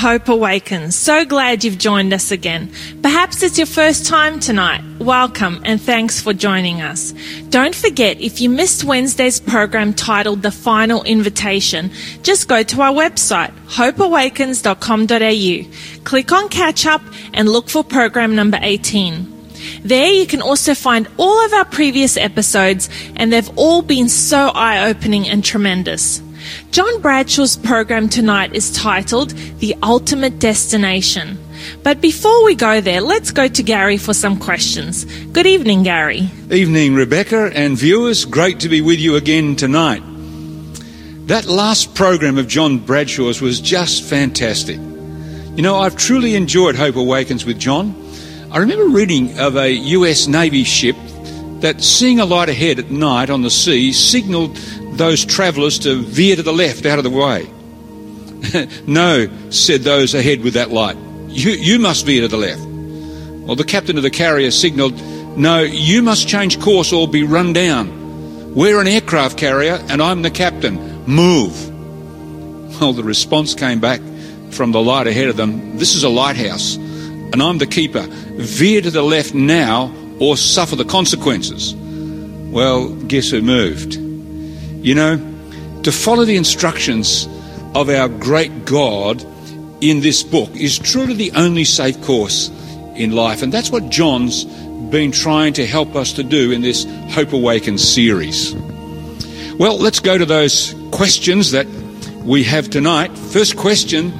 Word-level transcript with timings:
Hope 0.00 0.28
Awakens. 0.30 0.96
So 0.96 1.26
glad 1.26 1.62
you've 1.62 1.76
joined 1.76 2.14
us 2.14 2.30
again. 2.30 2.72
Perhaps 3.02 3.42
it's 3.42 3.58
your 3.58 3.66
first 3.66 4.06
time 4.06 4.40
tonight. 4.40 4.82
Welcome 4.98 5.60
and 5.66 5.78
thanks 5.78 6.22
for 6.22 6.32
joining 6.32 6.80
us. 6.80 7.12
Don't 7.50 7.74
forget, 7.74 8.18
if 8.18 8.40
you 8.40 8.48
missed 8.48 8.82
Wednesday's 8.82 9.38
program 9.38 9.92
titled 9.92 10.40
The 10.40 10.52
Final 10.52 11.02
Invitation, 11.02 11.90
just 12.22 12.48
go 12.48 12.62
to 12.62 12.80
our 12.80 12.94
website, 12.94 13.52
hopeawakens.com.au. 13.66 16.04
Click 16.04 16.32
on 16.32 16.48
Catch 16.48 16.86
Up 16.86 17.02
and 17.34 17.50
look 17.50 17.68
for 17.68 17.84
program 17.84 18.34
number 18.34 18.58
18. 18.62 19.50
There 19.84 20.10
you 20.10 20.26
can 20.26 20.40
also 20.40 20.74
find 20.74 21.08
all 21.18 21.44
of 21.44 21.52
our 21.52 21.66
previous 21.66 22.16
episodes, 22.16 22.88
and 23.16 23.30
they've 23.30 23.58
all 23.58 23.82
been 23.82 24.08
so 24.08 24.50
eye 24.54 24.88
opening 24.88 25.28
and 25.28 25.44
tremendous. 25.44 26.22
John 26.70 27.00
Bradshaw's 27.00 27.56
program 27.56 28.08
tonight 28.08 28.54
is 28.54 28.72
titled 28.72 29.30
The 29.30 29.74
Ultimate 29.82 30.38
Destination. 30.38 31.38
But 31.82 32.00
before 32.00 32.44
we 32.44 32.54
go 32.54 32.80
there, 32.80 33.00
let's 33.00 33.30
go 33.30 33.48
to 33.48 33.62
Gary 33.62 33.96
for 33.96 34.14
some 34.14 34.38
questions. 34.38 35.04
Good 35.26 35.46
evening, 35.46 35.82
Gary. 35.82 36.30
Evening, 36.50 36.94
Rebecca 36.94 37.50
and 37.54 37.76
viewers. 37.76 38.24
Great 38.24 38.60
to 38.60 38.68
be 38.68 38.80
with 38.80 38.98
you 38.98 39.16
again 39.16 39.56
tonight. 39.56 40.02
That 41.26 41.46
last 41.46 41.94
program 41.94 42.38
of 42.38 42.48
John 42.48 42.78
Bradshaw's 42.78 43.40
was 43.40 43.60
just 43.60 44.02
fantastic. 44.02 44.76
You 44.76 45.62
know, 45.62 45.76
I've 45.76 45.96
truly 45.96 46.34
enjoyed 46.34 46.76
Hope 46.76 46.96
Awakens 46.96 47.44
with 47.44 47.58
John. 47.58 47.94
I 48.50 48.58
remember 48.58 48.88
reading 48.88 49.38
of 49.38 49.56
a 49.56 49.70
US 49.70 50.26
Navy 50.26 50.64
ship 50.64 50.96
that 51.60 51.82
seeing 51.82 52.18
a 52.18 52.24
light 52.24 52.48
ahead 52.48 52.78
at 52.78 52.90
night 52.90 53.30
on 53.30 53.42
the 53.42 53.50
sea 53.50 53.92
signaled 53.92 54.58
those 54.92 55.24
travellers 55.24 55.78
to 55.80 56.02
veer 56.02 56.36
to 56.36 56.42
the 56.42 56.52
left 56.52 56.86
out 56.86 56.98
of 56.98 57.04
the 57.04 57.10
way. 57.10 57.50
no, 58.86 59.28
said 59.50 59.82
those 59.82 60.14
ahead 60.14 60.42
with 60.42 60.54
that 60.54 60.70
light. 60.70 60.96
You, 61.28 61.52
you 61.52 61.78
must 61.78 62.06
veer 62.06 62.22
to 62.22 62.28
the 62.28 62.36
left. 62.36 62.64
Well, 63.46 63.56
the 63.56 63.64
captain 63.64 63.96
of 63.96 64.02
the 64.02 64.10
carrier 64.10 64.50
signalled, 64.50 64.94
No, 65.36 65.60
you 65.60 66.02
must 66.02 66.28
change 66.28 66.60
course 66.60 66.92
or 66.92 67.08
be 67.08 67.22
run 67.22 67.52
down. 67.52 68.54
We're 68.54 68.80
an 68.80 68.88
aircraft 68.88 69.38
carrier 69.38 69.78
and 69.88 70.02
I'm 70.02 70.22
the 70.22 70.30
captain. 70.30 71.04
Move. 71.06 71.68
Well, 72.80 72.92
the 72.92 73.04
response 73.04 73.54
came 73.54 73.80
back 73.80 74.00
from 74.50 74.72
the 74.72 74.80
light 74.80 75.06
ahead 75.06 75.28
of 75.28 75.36
them 75.36 75.78
This 75.78 75.94
is 75.94 76.02
a 76.02 76.08
lighthouse 76.08 76.76
and 76.76 77.42
I'm 77.42 77.58
the 77.58 77.66
keeper. 77.66 78.06
Veer 78.08 78.80
to 78.80 78.90
the 78.90 79.02
left 79.02 79.34
now 79.34 79.94
or 80.18 80.36
suffer 80.36 80.76
the 80.76 80.84
consequences. 80.84 81.74
Well, 81.74 82.88
guess 82.88 83.30
who 83.30 83.42
moved? 83.42 84.09
You 84.82 84.94
know, 84.94 85.16
to 85.82 85.92
follow 85.92 86.24
the 86.24 86.36
instructions 86.36 87.26
of 87.74 87.88
our 87.88 88.08
great 88.08 88.64
God 88.64 89.24
in 89.80 90.00
this 90.00 90.22
book 90.22 90.50
is 90.54 90.78
truly 90.78 91.14
the 91.14 91.32
only 91.32 91.64
safe 91.64 92.02
course 92.02 92.48
in 92.96 93.12
life. 93.12 93.42
And 93.42 93.52
that's 93.52 93.70
what 93.70 93.88
John's 93.88 94.44
been 94.44 95.12
trying 95.12 95.52
to 95.54 95.66
help 95.66 95.94
us 95.94 96.12
to 96.14 96.22
do 96.22 96.52
in 96.52 96.62
this 96.62 96.84
Hope 97.10 97.32
Awakens 97.32 97.86
series. 97.86 98.54
Well, 99.58 99.78
let's 99.78 100.00
go 100.00 100.18
to 100.18 100.26
those 100.26 100.74
questions 100.90 101.52
that 101.52 101.66
we 102.24 102.44
have 102.44 102.68
tonight. 102.70 103.16
First 103.16 103.56
question 103.56 104.12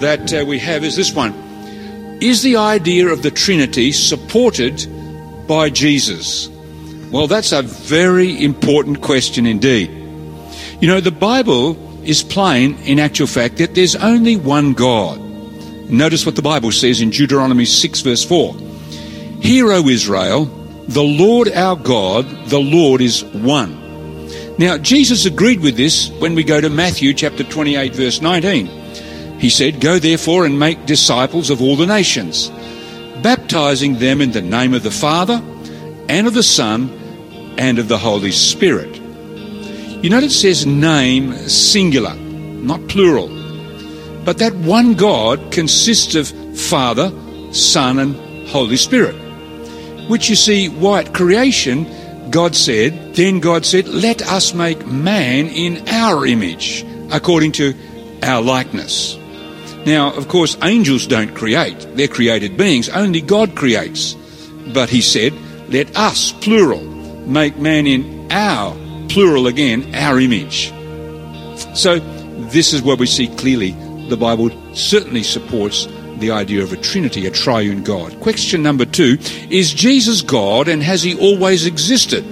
that 0.00 0.32
uh, 0.32 0.44
we 0.46 0.58
have 0.58 0.84
is 0.84 0.96
this 0.96 1.14
one 1.14 1.32
Is 2.20 2.42
the 2.42 2.56
idea 2.56 3.08
of 3.08 3.22
the 3.22 3.30
Trinity 3.30 3.92
supported 3.92 4.86
by 5.46 5.70
Jesus? 5.70 6.49
Well, 7.10 7.26
that's 7.26 7.50
a 7.50 7.62
very 7.62 8.42
important 8.42 9.00
question 9.00 9.44
indeed. 9.44 9.90
You 10.80 10.86
know, 10.86 11.00
the 11.00 11.10
Bible 11.10 11.76
is 12.04 12.22
plain 12.22 12.76
in 12.84 13.00
actual 13.00 13.26
fact 13.26 13.56
that 13.56 13.74
there's 13.74 13.96
only 13.96 14.36
one 14.36 14.74
God. 14.74 15.20
Notice 15.90 16.24
what 16.24 16.36
the 16.36 16.42
Bible 16.42 16.70
says 16.70 17.00
in 17.00 17.10
Deuteronomy 17.10 17.64
6, 17.64 18.00
verse 18.02 18.24
4. 18.24 18.54
Hear, 19.40 19.72
O 19.72 19.88
Israel, 19.88 20.44
the 20.86 21.02
Lord 21.02 21.48
our 21.50 21.74
God, 21.74 22.26
the 22.46 22.60
Lord 22.60 23.00
is 23.00 23.24
one. 23.24 23.76
Now, 24.58 24.78
Jesus 24.78 25.26
agreed 25.26 25.60
with 25.60 25.76
this 25.76 26.10
when 26.20 26.36
we 26.36 26.44
go 26.44 26.60
to 26.60 26.70
Matthew 26.70 27.12
chapter 27.12 27.42
28, 27.42 27.94
verse 27.94 28.20
19. 28.20 28.66
He 29.40 29.50
said, 29.50 29.80
Go 29.80 29.98
therefore 29.98 30.44
and 30.44 30.60
make 30.60 30.86
disciples 30.86 31.50
of 31.50 31.60
all 31.60 31.74
the 31.74 31.86
nations, 31.86 32.50
baptizing 33.22 33.98
them 33.98 34.20
in 34.20 34.30
the 34.30 34.42
name 34.42 34.74
of 34.74 34.82
the 34.82 34.90
Father, 34.90 35.42
and 36.08 36.26
of 36.26 36.34
the 36.34 36.42
Son, 36.42 36.99
and 37.60 37.78
of 37.78 37.88
the 37.88 37.98
Holy 37.98 38.32
Spirit. 38.32 38.96
You 40.02 40.08
notice 40.08 40.32
it 40.42 40.56
says 40.56 40.66
name 40.66 41.34
singular, 41.46 42.14
not 42.14 42.88
plural. 42.88 43.28
But 44.24 44.38
that 44.38 44.54
one 44.54 44.94
God 44.94 45.52
consists 45.52 46.14
of 46.14 46.58
Father, 46.58 47.12
Son, 47.52 47.98
and 47.98 48.48
Holy 48.48 48.78
Spirit. 48.78 49.14
Which 50.08 50.30
you 50.30 50.36
see, 50.36 50.70
why 50.70 51.00
at 51.00 51.12
creation, 51.12 51.86
God 52.30 52.56
said, 52.56 53.14
then 53.14 53.40
God 53.40 53.66
said, 53.66 53.88
let 53.88 54.22
us 54.22 54.54
make 54.54 54.86
man 54.86 55.48
in 55.48 55.86
our 55.88 56.26
image, 56.26 56.86
according 57.12 57.52
to 57.52 57.74
our 58.22 58.40
likeness. 58.40 59.18
Now, 59.84 60.14
of 60.14 60.28
course, 60.28 60.56
angels 60.62 61.06
don't 61.06 61.34
create. 61.34 61.78
They're 61.94 62.08
created 62.08 62.56
beings. 62.56 62.88
Only 62.88 63.20
God 63.20 63.54
creates. 63.54 64.16
But 64.72 64.88
he 64.88 65.02
said, 65.02 65.34
let 65.68 65.94
us, 65.96 66.32
plural, 66.32 66.99
make 67.30 67.56
man 67.56 67.86
in 67.86 68.30
our, 68.30 68.76
plural 69.08 69.46
again, 69.46 69.94
our 69.94 70.20
image. 70.20 70.72
So 71.74 71.98
this 72.50 72.72
is 72.72 72.82
where 72.82 72.96
we 72.96 73.06
see 73.06 73.28
clearly 73.36 73.72
the 74.08 74.16
Bible 74.16 74.50
certainly 74.74 75.22
supports 75.22 75.86
the 76.18 76.32
idea 76.32 76.62
of 76.62 76.72
a 76.72 76.76
trinity, 76.76 77.26
a 77.26 77.30
triune 77.30 77.82
God. 77.82 78.18
Question 78.20 78.62
number 78.62 78.84
two, 78.84 79.18
is 79.48 79.72
Jesus 79.72 80.20
God 80.20 80.68
and 80.68 80.82
has 80.82 81.02
he 81.02 81.18
always 81.18 81.66
existed? 81.66 82.24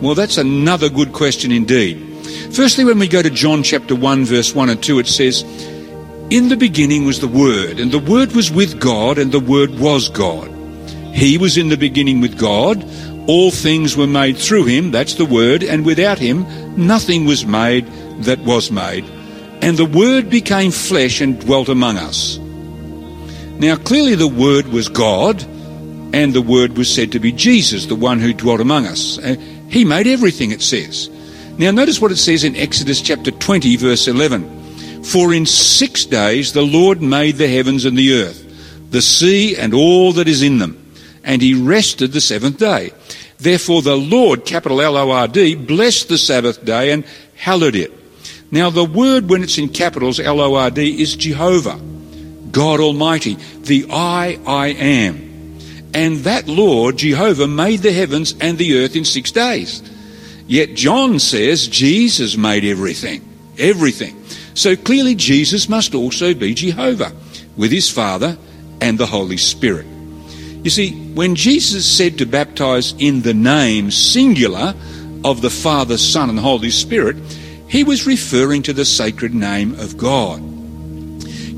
Well, 0.00 0.14
that's 0.14 0.38
another 0.38 0.88
good 0.88 1.12
question 1.12 1.52
indeed. 1.52 2.08
Firstly, 2.52 2.84
when 2.84 2.98
we 2.98 3.08
go 3.08 3.22
to 3.22 3.30
John 3.30 3.62
chapter 3.62 3.94
1, 3.94 4.24
verse 4.24 4.54
1 4.54 4.68
and 4.68 4.82
2, 4.82 4.98
it 4.98 5.06
says, 5.06 5.42
In 6.30 6.48
the 6.48 6.56
beginning 6.56 7.04
was 7.04 7.20
the 7.20 7.28
Word, 7.28 7.78
and 7.78 7.92
the 7.92 7.98
Word 7.98 8.32
was 8.32 8.50
with 8.50 8.80
God, 8.80 9.18
and 9.18 9.30
the 9.30 9.40
Word 9.40 9.78
was 9.78 10.08
God. 10.08 10.48
He 11.14 11.38
was 11.38 11.56
in 11.56 11.68
the 11.68 11.76
beginning 11.76 12.20
with 12.20 12.38
God. 12.38 12.82
All 13.26 13.50
things 13.50 13.96
were 13.96 14.06
made 14.06 14.36
through 14.36 14.64
him, 14.64 14.90
that's 14.90 15.14
the 15.14 15.24
Word, 15.24 15.62
and 15.62 15.86
without 15.86 16.18
him 16.18 16.44
nothing 16.76 17.24
was 17.24 17.46
made 17.46 17.86
that 18.24 18.40
was 18.40 18.70
made. 18.70 19.04
And 19.62 19.76
the 19.76 19.84
Word 19.84 20.28
became 20.28 20.70
flesh 20.70 21.20
and 21.20 21.40
dwelt 21.40 21.68
among 21.68 21.98
us. 21.98 22.38
Now, 23.58 23.76
clearly 23.76 24.16
the 24.16 24.26
Word 24.26 24.68
was 24.68 24.88
God, 24.88 25.42
and 26.12 26.32
the 26.32 26.42
Word 26.42 26.76
was 26.76 26.92
said 26.92 27.12
to 27.12 27.20
be 27.20 27.30
Jesus, 27.30 27.86
the 27.86 27.94
one 27.94 28.18
who 28.18 28.32
dwelt 28.34 28.60
among 28.60 28.86
us. 28.86 29.18
Uh, 29.18 29.36
he 29.68 29.84
made 29.84 30.06
everything, 30.06 30.50
it 30.50 30.62
says. 30.62 31.08
Now, 31.58 31.70
notice 31.70 32.00
what 32.00 32.10
it 32.12 32.16
says 32.16 32.44
in 32.44 32.56
Exodus 32.56 33.00
chapter 33.00 33.30
20, 33.30 33.76
verse 33.76 34.08
11. 34.08 35.04
For 35.04 35.32
in 35.32 35.46
six 35.46 36.04
days 36.04 36.52
the 36.52 36.62
Lord 36.62 37.02
made 37.02 37.36
the 37.36 37.48
heavens 37.48 37.84
and 37.84 37.96
the 37.96 38.14
earth, 38.14 38.90
the 38.90 39.02
sea 39.02 39.56
and 39.56 39.74
all 39.74 40.12
that 40.12 40.28
is 40.28 40.42
in 40.42 40.58
them, 40.58 40.81
and 41.24 41.42
he 41.42 41.54
rested 41.54 42.12
the 42.12 42.20
seventh 42.20 42.58
day. 42.58 42.92
Therefore, 43.38 43.82
the 43.82 43.96
Lord, 43.96 44.44
capital 44.44 44.80
L 44.80 44.96
O 44.96 45.10
R 45.10 45.28
D, 45.28 45.54
blessed 45.54 46.08
the 46.08 46.18
Sabbath 46.18 46.64
day 46.64 46.92
and 46.92 47.04
hallowed 47.34 47.74
it. 47.74 47.92
Now, 48.52 48.70
the 48.70 48.84
word, 48.84 49.28
when 49.28 49.42
it's 49.42 49.58
in 49.58 49.68
capitals 49.68 50.20
L 50.20 50.40
O 50.40 50.54
R 50.54 50.70
D, 50.70 51.02
is 51.02 51.16
Jehovah, 51.16 51.80
God 52.52 52.80
Almighty, 52.80 53.34
the 53.60 53.86
I, 53.90 54.38
I 54.46 54.68
am. 54.68 55.58
And 55.94 56.18
that 56.18 56.48
Lord, 56.48 56.98
Jehovah, 56.98 57.48
made 57.48 57.80
the 57.80 57.92
heavens 57.92 58.34
and 58.40 58.58
the 58.58 58.78
earth 58.78 58.94
in 58.94 59.04
six 59.04 59.30
days. 59.30 59.82
Yet 60.46 60.74
John 60.74 61.18
says 61.18 61.68
Jesus 61.68 62.36
made 62.36 62.64
everything. 62.64 63.26
Everything. 63.58 64.22
So 64.54 64.76
clearly 64.76 65.14
Jesus 65.14 65.68
must 65.68 65.94
also 65.94 66.34
be 66.34 66.54
Jehovah 66.54 67.12
with 67.56 67.70
his 67.70 67.90
Father 67.90 68.36
and 68.80 68.98
the 68.98 69.06
Holy 69.06 69.36
Spirit. 69.36 69.86
You 70.62 70.70
see, 70.70 70.92
when 71.14 71.34
Jesus 71.34 71.84
said 71.84 72.18
to 72.18 72.26
baptize 72.26 72.94
in 72.98 73.22
the 73.22 73.34
name 73.34 73.90
singular 73.90 74.74
of 75.24 75.42
the 75.42 75.50
Father, 75.50 75.98
Son, 75.98 76.30
and 76.30 76.38
Holy 76.38 76.70
Spirit, 76.70 77.16
he 77.68 77.84
was 77.84 78.06
referring 78.06 78.62
to 78.64 78.72
the 78.72 78.84
sacred 78.84 79.34
name 79.34 79.78
of 79.80 79.96
God. 79.96 80.40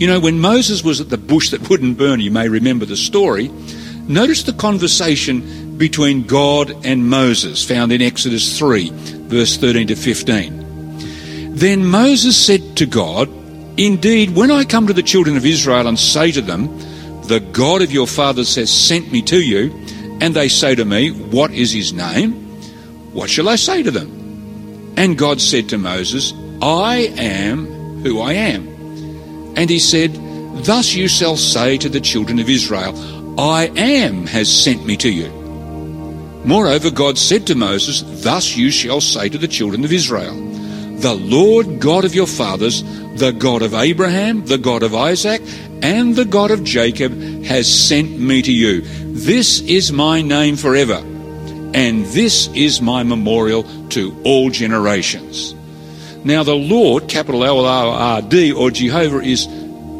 You 0.00 0.06
know, 0.06 0.20
when 0.20 0.40
Moses 0.40 0.82
was 0.82 1.00
at 1.00 1.10
the 1.10 1.18
bush 1.18 1.50
that 1.50 1.68
wouldn't 1.68 1.98
burn, 1.98 2.20
you 2.20 2.30
may 2.30 2.48
remember 2.48 2.84
the 2.84 2.96
story. 2.96 3.48
Notice 4.08 4.42
the 4.42 4.52
conversation 4.52 5.76
between 5.76 6.26
God 6.26 6.84
and 6.84 7.08
Moses, 7.08 7.66
found 7.66 7.92
in 7.92 8.00
Exodus 8.00 8.58
3, 8.58 8.90
verse 9.28 9.56
13 9.56 9.88
to 9.88 9.96
15. 9.96 11.54
Then 11.54 11.84
Moses 11.84 12.36
said 12.36 12.76
to 12.78 12.86
God, 12.86 13.28
Indeed, 13.76 14.34
when 14.34 14.50
I 14.50 14.64
come 14.64 14.86
to 14.86 14.92
the 14.92 15.02
children 15.02 15.36
of 15.36 15.44
Israel 15.44 15.88
and 15.88 15.98
say 15.98 16.32
to 16.32 16.40
them, 16.40 16.68
The 17.26 17.40
God 17.40 17.80
of 17.82 17.92
your 17.92 18.06
fathers 18.06 18.54
has 18.56 18.70
sent 18.70 19.10
me 19.10 19.22
to 19.22 19.40
you, 19.40 19.72
and 20.20 20.34
they 20.34 20.48
say 20.48 20.74
to 20.74 20.84
me, 20.84 21.10
What 21.10 21.50
is 21.52 21.72
his 21.72 21.92
name? 21.92 22.32
What 23.12 23.30
shall 23.30 23.48
I 23.48 23.56
say 23.56 23.82
to 23.82 23.90
them? 23.90 24.94
And 24.96 25.16
God 25.16 25.40
said 25.40 25.68
to 25.70 25.78
Moses, 25.78 26.34
I 26.60 27.12
am 27.16 27.66
who 28.02 28.20
I 28.20 28.34
am. 28.34 28.68
And 29.56 29.70
he 29.70 29.78
said, 29.78 30.12
Thus 30.64 30.94
you 30.94 31.08
shall 31.08 31.36
say 31.36 31.78
to 31.78 31.88
the 31.88 32.00
children 32.00 32.38
of 32.38 32.50
Israel, 32.50 33.40
I 33.40 33.66
am 33.76 34.26
has 34.26 34.48
sent 34.64 34.84
me 34.84 34.96
to 34.98 35.10
you. 35.10 35.28
Moreover, 36.44 36.90
God 36.90 37.16
said 37.16 37.46
to 37.46 37.54
Moses, 37.54 38.02
Thus 38.22 38.56
you 38.56 38.70
shall 38.70 39.00
say 39.00 39.28
to 39.30 39.38
the 39.38 39.48
children 39.48 39.84
of 39.84 39.92
Israel, 39.92 40.34
The 40.98 41.14
Lord 41.14 41.80
God 41.80 42.04
of 42.04 42.14
your 42.14 42.26
fathers, 42.26 42.82
the 43.18 43.32
God 43.32 43.62
of 43.62 43.74
Abraham, 43.74 44.44
the 44.44 44.58
God 44.58 44.82
of 44.82 44.94
Isaac, 44.94 45.40
and 45.84 46.16
the 46.16 46.24
God 46.24 46.50
of 46.50 46.64
Jacob 46.64 47.12
has 47.44 47.68
sent 47.68 48.18
me 48.18 48.40
to 48.40 48.50
you. 48.50 48.80
This 49.12 49.60
is 49.60 49.92
my 49.92 50.22
name 50.22 50.56
forever, 50.56 50.94
and 51.74 52.06
this 52.06 52.48
is 52.54 52.80
my 52.80 53.02
memorial 53.02 53.64
to 53.90 54.18
all 54.24 54.48
generations. 54.48 55.54
Now, 56.24 56.42
the 56.42 56.54
Lord, 56.54 57.10
capital 57.10 57.44
L 57.44 57.60
O 57.60 57.90
R 57.90 58.22
D, 58.22 58.50
or 58.50 58.70
Jehovah, 58.70 59.20
is 59.20 59.46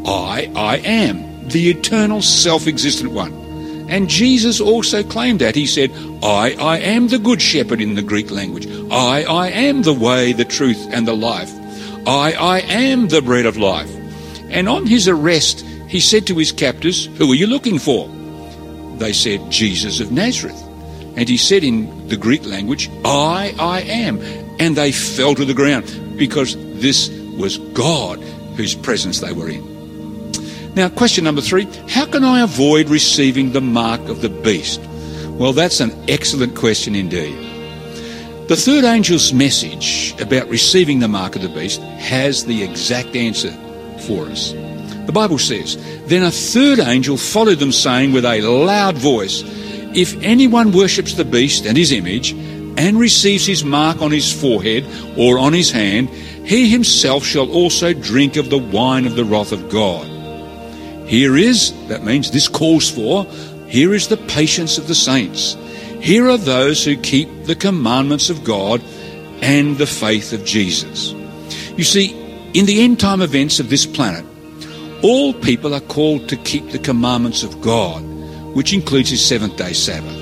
I, 0.07 0.51
I 0.57 0.79
am, 0.79 1.51
the 1.51 1.69
eternal 1.69 2.23
self 2.23 2.67
existent 2.67 3.13
one. 3.13 3.35
And 3.91 4.09
Jesus 4.09 4.63
also 4.63 5.03
claimed 5.03 5.43
that. 5.43 5.55
He 5.55 5.67
said, 5.67 5.91
I, 6.23 6.57
I 6.59 6.79
am 6.79 7.09
the 7.09 7.19
good 7.19 7.43
shepherd 7.43 7.83
in 7.83 7.95
the 7.95 8.01
Greek 8.01 8.31
language. 8.31 8.67
I, 8.91 9.25
I 9.25 9.49
am 9.49 9.83
the 9.83 9.93
way, 9.93 10.33
the 10.33 10.47
truth, 10.47 10.89
and 10.91 11.07
the 11.07 11.15
life. 11.15 11.53
I, 12.07 12.33
I 12.33 12.61
am 12.61 13.09
the 13.09 13.21
bread 13.21 13.45
of 13.45 13.59
life. 13.59 13.95
And 14.49 14.67
on 14.67 14.87
his 14.87 15.09
arrest, 15.09 15.67
he 15.95 16.01
said 16.01 16.27
to 16.27 16.35
his 16.35 16.51
captors, 16.51 17.07
Who 17.19 17.31
are 17.31 17.37
you 17.37 17.47
looking 17.47 17.79
for? 17.79 18.09
They 18.99 19.13
said, 19.13 19.49
Jesus 19.49 20.01
of 20.01 20.11
Nazareth. 20.11 20.61
And 21.17 21.29
he 21.29 21.37
said 21.37 21.63
in 21.63 22.09
the 22.09 22.17
Greek 22.17 22.45
language, 22.45 22.91
I, 23.05 23.55
I 23.61 23.83
am. 23.83 24.19
And 24.59 24.75
they 24.75 24.91
fell 24.91 25.37
to 25.37 25.45
the 25.45 25.55
ground 25.55 25.85
because 26.19 26.57
this 26.81 27.09
was 27.39 27.59
God 27.75 28.19
whose 28.57 28.75
presence 28.75 29.21
they 29.21 29.33
were 29.33 29.49
in. 29.49 29.63
Now, 30.75 30.89
question 30.89 31.23
number 31.23 31.41
three 31.41 31.69
How 31.89 32.07
can 32.07 32.25
I 32.25 32.43
avoid 32.43 32.89
receiving 32.89 33.53
the 33.53 33.61
mark 33.61 34.01
of 34.09 34.21
the 34.21 34.31
beast? 34.31 34.81
Well, 35.39 35.53
that's 35.53 35.79
an 35.79 35.93
excellent 36.09 36.57
question 36.57 36.97
indeed. 36.97 37.39
The 38.49 38.57
third 38.57 38.83
angel's 38.83 39.33
message 39.33 40.13
about 40.21 40.49
receiving 40.49 40.99
the 40.99 41.07
mark 41.07 41.37
of 41.37 41.43
the 41.43 41.49
beast 41.51 41.81
has 41.83 42.47
the 42.47 42.65
exact 42.65 43.15
answer 43.15 43.53
for 44.09 44.27
us. 44.27 44.53
The 45.07 45.13
Bible 45.13 45.39
says, 45.39 45.77
Then 46.07 46.23
a 46.23 46.31
third 46.31 46.79
angel 46.79 47.17
followed 47.17 47.59
them, 47.59 47.73
saying 47.73 48.13
with 48.13 48.25
a 48.25 48.41
loud 48.41 48.97
voice, 48.97 49.43
If 49.95 50.21
anyone 50.23 50.73
worships 50.73 51.15
the 51.15 51.25
beast 51.25 51.67
and 51.67 51.77
his 51.77 51.93
image, 51.93 52.33
and 52.77 52.99
receives 52.99 53.47
his 53.47 53.65
mark 53.65 54.03
on 54.03 54.11
his 54.11 54.33
forehead 54.33 54.85
or 55.17 55.39
on 55.39 55.53
his 55.53 55.71
hand, 55.71 56.09
he 56.09 56.69
himself 56.69 57.25
shall 57.25 57.51
also 57.53 57.93
drink 57.93 58.37
of 58.37 58.51
the 58.51 58.59
wine 58.59 59.07
of 59.07 59.15
the 59.15 59.25
wrath 59.25 59.53
of 59.53 59.71
God. 59.71 60.07
Here 61.09 61.37
is, 61.37 61.73
that 61.89 62.03
means 62.03 62.31
this 62.31 62.49
calls 62.49 62.91
for, 62.91 63.25
here 63.69 63.95
is 63.95 64.09
the 64.09 64.17
patience 64.17 64.79
of 64.79 64.89
the 64.89 64.95
saints. 64.95 65.55
Here 66.01 66.29
are 66.29 66.39
those 66.39 66.85
who 66.85 66.97
keep 66.97 67.45
the 67.45 67.55
commandments 67.55 68.31
of 68.31 68.45
God 68.45 68.83
and 69.43 69.79
the 69.79 69.87
faith 69.87 70.33
of 70.33 70.45
Jesus. 70.45 71.13
You 71.77 71.85
see, 71.85 72.13
in 72.55 72.67
the 72.67 72.83
end 72.83 73.01
time 73.01 73.23
events 73.23 73.61
of 73.61 73.71
this 73.71 73.87
planet, 73.87 74.25
all 75.05 75.35
people 75.35 75.75
are 75.75 75.83
called 75.83 76.31
to 76.31 76.37
keep 76.37 76.71
the 76.71 76.79
commandments 76.79 77.43
of 77.43 77.61
God, 77.61 78.03
which 78.55 78.73
includes 78.73 79.11
his 79.11 79.23
seventh 79.23 79.55
day 79.59 79.75
Sabbath. 79.75 80.19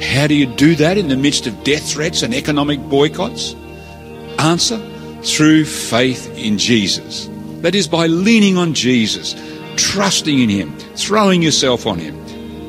How 0.00 0.28
do 0.28 0.36
you 0.36 0.46
do 0.46 0.76
that 0.76 0.96
in 0.96 1.08
the 1.08 1.16
midst 1.16 1.48
of 1.48 1.64
death 1.64 1.90
threats 1.90 2.22
and 2.22 2.32
economic 2.32 2.78
boycotts? 2.88 3.54
Answer 4.38 4.78
through 5.24 5.64
faith 5.64 6.32
in 6.38 6.58
Jesus. 6.58 7.28
That 7.62 7.74
is 7.74 7.88
by 7.88 8.06
leaning 8.06 8.56
on 8.56 8.72
Jesus, 8.72 9.34
trusting 9.76 10.38
in 10.38 10.48
Him, 10.48 10.78
throwing 10.94 11.42
yourself 11.42 11.84
on 11.84 11.98
Him, 11.98 12.16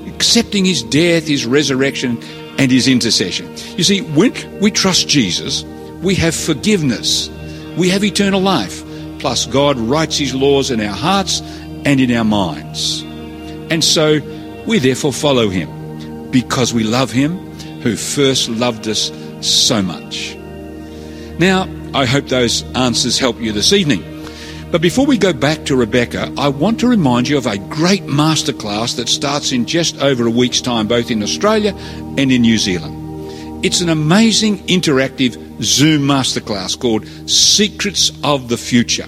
accepting 0.07 0.65
His 0.65 0.81
death, 0.81 1.27
His 1.27 1.45
resurrection, 1.45 2.17
and 2.57 2.71
His 2.71 2.87
intercession. 2.87 3.47
You 3.77 3.83
see, 3.83 4.01
when 4.01 4.33
we 4.59 4.71
trust 4.71 5.07
Jesus, 5.07 5.63
we 6.01 6.15
have 6.15 6.33
forgiveness, 6.33 7.29
we 7.77 7.87
have 7.89 8.03
eternal 8.03 8.41
life, 8.41 8.83
plus 9.19 9.45
God 9.45 9.77
writes 9.77 10.17
His 10.17 10.33
laws 10.33 10.71
in 10.71 10.81
our 10.81 10.95
hearts 10.95 11.41
and 11.85 11.99
in 11.99 12.11
our 12.11 12.23
minds. 12.23 13.01
And 13.71 13.83
so 13.83 14.19
we 14.65 14.79
therefore 14.79 15.13
follow 15.13 15.49
Him 15.49 16.31
because 16.31 16.73
we 16.73 16.83
love 16.83 17.11
Him 17.11 17.37
who 17.81 17.95
first 17.95 18.49
loved 18.49 18.87
us 18.87 19.11
so 19.41 19.81
much. 19.81 20.35
Now, 21.39 21.67
I 21.93 22.05
hope 22.05 22.27
those 22.27 22.63
answers 22.75 23.17
help 23.17 23.39
you 23.39 23.51
this 23.51 23.73
evening. 23.73 24.03
But 24.71 24.81
before 24.81 25.07
we 25.07 25.17
go 25.17 25.33
back 25.33 25.65
to 25.65 25.75
Rebecca, 25.75 26.31
I 26.37 26.49
want 26.49 26.79
to 26.81 26.87
remind 26.87 27.27
you 27.27 27.37
of 27.37 27.47
a 27.47 27.57
great 27.57 28.03
masterclass 28.03 28.95
that 28.97 29.09
starts 29.09 29.51
in 29.51 29.65
just 29.65 29.97
over 29.99 30.27
a 30.27 30.31
week's 30.31 30.61
time, 30.61 30.87
both 30.87 31.09
in 31.09 31.23
Australia 31.23 31.73
and 31.75 32.31
in 32.31 32.41
New 32.41 32.59
Zealand. 32.59 32.98
It's 33.61 33.81
an 33.81 33.89
amazing 33.89 34.59
interactive 34.67 35.61
Zoom 35.61 36.03
masterclass 36.03 36.79
called 36.79 37.05
Secrets 37.29 38.09
of 38.23 38.47
the 38.47 38.55
Future. 38.55 39.05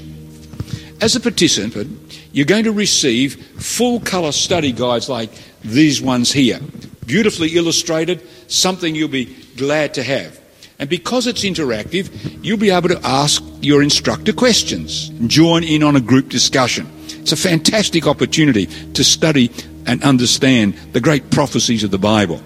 As 0.99 1.15
a 1.15 1.21
participant, 1.21 2.19
you're 2.33 2.45
going 2.45 2.65
to 2.65 2.73
receive 2.73 3.35
full 3.61 4.01
colour 4.01 4.33
study 4.33 4.73
guides 4.73 5.07
like 5.07 5.29
these 5.63 6.01
ones 6.01 6.33
here, 6.33 6.59
beautifully 7.05 7.55
illustrated, 7.55 8.21
something 8.51 8.93
you'll 8.93 9.07
be 9.07 9.33
glad 9.55 9.93
to 9.93 10.03
have. 10.03 10.37
And 10.79 10.89
because 10.89 11.27
it's 11.27 11.45
interactive, 11.45 12.43
you'll 12.43 12.57
be 12.57 12.71
able 12.71 12.89
to 12.89 12.99
ask 13.05 13.41
your 13.61 13.81
instructor 13.81 14.33
questions 14.33 15.07
and 15.11 15.29
join 15.29 15.63
in 15.63 15.81
on 15.81 15.95
a 15.95 16.01
group 16.01 16.27
discussion. 16.27 16.91
It's 17.07 17.31
a 17.31 17.37
fantastic 17.37 18.05
opportunity 18.05 18.65
to 18.65 19.03
study 19.05 19.49
and 19.85 20.03
understand 20.03 20.73
the 20.91 20.99
great 20.99 21.31
prophecies 21.31 21.85
of 21.85 21.91
the 21.91 21.97
Bible. 21.97 22.41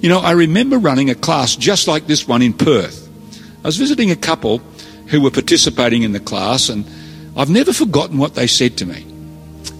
You 0.00 0.08
know, 0.08 0.20
I 0.20 0.32
remember 0.32 0.78
running 0.78 1.10
a 1.10 1.14
class 1.14 1.56
just 1.56 1.88
like 1.88 2.06
this 2.06 2.28
one 2.28 2.42
in 2.42 2.52
Perth. 2.52 3.08
I 3.64 3.68
was 3.68 3.76
visiting 3.76 4.10
a 4.10 4.16
couple 4.16 4.58
who 5.08 5.20
were 5.20 5.30
participating 5.30 6.02
in 6.02 6.12
the 6.12 6.20
class, 6.20 6.68
and 6.68 6.84
I've 7.36 7.50
never 7.50 7.72
forgotten 7.72 8.18
what 8.18 8.34
they 8.34 8.46
said 8.46 8.76
to 8.78 8.86
me. 8.86 9.06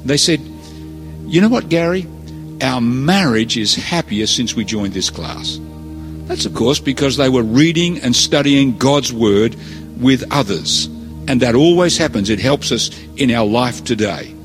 They 0.05 0.17
said, 0.17 0.41
You 1.27 1.41
know 1.41 1.49
what, 1.49 1.69
Gary? 1.69 2.07
Our 2.63 2.81
marriage 2.81 3.57
is 3.57 3.75
happier 3.75 4.27
since 4.27 4.55
we 4.55 4.65
joined 4.65 4.95
this 4.95 5.11
class. 5.11 5.59
That's, 6.27 6.47
of 6.47 6.55
course, 6.55 6.81
because 6.81 7.17
they 7.17 7.29
were 7.29 7.43
reading 7.43 8.01
and 8.01 8.17
studying 8.17 8.79
God's 8.79 9.13
Word 9.13 9.57
with 10.01 10.25
others. 10.33 10.87
And 11.29 11.41
that 11.43 11.55
always 11.55 11.97
happens. 11.99 12.31
It 12.31 12.41
helps 12.41 12.73
us 12.73 12.91
in 13.17 13.31
our 13.31 13.47
life 13.47 13.85
today. 13.85 14.36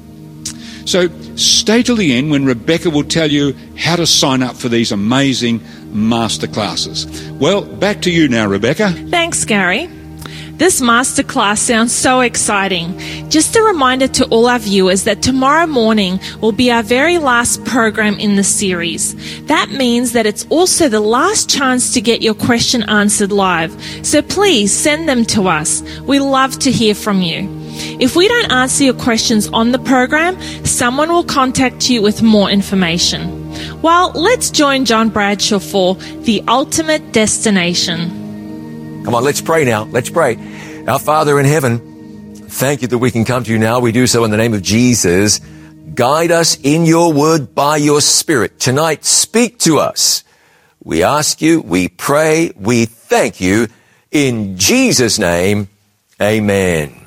So 0.92 1.08
stay 1.38 1.84
till 1.84 1.96
the 1.96 2.18
end 2.18 2.32
when 2.32 2.44
Rebecca 2.44 2.90
will 2.90 3.06
tell 3.06 3.32
you 3.32 3.56
how 3.78 3.96
to 3.96 4.06
sign 4.06 4.44
up 4.44 4.58
for 4.58 4.68
these 4.68 4.92
amazing 4.92 5.62
master 5.86 6.48
classes. 6.48 7.32
Well, 7.32 7.62
back 7.62 8.02
to 8.02 8.12
you 8.12 8.28
now, 8.28 8.46
Rebecca. 8.46 8.92
Thanks, 9.10 9.46
Gary. 9.46 9.88
This 10.58 10.82
masterclass 10.82 11.60
sounds 11.60 11.96
so 11.96 12.20
exciting. 12.20 13.00
Just 13.30 13.56
a 13.56 13.64
reminder 13.64 14.10
to 14.10 14.26
all 14.26 14.48
our 14.48 14.60
viewers 14.60 15.06
that 15.06 15.24
tomorrow 15.24 15.66
morning 15.66 16.20
will 16.42 16.52
be 16.52 16.70
our 16.70 16.84
very 16.84 17.20
last 17.20 17.64
program 17.64 18.20
in 18.20 18.36
the 18.36 18.44
series. 18.44 19.16
That 19.46 19.72
means 19.72 20.12
that 20.12 20.26
it's 20.26 20.46
also 20.50 20.90
the 20.90 21.00
last 21.00 21.50
chance 21.50 21.94
to 21.94 22.02
get 22.02 22.22
your 22.22 22.36
question 22.36 22.84
answered 22.90 23.32
live. 23.32 23.72
So 24.06 24.22
please 24.22 24.74
send 24.74 25.08
them 25.08 25.24
to 25.28 25.48
us. 25.48 25.82
We 26.02 26.20
love 26.20 26.60
to 26.60 26.70
hear 26.70 26.96
from 26.96 27.22
you. 27.22 27.61
If 28.00 28.16
we 28.16 28.28
don't 28.28 28.52
answer 28.52 28.84
your 28.84 28.94
questions 28.94 29.48
on 29.50 29.72
the 29.72 29.80
program, 29.80 30.40
someone 30.66 31.10
will 31.10 31.24
contact 31.24 31.90
you 31.90 32.02
with 32.02 32.22
more 32.22 32.50
information. 32.50 33.82
Well, 33.82 34.12
let's 34.12 34.50
join 34.50 34.86
John 34.86 35.10
Bradshaw 35.10 35.60
for 35.60 35.96
the 35.96 36.44
ultimate 36.48 37.12
destination. 37.12 39.04
Come 39.04 39.16
on, 39.16 39.24
let's 39.24 39.42
pray 39.42 39.66
now. 39.66 39.84
Let's 39.86 40.10
pray. 40.10 40.38
Our 40.88 41.00
Father 41.00 41.40
in 41.40 41.46
heaven, 41.46 42.36
thank 42.36 42.82
you 42.82 42.88
that 42.88 42.98
we 42.98 43.12
can 43.12 43.26
come 43.26 43.44
to 43.44 43.52
you 43.52 43.58
now. 43.58 43.80
We 43.80 43.92
do 43.92 44.08
so 44.08 44.24
in 44.24 44.32
the 44.32 44.38
name 44.38 44.54
of 44.54 44.62
Jesus. 44.62 45.40
Guide 45.94 46.32
us 46.32 46.58
in 46.62 46.86
your 46.86 47.12
word 47.12 47.54
by 47.54 47.78
your 47.78 48.02
spirit. 48.02 48.60
Tonight, 48.60 49.04
speak 49.04 49.60
to 49.60 49.80
us. 49.80 50.24
We 50.84 51.04
ask 51.04 51.42
you, 51.42 51.62
we 51.62 51.90
pray, 51.90 52.52
we 52.56 52.86
thank 52.86 53.42
you. 53.42 53.68
In 54.12 54.58
Jesus' 54.58 55.20
name, 55.20 55.68
amen. 56.22 57.01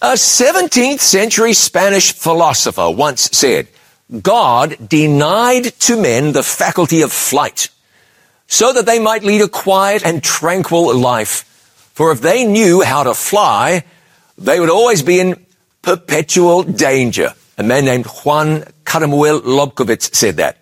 A 0.00 0.12
17th 0.12 1.00
century 1.00 1.52
Spanish 1.52 2.12
philosopher 2.12 2.88
once 2.88 3.22
said, 3.32 3.66
God 4.22 4.76
denied 4.88 5.64
to 5.80 6.00
men 6.00 6.30
the 6.30 6.44
faculty 6.44 7.02
of 7.02 7.12
flight 7.12 7.68
so 8.46 8.72
that 8.72 8.86
they 8.86 9.00
might 9.00 9.24
lead 9.24 9.40
a 9.40 9.48
quiet 9.48 10.06
and 10.06 10.22
tranquil 10.22 10.96
life. 10.96 11.42
For 11.94 12.12
if 12.12 12.20
they 12.20 12.46
knew 12.46 12.80
how 12.80 13.02
to 13.02 13.12
fly, 13.12 13.82
they 14.38 14.60
would 14.60 14.70
always 14.70 15.02
be 15.02 15.18
in 15.18 15.44
perpetual 15.82 16.62
danger. 16.62 17.34
A 17.58 17.64
man 17.64 17.84
named 17.84 18.06
Juan 18.06 18.62
Caramuel 18.84 19.40
Lobkowitz 19.40 20.14
said 20.14 20.36
that. 20.36 20.58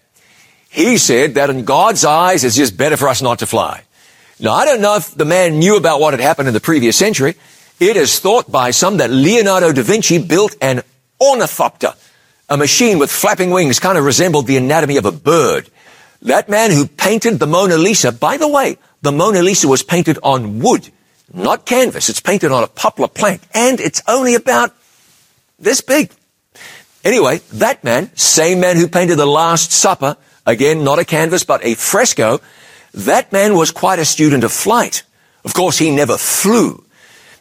He 0.71 0.97
said 0.97 1.35
that 1.35 1.51
in 1.51 1.67
God's 1.67 2.07
eyes, 2.07 2.43
it's 2.43 2.57
just 2.57 2.79
better 2.79 2.97
for 2.97 3.09
us 3.09 3.21
not 3.21 3.41
to 3.41 3.47
fly. 3.47 3.83
Now, 4.41 4.55
I 4.55 4.65
don't 4.65 4.81
know 4.81 4.97
if 4.97 5.15
the 5.15 5.27
man 5.27 5.59
knew 5.59 5.77
about 5.77 6.01
what 6.01 6.15
had 6.15 6.21
happened 6.21 6.49
in 6.49 6.55
the 6.55 6.61
previous 6.61 6.97
century. 6.97 7.35
It 7.79 7.97
is 7.99 8.21
thought 8.21 8.51
by 8.51 8.71
some 8.71 8.97
that 8.99 9.11
Leonardo 9.11 9.71
da 9.71 9.83
Vinci 9.83 10.17
built 10.17 10.57
an 10.63 10.83
ornithopter, 11.21 11.93
a 12.49 12.57
machine 12.57 12.99
with 12.99 13.11
flapping 13.11 13.51
wings, 13.51 13.79
kind 13.79 13.99
of 13.99 14.05
resembled 14.05 14.47
the 14.47 14.57
anatomy 14.57 14.97
of 14.97 15.05
a 15.05 15.13
bird. 15.13 15.69
That 16.23 16.49
man 16.49 16.71
who 16.71 16.87
painted 16.87 17.39
the 17.39 17.47
Mona 17.47 17.77
Lisa, 17.77 18.13
by 18.13 18.39
the 18.39 18.49
way, 18.49 18.79
the 19.03 19.13
Mona 19.13 19.43
Lisa 19.43 19.69
was 19.69 19.83
painted 19.83 20.19
on 20.23 20.61
wood, 20.61 20.89
not 21.35 21.67
canvas. 21.67 22.09
It's 22.09 22.21
painted 22.21 22.51
on 22.51 22.65
a 22.65 22.67
poplar 22.67 23.09
plank, 23.09 23.43
and 23.53 23.79
it's 23.79 24.03
only 24.09 24.35
about 24.35 24.75
this 25.59 25.83
big. 25.83 26.11
Anyway, 27.05 27.39
that 27.53 27.85
man, 27.85 28.11
same 28.17 28.59
man 28.59 28.77
who 28.77 28.89
painted 28.89 29.17
the 29.17 29.27
Last 29.27 29.71
Supper, 29.71 30.17
again, 30.47 30.83
not 30.83 30.99
a 30.99 31.05
canvas, 31.05 31.45
but 31.45 31.63
a 31.63 31.75
fresco, 31.75 32.41
that 32.95 33.33
man 33.33 33.55
was 33.55 33.71
quite 33.71 33.99
a 33.99 34.07
student 34.07 34.45
of 34.45 34.51
flight. 34.51 35.03
Of 35.45 35.53
course, 35.53 35.77
he 35.77 35.91
never 35.91 36.17
flew. 36.17 36.86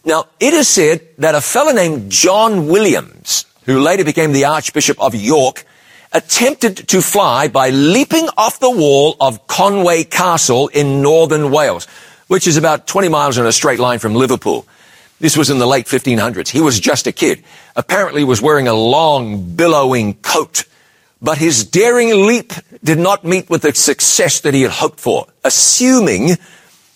Now, 0.06 0.26
it 0.40 0.54
is 0.54 0.68
said 0.68 1.02
that 1.18 1.34
a 1.34 1.42
fellow 1.42 1.72
named 1.72 2.12
John 2.12 2.68
Williams, 2.68 3.46
who 3.66 3.80
later 3.80 4.06
became 4.06 4.34
the 4.34 4.46
Archbishop 4.46 5.02
of 5.02 5.16
York, 5.16 5.66
attempted 6.14 6.88
to 6.90 7.02
fly 7.02 7.48
by 7.48 7.72
leaping 7.72 8.30
off 8.38 8.60
the 8.60 8.70
wall 8.70 9.18
of 9.20 9.48
Conway 9.48 10.04
Castle 10.04 10.68
in 10.68 11.02
northern 11.02 11.50
Wales, 11.50 11.88
which 12.28 12.46
is 12.46 12.56
about 12.56 12.86
20 12.86 13.10
miles 13.10 13.40
in 13.40 13.48
a 13.48 13.52
straight 13.52 13.80
line 13.80 13.98
from 13.98 14.14
Liverpool. 14.14 14.68
This 15.20 15.36
was 15.36 15.50
in 15.50 15.58
the 15.58 15.66
late 15.66 15.88
1500s. 15.88 16.50
He 16.50 16.62
was 16.62 16.80
just 16.80 17.08
a 17.08 17.12
kid. 17.12 17.44
Apparently 17.76 18.24
was 18.24 18.42
wearing 18.42 18.68
a 18.68 18.76
long, 18.76 19.56
billowing 19.56 20.14
coat. 20.16 20.66
But 21.20 21.40
his 21.40 21.66
daring 21.66 22.28
leap 22.28 22.54
did 22.84 23.00
not 23.00 23.24
meet 23.24 23.50
with 23.50 23.64
the 23.64 23.74
success 23.74 24.42
that 24.42 24.54
he 24.54 24.62
had 24.62 24.72
hoped 24.72 25.00
for, 25.00 25.28
assuming 25.44 26.38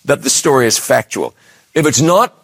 that 0.05 0.21
the 0.21 0.29
story 0.29 0.67
is 0.67 0.77
factual. 0.77 1.33
If 1.73 1.85
it's 1.85 2.01
not, 2.01 2.38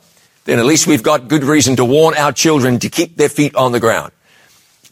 then 0.45 0.59
at 0.59 0.65
least 0.65 0.87
we've 0.87 1.03
got 1.03 1.27
good 1.27 1.43
reason 1.43 1.75
to 1.75 1.85
warn 1.85 2.15
our 2.15 2.31
children 2.31 2.79
to 2.79 2.89
keep 2.89 3.17
their 3.17 3.29
feet 3.29 3.55
on 3.55 3.71
the 3.71 3.79
ground. 3.79 4.11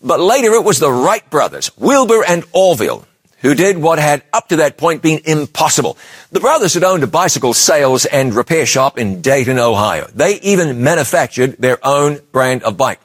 But 0.03 0.19
later 0.19 0.51
it 0.53 0.63
was 0.63 0.79
the 0.79 0.91
Wright 0.91 1.27
brothers, 1.29 1.71
Wilbur 1.77 2.25
and 2.27 2.43
Orville, 2.51 3.07
who 3.39 3.55
did 3.55 3.77
what 3.77 3.99
had 3.99 4.23
up 4.33 4.49
to 4.49 4.57
that 4.57 4.77
point 4.77 5.01
been 5.01 5.21
impossible. 5.25 5.97
The 6.31 6.39
brothers 6.39 6.73
had 6.73 6.83
owned 6.83 7.03
a 7.03 7.07
bicycle 7.07 7.53
sales 7.53 8.05
and 8.05 8.33
repair 8.33 8.65
shop 8.65 8.97
in 8.97 9.21
Dayton, 9.21 9.59
Ohio. 9.59 10.07
They 10.13 10.39
even 10.41 10.83
manufactured 10.83 11.57
their 11.57 11.77
own 11.85 12.19
brand 12.31 12.63
of 12.63 12.75
bike. 12.75 12.99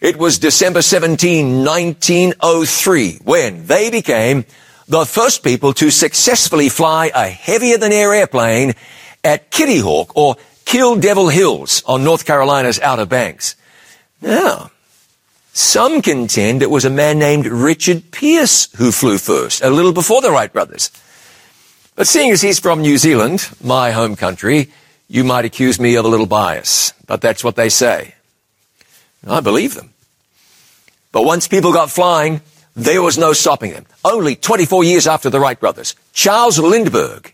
It 0.00 0.18
was 0.18 0.38
December 0.38 0.82
17, 0.82 1.64
1903, 1.64 3.20
when 3.24 3.66
they 3.66 3.90
became 3.90 4.44
the 4.88 5.06
first 5.06 5.42
people 5.42 5.72
to 5.74 5.90
successfully 5.90 6.68
fly 6.68 7.10
a 7.14 7.28
heavier 7.28 7.78
than 7.78 7.92
air 7.92 8.12
airplane 8.12 8.74
at 9.24 9.50
Kitty 9.50 9.78
Hawk 9.78 10.16
or 10.16 10.36
Kill 10.66 10.96
Devil 10.96 11.28
Hills 11.28 11.82
on 11.86 12.02
North 12.02 12.26
Carolina's 12.26 12.80
Outer 12.80 13.06
Banks. 13.06 13.54
Now, 14.20 14.72
some 15.52 16.02
contend 16.02 16.60
it 16.60 16.70
was 16.70 16.84
a 16.84 16.90
man 16.90 17.20
named 17.20 17.46
Richard 17.46 18.10
Pearse 18.10 18.68
who 18.76 18.90
flew 18.90 19.16
first, 19.16 19.62
a 19.62 19.70
little 19.70 19.92
before 19.92 20.20
the 20.20 20.30
Wright 20.30 20.52
brothers. 20.52 20.90
But 21.94 22.08
seeing 22.08 22.32
as 22.32 22.42
he's 22.42 22.58
from 22.58 22.82
New 22.82 22.98
Zealand, 22.98 23.48
my 23.62 23.92
home 23.92 24.16
country, 24.16 24.68
you 25.08 25.22
might 25.22 25.44
accuse 25.44 25.78
me 25.78 25.94
of 25.94 26.04
a 26.04 26.08
little 26.08 26.26
bias, 26.26 26.92
but 27.06 27.20
that's 27.20 27.44
what 27.44 27.54
they 27.54 27.68
say. 27.68 28.14
I 29.24 29.40
believe 29.40 29.74
them. 29.74 29.94
But 31.12 31.24
once 31.24 31.46
people 31.46 31.72
got 31.72 31.90
flying, 31.90 32.42
there 32.74 33.02
was 33.02 33.16
no 33.16 33.32
stopping 33.32 33.70
them. 33.70 33.86
Only 34.04 34.34
24 34.34 34.82
years 34.82 35.06
after 35.06 35.30
the 35.30 35.38
Wright 35.38 35.58
brothers, 35.58 35.94
Charles 36.12 36.58
Lindbergh 36.58 37.32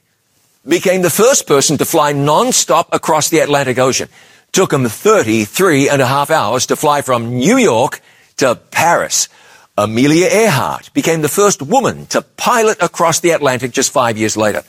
became 0.66 1.02
the 1.02 1.10
first 1.10 1.46
person 1.46 1.78
to 1.78 1.84
fly 1.84 2.12
non-stop 2.12 2.92
across 2.92 3.28
the 3.28 3.40
Atlantic 3.40 3.78
Ocean. 3.78 4.08
Took 4.52 4.72
him 4.72 4.86
33 4.86 5.88
and 5.88 6.02
a 6.02 6.06
half 6.06 6.30
hours 6.30 6.66
to 6.66 6.76
fly 6.76 7.02
from 7.02 7.36
New 7.36 7.56
York 7.56 8.00
to 8.36 8.54
Paris. 8.70 9.28
Amelia 9.76 10.26
Earhart 10.26 10.92
became 10.92 11.22
the 11.22 11.28
first 11.28 11.62
woman 11.62 12.06
to 12.06 12.22
pilot 12.22 12.82
across 12.82 13.20
the 13.20 13.30
Atlantic 13.30 13.72
just 13.72 13.90
five 13.90 14.18
years 14.18 14.36
later. 14.36 14.62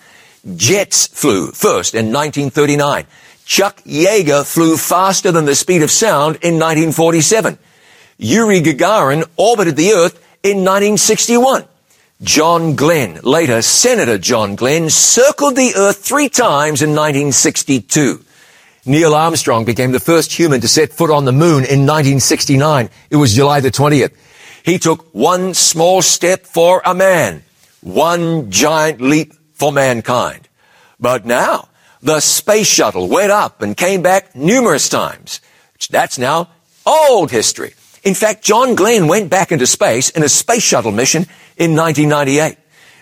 Jets 0.55 1.07
flew 1.07 1.51
first 1.51 1.93
in 1.93 2.07
1939. 2.07 3.05
Chuck 3.45 3.81
Yeager 3.83 4.45
flew 4.45 4.77
faster 4.77 5.31
than 5.31 5.45
the 5.45 5.55
speed 5.55 5.83
of 5.83 5.91
sound 5.91 6.37
in 6.37 6.55
1947. 6.55 7.57
Yuri 8.17 8.61
Gagarin 8.61 9.27
orbited 9.35 9.75
the 9.75 9.91
Earth 9.91 10.15
in 10.43 10.57
1961. 10.59 11.65
John 12.23 12.75
Glenn, 12.75 13.19
later 13.23 13.61
Senator 13.61 14.17
John 14.17 14.55
Glenn, 14.55 14.89
circled 14.89 15.57
the 15.57 15.73
Earth 15.75 15.97
three 15.97 16.29
times 16.29 16.81
in 16.81 16.91
1962. 16.91 18.23
Neil 18.85 19.13
Armstrong 19.13 19.65
became 19.65 19.91
the 19.91 19.99
first 19.99 20.31
human 20.31 20.61
to 20.61 20.69
set 20.69 20.93
foot 20.93 21.11
on 21.11 21.25
the 21.25 21.33
moon 21.33 21.65
in 21.65 21.85
1969. 21.85 22.89
It 23.09 23.17
was 23.17 23.33
July 23.33 23.59
the 23.59 23.71
20th. 23.71 24.13
He 24.63 24.79
took 24.79 25.13
one 25.13 25.53
small 25.53 26.01
step 26.01 26.45
for 26.45 26.81
a 26.85 26.93
man, 26.93 27.43
one 27.81 28.49
giant 28.49 29.01
leap 29.01 29.33
for 29.51 29.73
mankind. 29.73 30.47
But 31.01 31.25
now, 31.25 31.67
the 32.01 32.21
space 32.21 32.67
shuttle 32.67 33.09
went 33.09 33.33
up 33.33 33.61
and 33.61 33.75
came 33.75 34.01
back 34.01 34.33
numerous 34.33 34.87
times. 34.87 35.41
That's 35.89 36.17
now 36.17 36.51
old 36.85 37.31
history. 37.31 37.73
In 38.03 38.13
fact, 38.13 38.43
John 38.43 38.75
Glenn 38.75 39.07
went 39.07 39.29
back 39.29 39.51
into 39.51 39.65
space 39.65 40.09
in 40.09 40.23
a 40.23 40.29
space 40.29 40.63
shuttle 40.63 40.91
mission 40.91 41.23
in 41.57 41.75
1998. 41.75 42.57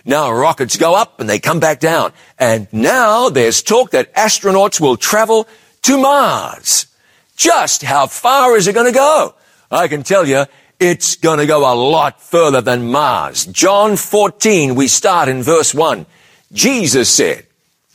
Now 0.05 0.31
rockets 0.31 0.77
go 0.77 0.95
up 0.95 1.19
and 1.19 1.29
they 1.29 1.39
come 1.39 1.59
back 1.59 1.79
down. 1.79 2.13
And 2.39 2.67
now 2.71 3.29
there's 3.29 3.61
talk 3.61 3.91
that 3.91 4.13
astronauts 4.15 4.79
will 4.79 4.97
travel 4.97 5.47
to 5.83 5.97
Mars. 5.97 6.87
Just 7.35 7.81
how 7.81 8.07
far 8.07 8.55
is 8.55 8.67
it 8.67 8.73
going 8.73 8.91
to 8.91 8.97
go? 8.97 9.35
I 9.69 9.87
can 9.87 10.03
tell 10.03 10.27
you, 10.27 10.45
it's 10.79 11.15
going 11.15 11.39
to 11.39 11.45
go 11.45 11.71
a 11.71 11.75
lot 11.75 12.21
further 12.21 12.61
than 12.61 12.91
Mars. 12.91 13.45
John 13.45 13.95
14, 13.95 14.75
we 14.75 14.87
start 14.87 15.29
in 15.29 15.43
verse 15.43 15.73
1. 15.73 16.05
Jesus 16.51 17.09
said, 17.09 17.45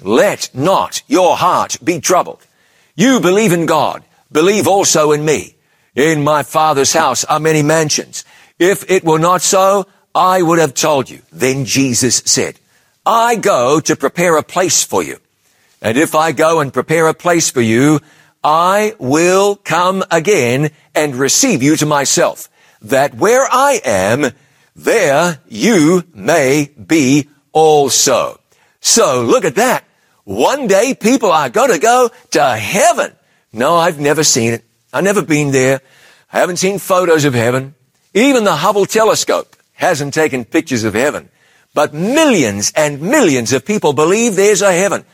let 0.01 0.51
not 0.55 1.03
your 1.07 1.37
heart 1.37 1.79
be 1.83 2.01
troubled. 2.01 2.47
You 2.95 3.21
believe 3.21 3.53
in 3.53 3.67
God, 3.67 4.05
believe 4.31 4.67
also 4.67 5.13
in 5.13 5.25
me. 5.25 5.56
In 5.97 6.23
my 6.23 6.43
Father's 6.43 6.93
house 6.93 7.25
are 7.25 7.41
many 7.41 7.63
mansions. 7.63 8.23
If 8.59 8.89
it 8.91 9.03
were 9.03 9.19
not 9.19 9.41
so, 9.41 9.87
I 10.15 10.43
would 10.43 10.59
have 10.59 10.75
told 10.75 11.09
you. 11.09 11.23
Then 11.33 11.65
Jesus 11.65 12.23
said, 12.27 12.61
I 13.07 13.37
go 13.37 13.81
to 13.81 13.97
prepare 13.97 14.37
a 14.37 14.43
place 14.43 14.85
for 14.85 15.03
you. 15.03 15.19
And 15.81 15.97
if 15.97 16.15
I 16.15 16.33
go 16.33 16.61
and 16.61 16.73
prepare 16.73 17.09
a 17.09 17.15
place 17.15 17.51
for 17.51 17.63
you, 17.63 18.01
I 18.45 18.95
will 18.99 19.57
come 19.57 20.05
again 20.11 20.71
and 20.95 21.17
receive 21.17 21.63
you 21.63 21.77
to 21.77 21.87
myself, 21.87 22.49
that 22.83 23.15
where 23.15 23.47
I 23.51 23.81
am, 23.85 24.33
there 24.75 25.41
you 25.49 26.05
may 26.13 26.71
be 26.87 27.29
also. 27.53 28.39
So 28.81 29.23
look 29.23 29.47
at 29.47 29.55
that. 29.55 29.85
One 30.25 30.67
day 30.67 30.95
people 30.95 31.33
are 31.33 31.49
going 31.49 31.71
to 31.71 31.79
go 31.79 32.11
to 32.33 32.57
heaven. 32.57 33.13
No, 33.53 33.77
I've 33.77 33.99
never 33.99 34.25
seen 34.25 34.53
it. 34.53 34.65
I've 34.93 35.05
never 35.05 35.23
been 35.23 35.53
there. 35.53 35.81
I 36.33 36.39
haven't 36.39 36.59
seen 36.59 36.79
photos 36.79 37.25
of 37.25 37.35
heaven. 37.35 37.75
Even 38.15 38.45
the 38.45 38.57
Hubble 38.57 38.87
telescope 38.87 39.57
hasn't 39.73 40.15
taken 40.15 40.45
pictures 40.45 40.85
of 40.85 40.95
heaven. 40.95 41.29
But 41.75 41.93
millions 41.93 42.73
and 42.75 43.03
millions 43.03 43.53
of 43.53 43.67
people 43.67 43.93
believe 43.93 44.35
there's 44.37 44.63
a 44.63 44.73
heaven 44.73 45.05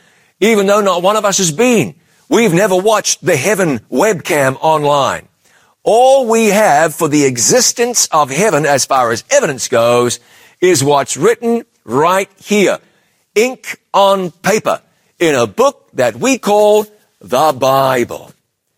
even 0.43 0.67
though 0.67 0.81
not 0.81 1.01
one 1.01 1.15
of 1.15 1.23
us 1.23 1.37
has 1.37 1.51
been. 1.51 1.95
We've 2.27 2.53
never 2.53 2.75
watched 2.75 3.23
the 3.23 3.37
heaven 3.37 3.79
webcam 3.91 4.57
online. 4.59 5.27
All 5.83 6.27
we 6.27 6.47
have 6.47 6.93
for 6.93 7.07
the 7.07 7.25
existence 7.25 8.07
of 8.11 8.29
heaven 8.29 8.65
as 8.65 8.85
far 8.85 9.11
as 9.11 9.23
evidence 9.29 9.69
goes 9.69 10.19
is 10.59 10.83
what's 10.83 11.15
written 11.15 11.65
right 11.85 12.29
here. 12.37 12.79
Ink 13.35 13.79
on 13.93 14.31
paper 14.31 14.81
in 15.17 15.35
a 15.35 15.47
book 15.47 15.89
that 15.93 16.15
we 16.15 16.37
call 16.37 16.85
the 17.19 17.53
Bible. 17.57 18.33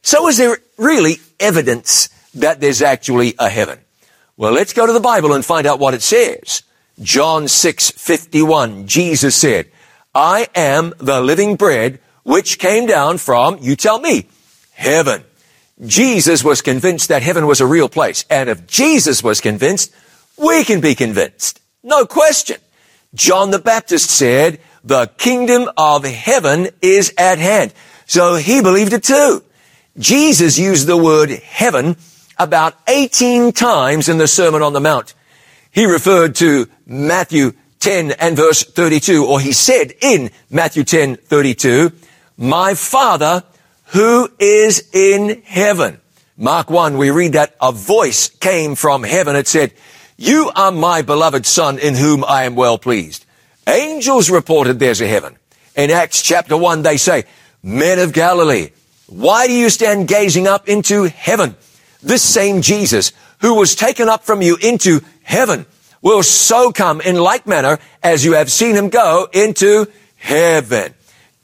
So 0.06 0.28
is 0.28 0.38
there 0.38 0.60
really 0.78 1.18
evidence 1.40 2.10
that 2.36 2.62
there's 2.62 2.84
actually 2.84 3.34
a 3.40 3.50
heaven? 3.50 3.80
Well, 4.38 4.52
let's 4.52 4.72
go 4.72 4.86
to 4.86 4.94
the 4.94 5.00
Bible 5.00 5.34
and 5.34 5.44
find 5.44 5.66
out 5.66 5.80
what 5.80 5.96
it 5.96 6.04
says. 6.04 6.62
John 7.02 7.48
6, 7.48 7.90
51, 7.90 8.86
Jesus 8.86 9.36
said, 9.36 9.72
I 10.14 10.48
am 10.54 10.94
the 11.00 11.22
living 11.22 11.56
bread 11.56 12.00
which 12.22 12.60
came 12.60 12.86
down 12.86 13.18
from, 13.18 13.58
you 13.62 13.76
tell 13.76 13.98
me, 13.98 14.28
heaven. 14.74 15.24
Jesus 15.84 16.44
was 16.44 16.62
convinced 16.62 17.10
that 17.10 17.24
heaven 17.24 17.48
was 17.48 17.60
a 17.60 17.66
real 17.66 17.90
place. 17.90 18.26
And 18.30 18.48
if 18.48 18.68
Jesus 18.68 19.24
was 19.24 19.42
convinced, 19.42 19.92
we 20.38 20.64
can 20.64 20.82
be 20.82 20.94
convinced. 20.94 21.60
No 21.82 22.06
question. 22.06 22.58
John 23.16 23.50
the 23.50 23.58
Baptist 23.58 24.12
said, 24.12 24.60
the 24.84 25.08
kingdom 25.18 25.68
of 25.76 26.06
heaven 26.06 26.68
is 26.84 27.12
at 27.18 27.40
hand. 27.40 27.74
So 28.06 28.36
he 28.36 28.62
believed 28.62 28.94
it 28.94 29.04
too. 29.04 29.42
Jesus 29.98 30.58
used 30.58 30.88
the 30.88 30.98
word 30.98 31.30
heaven 31.30 31.96
about 32.38 32.76
18 32.88 33.54
times 33.54 34.10
in 34.10 34.18
the 34.18 34.28
Sermon 34.28 34.62
on 34.62 34.74
the 34.74 34.82
Mount. 34.82 35.14
He 35.72 35.86
referred 35.86 36.36
to 36.36 36.68
Matthew 36.86 37.54
10 37.80 38.12
and 38.12 38.36
verse 38.36 38.64
32, 38.64 39.26
or 39.26 39.40
he 39.40 39.52
said 39.54 39.94
in 40.02 40.32
Matthew 40.50 40.84
10, 40.84 41.18
32, 41.18 41.92
my 42.38 42.74
father 42.74 43.44
who 43.88 44.30
is 44.40 44.90
in 44.94 45.42
heaven. 45.44 46.00
Mark 46.38 46.70
1, 46.70 46.98
we 46.98 47.12
read 47.12 47.34
that 47.34 47.56
a 47.62 47.72
voice 47.72 48.28
came 48.28 48.76
from 48.76 49.04
heaven. 49.04 49.36
It 49.36 49.48
said, 49.48 49.74
you 50.18 50.52
are 50.56 50.72
my 50.72 51.02
beloved 51.02 51.46
son 51.46 51.78
in 51.78 51.96
whom 51.96 52.24
I 52.26 52.44
am 52.44 52.56
well 52.56 52.78
pleased. 52.78 53.26
Angels 53.68 54.30
reported 54.30 54.80
there's 54.80 55.02
a 55.02 55.08
heaven. 55.08 55.38
In 55.76 55.92
Acts 55.92 56.22
chapter 56.22 56.58
1, 56.58 56.82
they 56.82 56.98
say, 56.98 57.26
men 57.64 58.00
of 58.00 58.14
Galilee, 58.14 58.70
why 59.08 59.48
do 59.48 59.54
you 59.54 59.70
stand 59.70 60.08
gazing 60.08 60.48
up 60.48 60.68
into 60.68 61.04
heaven? 61.04 61.56
This 62.02 62.24
same 62.24 62.62
Jesus 62.62 63.12
who 63.42 63.56
was 63.56 63.76
taken 63.76 64.10
up 64.10 64.24
from 64.24 64.42
you 64.42 64.58
into 64.62 65.02
heaven 65.24 65.66
will 66.02 66.24
so 66.24 66.72
come 66.72 67.02
in 67.02 67.16
like 67.16 67.48
manner 67.48 67.80
as 68.04 68.24
you 68.24 68.34
have 68.34 68.52
seen 68.52 68.76
him 68.76 68.90
go 68.90 69.28
into 69.34 69.88
heaven. 70.18 70.94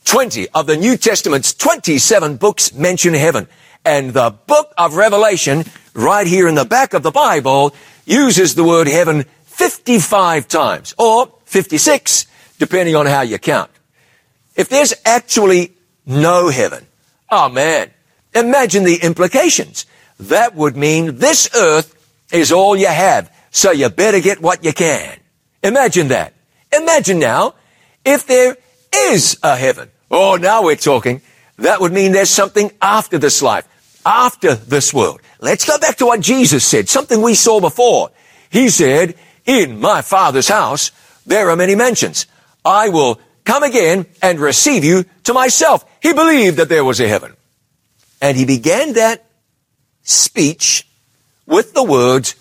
20 0.06 0.50
of 0.50 0.68
the 0.68 0.78
New 0.78 0.98
Testament's 0.98 1.54
27 1.54 2.38
books 2.38 2.74
mention 2.74 3.14
heaven. 3.14 3.48
And 3.84 4.14
the 4.14 4.36
book 4.46 4.74
of 4.78 4.96
Revelation, 4.96 5.64
right 5.94 6.28
here 6.28 6.48
in 6.48 6.56
the 6.56 6.66
back 6.66 6.94
of 6.94 7.04
the 7.04 7.12
Bible, 7.12 7.74
uses 8.06 8.56
the 8.56 8.64
word 8.64 8.88
heaven 8.88 9.26
55 9.46 10.48
times 10.48 10.94
or 10.98 11.32
56, 11.46 12.26
depending 12.60 12.96
on 12.96 13.06
how 13.06 13.22
you 13.22 13.38
count. 13.38 13.72
If 14.56 14.70
there's 14.70 14.94
actually 15.06 15.74
no 16.06 16.50
heaven, 16.50 16.86
oh 17.32 17.50
man, 17.50 17.90
imagine 18.36 18.84
the 18.84 18.98
implications. 18.98 19.86
That 20.20 20.54
would 20.56 20.78
mean 20.78 21.18
this 21.18 21.50
earth 21.56 21.96
is 22.32 22.52
all 22.52 22.76
you 22.76 22.88
have, 22.88 23.34
so 23.50 23.72
you 23.72 23.90
better 23.90 24.20
get 24.20 24.42
what 24.42 24.64
you 24.64 24.74
can. 24.74 25.18
Imagine 25.64 26.10
that. 26.10 26.34
Imagine 26.72 27.20
now, 27.20 27.56
if 28.06 28.28
there 28.28 28.58
is 28.94 29.38
a 29.44 29.56
heaven. 29.56 29.90
Oh, 30.10 30.36
now 30.36 30.64
we're 30.64 30.76
talking. 30.76 31.22
That 31.58 31.82
would 31.82 31.92
mean 31.92 32.12
there's 32.12 32.30
something 32.30 32.72
after 32.82 33.18
this 33.18 33.42
life, 33.42 33.68
after 34.06 34.56
this 34.56 34.94
world. 34.94 35.22
Let's 35.40 35.66
go 35.66 35.78
back 35.78 35.98
to 35.98 36.06
what 36.06 36.22
Jesus 36.22 36.66
said, 36.66 36.90
something 36.90 37.22
we 37.22 37.36
saw 37.36 37.60
before. 37.60 38.12
He 38.50 38.70
said, 38.70 39.16
in 39.46 39.80
my 39.80 40.02
father's 40.02 40.48
house, 40.48 40.92
there 41.26 41.50
are 41.50 41.56
many 41.56 41.76
mansions. 41.76 42.26
I 42.66 42.90
will 42.90 43.20
come 43.44 43.64
again 43.64 44.06
and 44.22 44.40
receive 44.40 44.84
you 44.84 45.06
to 45.24 45.34
myself. 45.34 45.86
He 46.02 46.14
believed 46.14 46.58
that 46.58 46.70
there 46.70 46.84
was 46.84 47.00
a 47.00 47.08
heaven. 47.08 47.36
And 48.22 48.38
he 48.38 48.46
began 48.46 48.94
that 48.94 49.26
speech 50.04 50.88
with 51.46 51.74
the 51.74 51.84
words, 51.84 52.36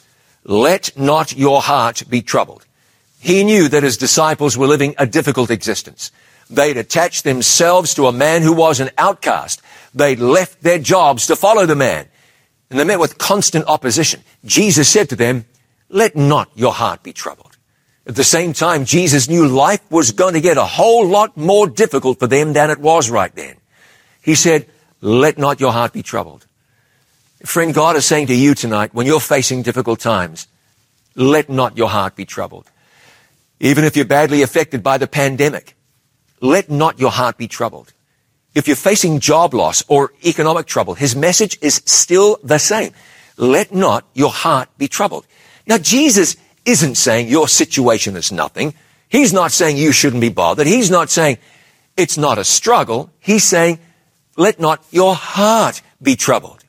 let 0.44 0.96
not 0.96 1.36
your 1.36 1.60
heart 1.60 2.02
be 2.08 2.22
troubled. 2.22 2.66
He 3.18 3.44
knew 3.44 3.68
that 3.68 3.82
his 3.82 3.96
disciples 3.96 4.56
were 4.56 4.66
living 4.66 4.94
a 4.98 5.06
difficult 5.06 5.50
existence. 5.50 6.10
They'd 6.48 6.76
attached 6.78 7.24
themselves 7.24 7.94
to 7.94 8.06
a 8.06 8.12
man 8.12 8.42
who 8.42 8.52
was 8.52 8.80
an 8.80 8.90
outcast. 8.96 9.62
They'd 9.94 10.20
left 10.20 10.62
their 10.62 10.78
jobs 10.78 11.26
to 11.26 11.36
follow 11.36 11.66
the 11.66 11.76
man. 11.76 12.08
And 12.70 12.78
they 12.78 12.84
met 12.84 12.98
with 13.00 13.18
constant 13.18 13.66
opposition. 13.66 14.22
Jesus 14.44 14.88
said 14.88 15.08
to 15.10 15.16
them, 15.16 15.44
let 15.88 16.16
not 16.16 16.50
your 16.54 16.72
heart 16.72 17.02
be 17.02 17.12
troubled. 17.12 17.49
At 18.10 18.16
the 18.16 18.24
same 18.24 18.52
time, 18.52 18.86
Jesus 18.86 19.28
knew 19.28 19.46
life 19.46 19.88
was 19.88 20.10
going 20.10 20.34
to 20.34 20.40
get 20.40 20.56
a 20.56 20.64
whole 20.64 21.06
lot 21.06 21.36
more 21.36 21.68
difficult 21.68 22.18
for 22.18 22.26
them 22.26 22.54
than 22.54 22.68
it 22.68 22.80
was 22.80 23.08
right 23.08 23.32
then. 23.36 23.54
He 24.20 24.34
said, 24.34 24.66
let 25.00 25.38
not 25.38 25.60
your 25.60 25.70
heart 25.70 25.92
be 25.92 26.02
troubled. 26.02 26.44
Friend, 27.44 27.72
God 27.72 27.94
is 27.94 28.04
saying 28.04 28.26
to 28.26 28.34
you 28.34 28.56
tonight, 28.56 28.92
when 28.92 29.06
you're 29.06 29.20
facing 29.20 29.62
difficult 29.62 30.00
times, 30.00 30.48
let 31.14 31.48
not 31.48 31.78
your 31.78 31.88
heart 31.88 32.16
be 32.16 32.24
troubled. 32.24 32.68
Even 33.60 33.84
if 33.84 33.94
you're 33.94 34.04
badly 34.04 34.42
affected 34.42 34.82
by 34.82 34.98
the 34.98 35.06
pandemic, 35.06 35.76
let 36.40 36.68
not 36.68 36.98
your 36.98 37.12
heart 37.12 37.38
be 37.38 37.46
troubled. 37.46 37.92
If 38.56 38.66
you're 38.66 38.74
facing 38.74 39.20
job 39.20 39.54
loss 39.54 39.84
or 39.86 40.12
economic 40.26 40.66
trouble, 40.66 40.94
his 40.94 41.14
message 41.14 41.56
is 41.62 41.80
still 41.86 42.40
the 42.42 42.58
same. 42.58 42.92
Let 43.36 43.72
not 43.72 44.04
your 44.14 44.32
heart 44.32 44.68
be 44.78 44.88
troubled. 44.88 45.28
Now, 45.64 45.78
Jesus 45.78 46.34
isn't 46.64 46.96
saying 46.96 47.28
your 47.28 47.48
situation 47.48 48.16
is 48.16 48.32
nothing. 48.32 48.74
He's 49.08 49.32
not 49.32 49.52
saying 49.52 49.76
you 49.76 49.92
shouldn't 49.92 50.20
be 50.20 50.28
bothered. 50.28 50.66
He's 50.66 50.90
not 50.90 51.10
saying 51.10 51.38
it's 51.96 52.16
not 52.16 52.38
a 52.38 52.44
struggle. 52.44 53.10
He's 53.18 53.44
saying, 53.44 53.78
let 54.36 54.60
not 54.60 54.84
your 54.90 55.14
heart 55.14 55.82
be 56.00 56.16
troubled. 56.16 56.64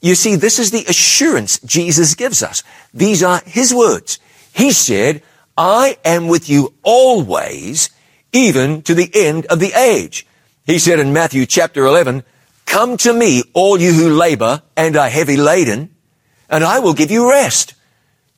You 0.00 0.14
see, 0.14 0.36
this 0.36 0.58
is 0.58 0.70
the 0.70 0.84
assurance 0.88 1.58
Jesus 1.60 2.14
gives 2.14 2.42
us. 2.42 2.62
These 2.92 3.22
are 3.22 3.40
his 3.46 3.72
words. 3.72 4.18
He 4.52 4.72
said, 4.72 5.22
I 5.56 5.96
am 6.04 6.28
with 6.28 6.48
you 6.50 6.74
always, 6.82 7.90
even 8.32 8.82
to 8.82 8.94
the 8.94 9.10
end 9.14 9.46
of 9.46 9.60
the 9.60 9.72
age. 9.72 10.26
He 10.66 10.78
said 10.78 10.98
in 10.98 11.12
Matthew 11.12 11.46
chapter 11.46 11.86
11, 11.86 12.24
come 12.66 12.96
to 12.98 13.12
me, 13.12 13.42
all 13.52 13.80
you 13.80 13.92
who 13.92 14.10
labor 14.10 14.62
and 14.76 14.96
are 14.96 15.08
heavy 15.08 15.36
laden, 15.36 15.94
and 16.48 16.64
I 16.64 16.80
will 16.80 16.94
give 16.94 17.10
you 17.10 17.30
rest. 17.30 17.74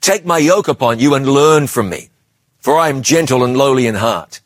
Take 0.04 0.26
my 0.26 0.36
yoke 0.36 0.68
upon 0.68 0.98
you 0.98 1.14
and 1.14 1.26
learn 1.26 1.66
from 1.66 1.88
me, 1.88 2.10
for 2.58 2.76
I 2.76 2.90
am 2.90 3.00
gentle 3.00 3.42
and 3.42 3.56
lowly 3.56 3.86
in 3.86 3.94
heart, 3.94 4.42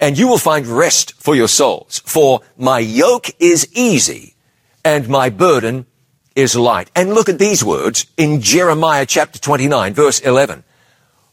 and 0.00 0.16
you 0.16 0.26
will 0.26 0.38
find 0.38 0.66
rest 0.66 1.12
for 1.20 1.36
your 1.36 1.48
souls. 1.48 2.00
For 2.06 2.40
my 2.56 2.78
yoke 2.78 3.28
is 3.38 3.68
easy 3.74 4.36
and 4.82 5.10
my 5.10 5.28
burden 5.28 5.84
is 6.34 6.56
light. 6.56 6.90
And 6.96 7.12
look 7.12 7.28
at 7.28 7.38
these 7.38 7.62
words 7.62 8.06
in 8.16 8.40
Jeremiah 8.40 9.04
chapter 9.04 9.38
29 9.38 9.92
verse 9.92 10.18
11. 10.20 10.64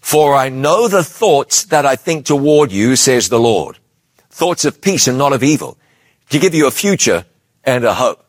For 0.01 0.35
I 0.35 0.49
know 0.49 0.89
the 0.89 1.01
thoughts 1.01 1.63
that 1.63 1.85
I 1.85 1.95
think 1.95 2.25
toward 2.25 2.73
you, 2.73 2.97
says 2.97 3.29
the 3.29 3.39
Lord. 3.39 3.77
Thoughts 4.29 4.65
of 4.65 4.81
peace 4.81 5.07
and 5.07 5.17
not 5.17 5.31
of 5.31 5.41
evil, 5.41 5.77
to 6.31 6.37
give 6.37 6.53
you 6.53 6.67
a 6.67 6.71
future 6.71 7.25
and 7.63 7.85
a 7.85 7.93
hope. 7.93 8.25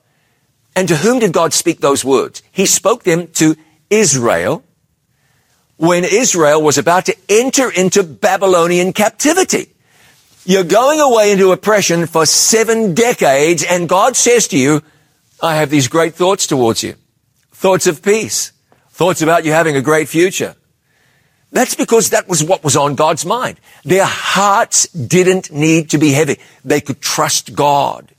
And 0.76 0.86
to 0.86 0.98
whom 0.98 1.18
did 1.18 1.32
God 1.32 1.52
speak 1.52 1.80
those 1.80 2.04
words? 2.04 2.40
He 2.52 2.66
spoke 2.66 3.02
them 3.02 3.26
to 3.32 3.56
Israel 3.90 4.62
when 5.80 6.04
Israel 6.04 6.60
was 6.60 6.76
about 6.76 7.06
to 7.06 7.16
enter 7.30 7.70
into 7.70 8.02
Babylonian 8.02 8.92
captivity. 8.92 9.72
You're 10.44 10.62
going 10.62 11.00
away 11.00 11.32
into 11.32 11.52
oppression 11.52 12.06
for 12.06 12.26
seven 12.26 12.92
decades 12.92 13.64
and 13.64 13.88
God 13.88 14.14
says 14.14 14.46
to 14.48 14.58
you, 14.58 14.82
I 15.42 15.54
have 15.54 15.70
these 15.70 15.88
great 15.88 16.14
thoughts 16.14 16.46
towards 16.46 16.82
you. 16.82 16.96
Thoughts 17.52 17.86
of 17.86 18.02
peace. 18.02 18.52
Thoughts 18.90 19.22
about 19.22 19.46
you 19.46 19.52
having 19.52 19.74
a 19.74 19.80
great 19.80 20.06
future. 20.06 20.54
That's 21.50 21.74
because 21.74 22.10
that 22.10 22.28
was 22.28 22.44
what 22.44 22.62
was 22.62 22.76
on 22.76 22.94
God's 22.94 23.24
mind. 23.24 23.58
Their 23.82 24.04
hearts 24.04 24.86
didn't 24.88 25.50
need 25.50 25.88
to 25.90 25.98
be 25.98 26.12
heavy. 26.12 26.40
They 26.62 26.82
could 26.82 27.00
trust 27.00 27.54
God. 27.54 28.14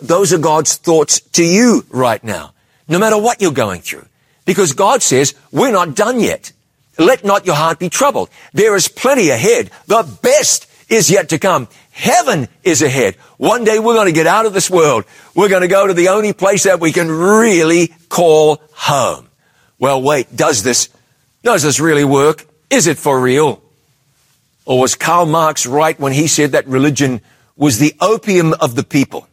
Those 0.00 0.32
are 0.32 0.38
God's 0.38 0.76
thoughts 0.76 1.18
to 1.32 1.44
you 1.44 1.84
right 1.90 2.22
now, 2.22 2.54
no 2.86 3.00
matter 3.00 3.18
what 3.18 3.42
you're 3.42 3.50
going 3.50 3.80
through. 3.80 4.06
Because 4.44 4.72
God 4.72 5.02
says, 5.02 5.34
we're 5.50 5.72
not 5.72 5.96
done 5.96 6.20
yet. 6.20 6.52
Let 6.98 7.24
not 7.24 7.46
your 7.46 7.54
heart 7.54 7.78
be 7.78 7.88
troubled. 7.88 8.30
There 8.52 8.74
is 8.76 8.88
plenty 8.88 9.30
ahead. 9.30 9.70
The 9.86 10.02
best 10.22 10.66
is 10.88 11.10
yet 11.10 11.28
to 11.30 11.38
come. 11.38 11.68
Heaven 11.90 12.48
is 12.62 12.82
ahead. 12.82 13.16
One 13.38 13.64
day 13.64 13.78
we're 13.78 13.94
going 13.94 14.06
to 14.06 14.12
get 14.12 14.26
out 14.26 14.46
of 14.46 14.52
this 14.52 14.70
world. 14.70 15.04
We're 15.34 15.48
going 15.48 15.62
to 15.62 15.68
go 15.68 15.86
to 15.86 15.94
the 15.94 16.08
only 16.08 16.32
place 16.32 16.64
that 16.64 16.80
we 16.80 16.92
can 16.92 17.10
really 17.10 17.88
call 18.08 18.60
home. 18.72 19.28
Well, 19.78 20.02
wait, 20.02 20.34
does 20.34 20.62
this, 20.62 20.88
does 21.42 21.62
this 21.62 21.80
really 21.80 22.04
work? 22.04 22.46
Is 22.70 22.86
it 22.86 22.98
for 22.98 23.20
real? 23.20 23.62
Or 24.64 24.80
was 24.80 24.94
Karl 24.94 25.26
Marx 25.26 25.66
right 25.66 25.98
when 25.98 26.12
he 26.12 26.26
said 26.26 26.52
that 26.52 26.66
religion 26.66 27.20
was 27.56 27.78
the 27.78 27.94
opium 28.00 28.52
of 28.54 28.74
the 28.74 28.82
people? 28.82 29.28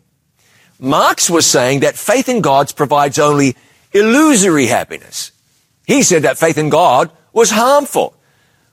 Marx 0.79 1.29
was 1.29 1.45
saying 1.45 1.81
that 1.81 1.95
faith 1.95 2.27
in 2.27 2.41
God 2.41 2.73
provides 2.75 3.17
only 3.19 3.55
illusory 3.93 4.67
happiness. 4.67 5.31
He 5.85 6.03
said 6.03 6.23
that 6.23 6.37
faith 6.37 6.57
in 6.57 6.69
God 6.69 7.11
was 7.33 7.51
harmful. 7.51 8.15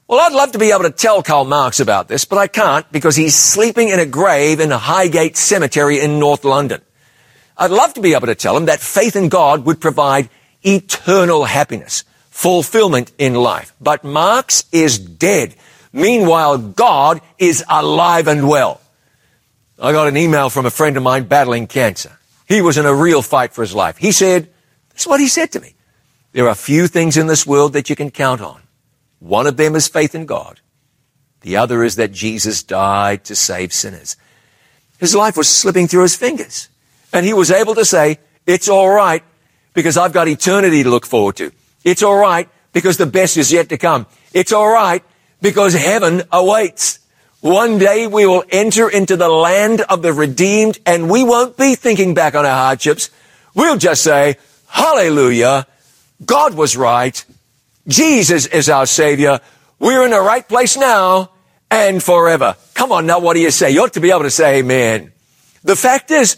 Well, 0.07 0.21
I'd 0.21 0.33
love 0.33 0.53
to 0.53 0.59
be 0.59 0.71
able 0.71 0.83
to 0.83 0.91
tell 0.91 1.23
Karl 1.23 1.45
Marx 1.45 1.81
about 1.81 2.09
this, 2.09 2.25
but 2.25 2.39
I 2.39 2.47
can't 2.47 2.91
because 2.93 3.17
he's 3.17 3.35
sleeping 3.35 3.89
in 3.89 4.01
a 4.01 4.07
grave 4.07 4.61
in 4.61 4.71
Highgate 4.71 5.37
Cemetery 5.37 6.01
in 6.01 6.19
North 6.19 6.45
London. 6.45 6.83
I'd 7.57 7.71
love 7.71 7.95
to 7.95 8.01
be 8.01 8.15
able 8.15 8.27
to 8.27 8.35
tell 8.35 8.57
him 8.57 8.67
that 8.67 8.81
faith 8.81 9.17
in 9.17 9.29
God 9.29 9.65
would 9.67 9.81
provide 9.81 10.29
eternal 10.63 11.45
happiness, 11.45 12.05
fulfillment 12.31 13.13
in 13.19 13.35
life. 13.35 13.75
But 13.81 14.03
Marx 14.03 14.65
is 14.73 14.99
dead. 14.99 15.55
Meanwhile, 15.93 16.59
God 16.59 17.21
is 17.39 17.65
alive 17.69 18.29
and 18.29 18.49
well. 18.49 18.81
I 19.79 19.93
got 19.93 20.09
an 20.09 20.17
email 20.17 20.51
from 20.51 20.67
a 20.67 20.71
friend 20.71 20.97
of 20.97 21.03
mine 21.03 21.25
battling 21.25 21.67
cancer. 21.67 22.19
He 22.49 22.61
was 22.61 22.79
in 22.79 22.85
a 22.85 22.95
real 22.95 23.23
fight 23.23 23.53
for 23.53 23.63
his 23.63 23.75
life. 23.75 23.97
He 23.97 24.11
said, 24.11 24.49
this 24.93 25.03
is 25.03 25.07
what 25.07 25.21
he 25.21 25.29
said 25.29 25.53
to 25.53 25.61
me. 25.61 25.75
There 26.33 26.49
are 26.49 26.55
few 26.55 26.87
things 26.87 27.17
in 27.17 27.27
this 27.27 27.47
world 27.47 27.73
that 27.73 27.91
you 27.91 27.97
can 27.97 28.11
count 28.11 28.41
on. 28.41 28.63
One 29.19 29.47
of 29.47 29.57
them 29.57 29.75
is 29.75 29.89
faith 29.89 30.15
in 30.15 30.27
God. 30.27 30.61
The 31.41 31.57
other 31.57 31.83
is 31.83 31.97
that 31.97 32.13
Jesus 32.13 32.63
died 32.63 33.25
to 33.25 33.35
save 33.35 33.73
sinners. 33.73 34.17
His 34.99 35.15
life 35.15 35.37
was 35.37 35.49
slipping 35.49 35.89
through 35.89 36.03
his 36.03 36.17
fingers. 36.17 36.69
And 37.13 37.27
he 37.27 37.33
was 37.33 37.51
able 37.51 37.75
to 37.75 37.85
say, 37.85 38.19
it's 38.47 38.69
alright 38.69 39.25
because 39.75 39.97
I've 39.97 40.13
got 40.13 40.29
eternity 40.29 40.83
to 40.83 40.91
look 40.91 41.07
forward 41.07 41.37
to. 41.37 41.53
It's 41.85 42.03
alright 42.03 42.49
because 42.73 42.97
the 42.97 43.07
best 43.07 43.37
is 43.37 43.53
yet 43.53 43.69
to 43.71 43.79
come. 43.79 44.07
It's 44.33 44.53
alright 44.53 45.03
because 45.41 45.75
heaven 45.75 46.23
awaits. 46.31 46.99
One 47.41 47.79
day 47.79 48.07
we 48.07 48.27
will 48.27 48.45
enter 48.51 48.89
into 48.89 49.17
the 49.17 49.29
land 49.29 49.81
of 49.81 50.03
the 50.03 50.13
redeemed 50.13 50.79
and 50.85 51.11
we 51.11 51.25
won't 51.25 51.57
be 51.57 51.75
thinking 51.75 52.13
back 52.15 52.35
on 52.35 52.45
our 52.45 52.67
hardships. 52.67 53.11
We'll 53.55 53.79
just 53.79 54.03
say, 54.03 54.37
Hallelujah. 54.69 55.67
God 56.25 56.55
was 56.55 56.77
right. 56.77 57.25
Jesus 57.89 58.47
is 58.47 58.69
our 58.69 58.87
Savior. 58.87 59.41
We're 59.79 60.05
in 60.05 60.11
the 60.11 60.21
right 60.21 60.47
place 60.47 60.77
now 60.77 61.31
and 61.71 62.03
forever. 62.03 62.57
Come 62.75 62.93
on 62.93 63.07
now, 63.07 63.21
what 63.21 63.35
do 63.35 63.41
you 63.41 63.51
say? 63.51 63.71
You 63.71 63.83
ought 63.83 63.95
to 63.95 64.01
be 64.01 64.11
able 64.11 64.23
to 64.23 64.31
say 64.31 64.59
amen. 64.59 65.13
The 65.63 65.77
fact 65.77 66.11
is, 66.11 66.37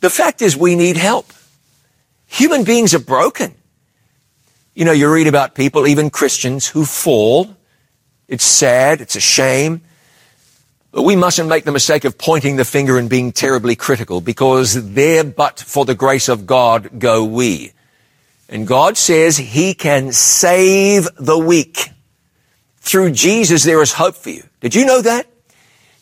the 0.00 0.10
fact 0.10 0.42
is 0.42 0.56
we 0.56 0.74
need 0.74 0.96
help. 0.96 1.32
Human 2.26 2.64
beings 2.64 2.94
are 2.94 3.00
broken. 3.00 3.54
You 4.74 4.84
know, 4.84 4.92
you 4.92 5.12
read 5.12 5.26
about 5.26 5.54
people, 5.54 5.86
even 5.86 6.10
Christians, 6.10 6.68
who 6.68 6.84
fall. 6.84 7.56
It's 8.28 8.44
sad. 8.44 9.00
It's 9.00 9.16
a 9.16 9.20
shame. 9.20 9.82
But 10.92 11.02
we 11.02 11.16
mustn't 11.16 11.48
make 11.48 11.64
the 11.64 11.72
mistake 11.72 12.04
of 12.04 12.18
pointing 12.18 12.56
the 12.56 12.64
finger 12.64 12.98
and 12.98 13.08
being 13.08 13.32
terribly 13.32 13.76
critical 13.76 14.20
because 14.20 14.92
there 14.94 15.24
but 15.24 15.60
for 15.60 15.84
the 15.84 15.94
grace 15.94 16.28
of 16.28 16.46
God 16.46 16.98
go 16.98 17.24
we. 17.24 17.72
And 18.50 18.66
God 18.66 18.96
says 18.96 19.36
he 19.36 19.74
can 19.74 20.12
save 20.12 21.08
the 21.16 21.38
weak. 21.38 21.90
Through 22.80 23.12
Jesus 23.12 23.62
there 23.62 23.80
is 23.80 23.92
hope 23.92 24.16
for 24.16 24.30
you. 24.30 24.42
Did 24.60 24.74
you 24.74 24.84
know 24.84 25.00
that? 25.00 25.28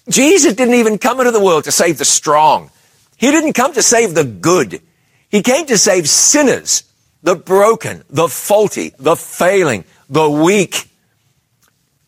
Jesus 0.08 0.54
didn't 0.54 0.74
even 0.74 0.96
come 0.96 1.20
into 1.20 1.30
the 1.30 1.44
world 1.44 1.64
to 1.64 1.72
save 1.72 1.98
the 1.98 2.06
strong. 2.06 2.70
He 3.18 3.30
didn't 3.30 3.52
come 3.52 3.74
to 3.74 3.82
save 3.82 4.14
the 4.14 4.24
good. 4.24 4.80
He 5.28 5.42
came 5.42 5.66
to 5.66 5.76
save 5.76 6.08
sinners, 6.08 6.84
the 7.22 7.36
broken, 7.36 8.02
the 8.08 8.28
faulty, 8.28 8.94
the 8.98 9.14
failing, 9.14 9.84
the 10.08 10.30
weak. 10.30 10.88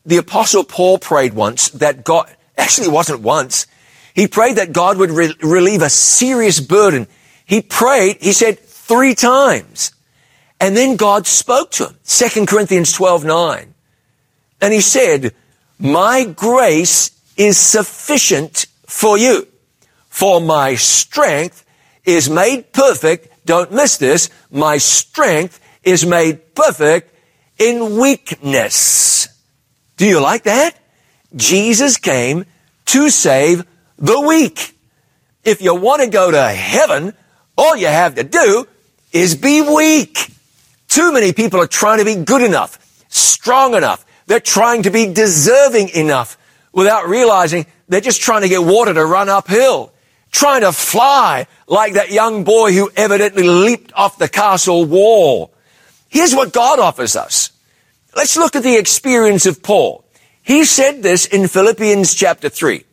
The 0.07 0.17
apostle 0.17 0.65
Paul 0.65 0.97
prayed 0.97 1.35
once 1.35 1.69
that 1.71 2.03
God, 2.03 2.35
actually 2.57 2.87
it 2.87 2.93
wasn't 2.93 3.21
once, 3.21 3.67
he 4.15 4.27
prayed 4.27 4.57
that 4.57 4.73
God 4.73 4.97
would 4.97 5.11
re- 5.11 5.35
relieve 5.43 5.83
a 5.83 5.91
serious 5.91 6.61
burden. 6.61 7.09
He 7.45 7.61
prayed, 7.61 8.23
he 8.23 8.33
said 8.33 8.59
three 8.59 9.15
times. 9.15 9.93
And 10.61 10.77
then 10.77 10.97
God 10.97 11.27
spoke 11.27 11.71
to 11.73 11.89
him. 11.89 11.97
2 12.05 12.47
Corinthians 12.47 12.93
12, 12.93 13.25
9. 13.25 13.75
And 14.61 14.73
he 14.75 14.83
said, 14.83 15.35
my 15.79 16.25
grace 16.25 17.11
is 17.39 17.57
sufficient 17.57 18.67
for 18.87 19.17
you. 19.17 19.49
For 20.11 20.43
my 20.43 20.75
strength 20.75 21.65
is 22.05 22.29
made 22.29 22.73
perfect. 22.73 23.47
Don't 23.47 23.73
miss 23.73 23.97
this. 23.97 24.29
My 24.51 24.77
strength 24.77 25.59
is 25.83 26.05
made 26.05 26.55
perfect 26.55 27.15
in 27.59 27.97
weakness. 27.97 29.29
Do 29.97 30.07
you 30.07 30.21
like 30.21 30.43
that? 30.43 30.77
Jesus 31.35 31.97
came 31.97 32.45
to 32.87 33.09
save 33.09 33.65
the 33.97 34.21
weak. 34.21 34.77
If 35.45 35.63
you 35.63 35.75
want 35.75 36.03
to 36.03 36.09
go 36.09 36.31
to 36.31 36.49
heaven, 36.49 37.15
all 37.57 37.77
you 37.77 37.87
have 37.87 38.17
to 38.17 38.25
do 38.25 38.67
is 39.13 39.35
be 39.35 39.63
weak. 39.63 40.31
Too 40.91 41.13
many 41.13 41.33
people 41.33 41.61
are 41.61 41.69
trying 41.69 42.01
to 42.01 42.05
be 42.05 42.17
good 42.17 42.43
enough, 42.43 42.77
strong 43.09 43.75
enough. 43.75 44.05
They're 44.27 44.41
trying 44.41 44.83
to 44.83 44.91
be 44.91 45.07
deserving 45.13 45.91
enough 45.91 46.37
without 46.73 47.09
realizing 47.09 47.67
they're 47.89 48.01
just 48.01 48.21
trying 48.21 48.43
to 48.43 48.49
get 48.49 48.65
water 48.65 48.93
to 48.93 49.07
run 49.07 49.29
uphill, 49.29 49.93
trying 50.33 50.63
to 50.63 50.73
fly 50.73 51.47
like 51.69 51.93
that 51.93 52.11
young 52.11 52.43
boy 52.43 52.73
who 52.73 52.91
evidently 52.97 53.45
leaped 53.45 53.93
off 53.95 54.19
the 54.19 54.29
castle 54.29 54.85
wall. 54.85 55.55
Here's 56.09 56.35
what 56.35 56.53
God 56.53 56.81
offers 56.81 57.15
us. 57.15 57.53
Let's 58.17 58.37
look 58.37 58.57
at 58.57 58.65
the 58.65 58.77
experience 58.77 59.47
of 59.47 59.63
Paul. 59.63 60.05
He 60.43 60.65
said 60.65 61.05
this 61.05 61.25
in 61.25 61.47
Philippians 61.47 62.15
chapter 62.15 62.49
3. 62.49 62.85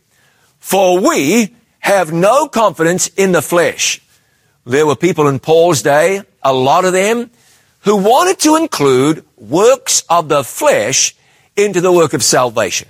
For 0.60 1.00
we 1.00 1.56
have 1.80 2.14
no 2.14 2.48
confidence 2.48 3.08
in 3.08 3.32
the 3.32 3.42
flesh. 3.42 4.02
There 4.68 4.86
were 4.86 4.96
people 4.96 5.28
in 5.28 5.40
Paul's 5.40 5.82
day, 5.82 6.22
a 6.44 6.54
lot 6.54 6.86
of 6.86 6.94
them, 6.94 7.32
who 7.88 7.98
wanted 7.98 8.40
to 8.40 8.56
include 8.56 9.26
works 9.38 10.04
of 10.10 10.30
the 10.30 10.44
flesh 10.44 11.16
into 11.56 11.82
the 11.82 11.92
work 11.92 12.14
of 12.14 12.24
salvation. 12.24 12.90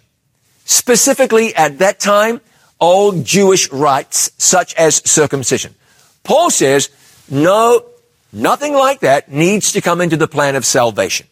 Specifically 0.66 1.56
at 1.56 1.80
that 1.80 2.00
time, 2.00 2.42
old 2.80 3.24
Jewish 3.24 3.72
rites 3.72 4.32
such 4.38 4.74
as 4.76 4.98
circumcision. 5.10 5.76
Paul 6.24 6.50
says, 6.50 6.90
no, 7.30 7.86
nothing 8.34 8.74
like 8.74 9.02
that 9.02 9.32
needs 9.32 9.72
to 9.74 9.82
come 9.82 10.02
into 10.02 10.18
the 10.18 10.28
plan 10.28 10.56
of 10.56 10.66
salvation. 10.66 11.28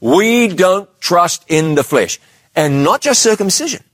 We 0.00 0.48
don't 0.48 0.88
trust 1.00 1.44
in 1.48 1.74
the 1.74 1.84
flesh. 1.84 2.20
And 2.54 2.84
not 2.84 3.00
just 3.02 3.22
circumcision, 3.22 3.84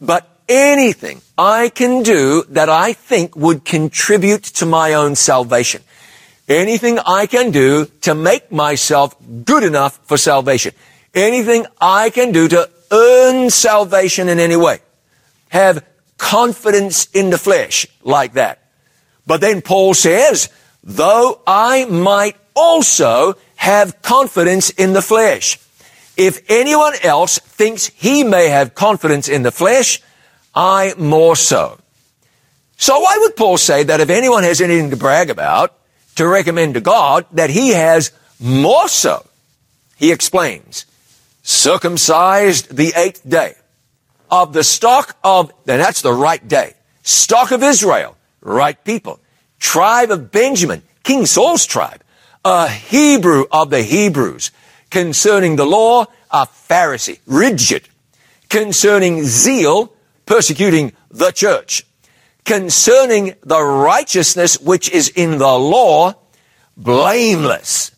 but 0.00 0.28
anything 0.48 1.22
I 1.36 1.70
can 1.70 2.02
do 2.02 2.44
that 2.50 2.68
I 2.68 2.92
think 2.92 3.34
would 3.36 3.64
contribute 3.64 4.44
to 4.60 4.66
my 4.66 4.94
own 4.94 5.16
salvation 5.16 5.82
anything 6.50 6.98
I 6.98 7.26
can 7.26 7.52
do 7.52 7.86
to 8.02 8.14
make 8.14 8.50
myself 8.52 9.16
good 9.44 9.62
enough 9.62 9.98
for 10.04 10.18
salvation. 10.18 10.74
Anything 11.14 11.66
I 11.80 12.10
can 12.10 12.32
do 12.32 12.48
to 12.48 12.68
earn 12.90 13.48
salvation 13.50 14.28
in 14.28 14.38
any 14.38 14.56
way. 14.56 14.80
Have 15.48 15.84
confidence 16.18 17.06
in 17.14 17.30
the 17.30 17.38
flesh 17.38 17.86
like 18.02 18.34
that. 18.34 18.58
But 19.26 19.40
then 19.40 19.62
Paul 19.62 19.94
says, 19.94 20.50
though 20.82 21.40
I 21.46 21.84
might 21.86 22.36
also 22.54 23.36
have 23.56 24.02
confidence 24.02 24.70
in 24.70 24.92
the 24.92 25.02
flesh. 25.02 25.58
If 26.16 26.50
anyone 26.50 26.94
else 27.02 27.38
thinks 27.38 27.86
he 27.86 28.24
may 28.24 28.48
have 28.48 28.74
confidence 28.74 29.28
in 29.28 29.42
the 29.42 29.52
flesh, 29.52 30.02
I 30.54 30.94
more 30.98 31.36
so. 31.36 31.78
So 32.76 32.98
why 32.98 33.16
would 33.20 33.36
Paul 33.36 33.56
say 33.56 33.84
that 33.84 34.00
if 34.00 34.10
anyone 34.10 34.42
has 34.42 34.60
anything 34.60 34.90
to 34.90 34.96
brag 34.96 35.30
about, 35.30 35.79
to 36.20 36.28
recommend 36.28 36.74
to 36.74 36.82
God 36.82 37.24
that 37.32 37.48
he 37.48 37.70
has 37.70 38.12
more 38.38 38.88
so. 38.88 39.24
He 39.96 40.12
explains, 40.12 40.84
circumcised 41.42 42.76
the 42.76 42.92
eighth 42.94 43.26
day 43.26 43.54
of 44.30 44.52
the 44.52 44.62
stock 44.62 45.16
of, 45.24 45.50
and 45.66 45.80
that's 45.80 46.02
the 46.02 46.12
right 46.12 46.46
day, 46.46 46.74
stock 47.02 47.52
of 47.52 47.62
Israel, 47.62 48.18
right 48.42 48.76
people, 48.84 49.18
tribe 49.58 50.10
of 50.10 50.30
Benjamin, 50.30 50.82
King 51.04 51.24
Saul's 51.24 51.64
tribe, 51.64 52.02
a 52.44 52.68
Hebrew 52.68 53.46
of 53.50 53.70
the 53.70 53.82
Hebrews, 53.82 54.50
concerning 54.90 55.56
the 55.56 55.64
law, 55.64 56.04
a 56.30 56.46
Pharisee, 56.46 57.20
rigid, 57.24 57.88
concerning 58.50 59.24
zeal, 59.24 59.94
persecuting 60.26 60.92
the 61.10 61.30
church, 61.30 61.86
concerning 62.44 63.34
the 63.42 63.62
righteousness 63.62 64.60
which 64.60 64.90
is 64.90 65.08
in 65.08 65.38
the 65.38 65.58
law, 65.58 66.14
blameless. 66.76 67.92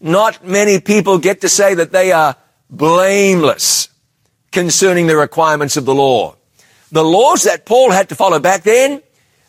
Not 0.00 0.46
many 0.46 0.80
people 0.80 1.18
get 1.18 1.40
to 1.42 1.48
say 1.48 1.74
that 1.74 1.92
they 1.92 2.12
are 2.12 2.36
blameless 2.68 3.88
concerning 4.52 5.06
the 5.06 5.16
requirements 5.16 5.76
of 5.76 5.84
the 5.84 5.94
law. 5.94 6.36
The 6.92 7.04
laws 7.04 7.44
that 7.44 7.66
Paul 7.66 7.90
had 7.90 8.08
to 8.08 8.14
follow 8.14 8.40
back 8.40 8.62
then, 8.62 9.02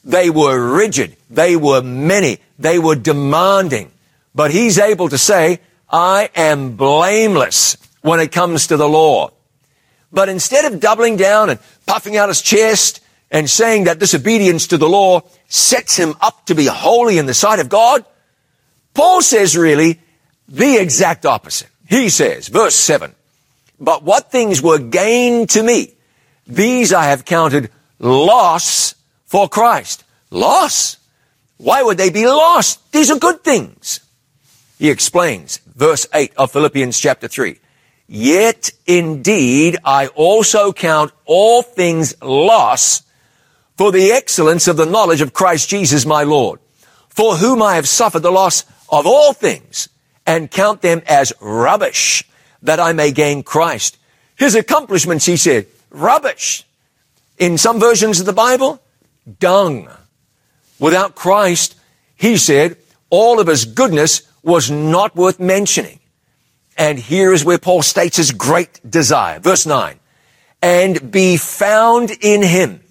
they 0.04 0.30
were 0.30 0.76
rigid. 0.76 1.16
They 1.30 1.56
were 1.56 1.82
many. 1.82 2.40
They 2.60 2.80
were 2.80 2.96
demanding. 2.96 3.92
But 4.34 4.52
he's 4.52 4.78
able 4.78 5.10
to 5.10 5.18
say, 5.18 5.60
I 5.90 6.30
am 6.36 6.76
blameless 6.76 7.78
when 8.02 8.20
it 8.20 8.32
comes 8.32 8.68
to 8.68 8.78
the 8.78 8.88
law. 8.88 9.32
But 10.12 10.30
instead 10.30 10.72
of 10.72 10.80
doubling 10.80 11.18
down 11.18 11.50
and 11.50 11.60
puffing 11.86 12.18
out 12.18 12.30
his 12.30 12.42
chest 12.42 13.01
and 13.32 13.50
saying 13.50 13.86
that 13.86 14.00
disobedience 14.00 14.68
to 14.68 14.78
the 14.78 14.90
law 14.90 15.22
sets 15.48 15.96
him 15.98 16.14
up 16.22 16.46
to 16.46 16.54
be 16.54 16.66
holy 16.66 17.18
in 17.18 17.26
the 17.26 17.34
sight 17.34 17.60
of 17.60 17.70
God, 17.70 18.06
Paul 18.94 19.22
says 19.22 19.58
really 19.58 20.02
the 20.48 20.76
exact 20.76 21.26
opposite. 21.26 21.70
He 21.88 22.10
says, 22.10 22.50
verse 22.50 22.76
7, 22.76 23.16
but 23.80 24.04
what 24.04 24.32
things 24.32 24.62
were 24.62 24.78
gained 24.78 25.50
to 25.52 25.64
me, 25.64 25.94
these 26.46 26.94
I 26.94 27.06
have 27.06 27.26
counted 27.26 27.72
loss 28.00 28.96
for 29.26 29.48
Christ. 29.48 30.04
Loss? 30.30 30.98
Why 31.58 31.84
would 31.84 31.98
they 31.98 32.10
be 32.10 32.28
lost? 32.28 32.92
These 32.92 33.12
are 33.12 33.20
good 33.20 33.44
things. 33.44 34.02
He 34.78 34.90
explains, 34.90 35.58
verse 35.76 36.08
8 36.14 36.34
of 36.36 36.52
Philippians 36.52 37.00
chapter 37.00 37.28
3. 37.28 37.60
Yet 38.08 38.72
indeed 38.88 39.78
I 39.86 40.08
also 40.08 40.74
count 40.74 41.12
all 41.26 41.62
things 41.62 42.20
loss 42.22 43.04
for 43.82 43.92
the 43.92 44.12
excellence 44.12 44.68
of 44.68 44.78
the 44.78 44.86
knowledge 44.86 45.22
of 45.22 45.34
Christ 45.34 45.68
Jesus 45.68 46.06
my 46.06 46.22
Lord, 46.22 46.60
for 47.10 47.38
whom 47.38 47.64
I 47.64 47.78
have 47.78 47.88
suffered 47.88 48.20
the 48.20 48.30
loss 48.30 48.64
of 48.92 49.08
all 49.08 49.34
things 49.34 49.90
and 50.24 50.52
count 50.52 50.84
them 50.84 51.02
as 51.08 51.34
rubbish 51.42 52.24
that 52.62 52.80
I 52.80 52.94
may 52.94 53.12
gain 53.12 53.42
Christ. 53.42 53.98
His 54.36 54.54
accomplishments, 54.54 55.26
he 55.26 55.36
said, 55.36 55.66
rubbish. 55.90 56.64
In 57.40 57.58
some 57.58 57.80
versions 57.80 58.20
of 58.20 58.28
the 58.28 58.34
Bible, 58.34 58.80
dung. 59.40 59.90
Without 60.78 61.16
Christ, 61.16 61.76
he 62.16 62.38
said, 62.38 62.78
all 63.10 63.40
of 63.40 63.48
his 63.48 63.66
goodness 63.66 64.22
was 64.44 64.70
not 64.70 65.16
worth 65.16 65.40
mentioning. 65.40 66.00
And 66.78 67.00
here 67.00 67.34
is 67.34 67.44
where 67.44 67.58
Paul 67.58 67.82
states 67.82 68.18
his 68.18 68.30
great 68.30 68.80
desire. 68.88 69.40
Verse 69.40 69.66
9. 69.66 70.00
And 70.62 71.12
be 71.12 71.36
found 71.38 72.12
in 72.22 72.44
him 72.44 72.82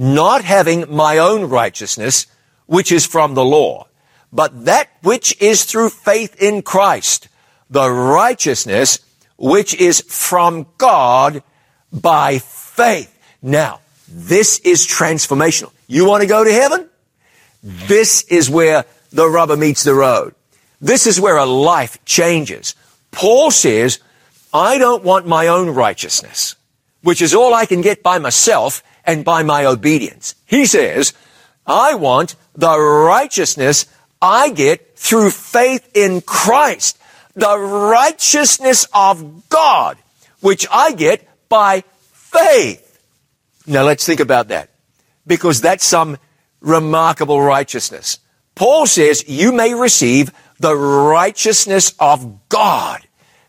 not 0.00 0.42
having 0.42 0.86
my 0.88 1.18
own 1.18 1.44
righteousness, 1.44 2.26
which 2.64 2.90
is 2.90 3.04
from 3.04 3.34
the 3.34 3.44
law, 3.44 3.86
but 4.32 4.64
that 4.64 4.88
which 5.02 5.38
is 5.42 5.64
through 5.64 5.90
faith 5.90 6.40
in 6.40 6.62
Christ, 6.62 7.28
the 7.68 7.90
righteousness 7.90 9.00
which 9.36 9.74
is 9.74 10.00
from 10.00 10.66
God 10.78 11.42
by 11.92 12.38
faith. 12.38 13.14
Now, 13.42 13.80
this 14.08 14.58
is 14.60 14.86
transformational. 14.86 15.70
You 15.86 16.06
want 16.06 16.22
to 16.22 16.26
go 16.26 16.44
to 16.44 16.50
heaven? 16.50 16.88
This 17.62 18.22
is 18.22 18.48
where 18.48 18.86
the 19.12 19.28
rubber 19.28 19.56
meets 19.56 19.84
the 19.84 19.94
road. 19.94 20.34
This 20.80 21.06
is 21.06 21.20
where 21.20 21.36
a 21.36 21.44
life 21.44 22.02
changes. 22.06 22.74
Paul 23.10 23.50
says, 23.50 23.98
I 24.54 24.78
don't 24.78 25.04
want 25.04 25.26
my 25.26 25.48
own 25.48 25.68
righteousness, 25.70 26.56
which 27.02 27.20
is 27.20 27.34
all 27.34 27.52
I 27.52 27.66
can 27.66 27.82
get 27.82 28.02
by 28.02 28.18
myself 28.18 28.82
and 29.10 29.24
by 29.24 29.42
my 29.42 29.64
obedience. 29.64 30.36
He 30.46 30.66
says, 30.66 31.12
I 31.66 31.94
want 31.94 32.36
the 32.54 32.78
righteousness 32.78 33.86
I 34.22 34.50
get 34.50 34.96
through 34.96 35.30
faith 35.30 35.88
in 35.94 36.20
Christ, 36.20 36.96
the 37.34 37.58
righteousness 37.58 38.86
of 38.94 39.48
God, 39.48 39.96
which 40.40 40.66
I 40.70 40.92
get 40.92 41.26
by 41.48 41.82
faith. 42.12 42.86
Now 43.66 43.82
let's 43.82 44.06
think 44.06 44.20
about 44.20 44.48
that 44.48 44.70
because 45.26 45.60
that's 45.60 45.84
some 45.84 46.16
remarkable 46.60 47.40
righteousness. 47.40 48.20
Paul 48.54 48.86
says 48.86 49.28
you 49.28 49.50
may 49.50 49.74
receive 49.74 50.32
the 50.60 50.76
righteousness 50.76 51.94
of 51.98 52.48
God. 52.48 53.00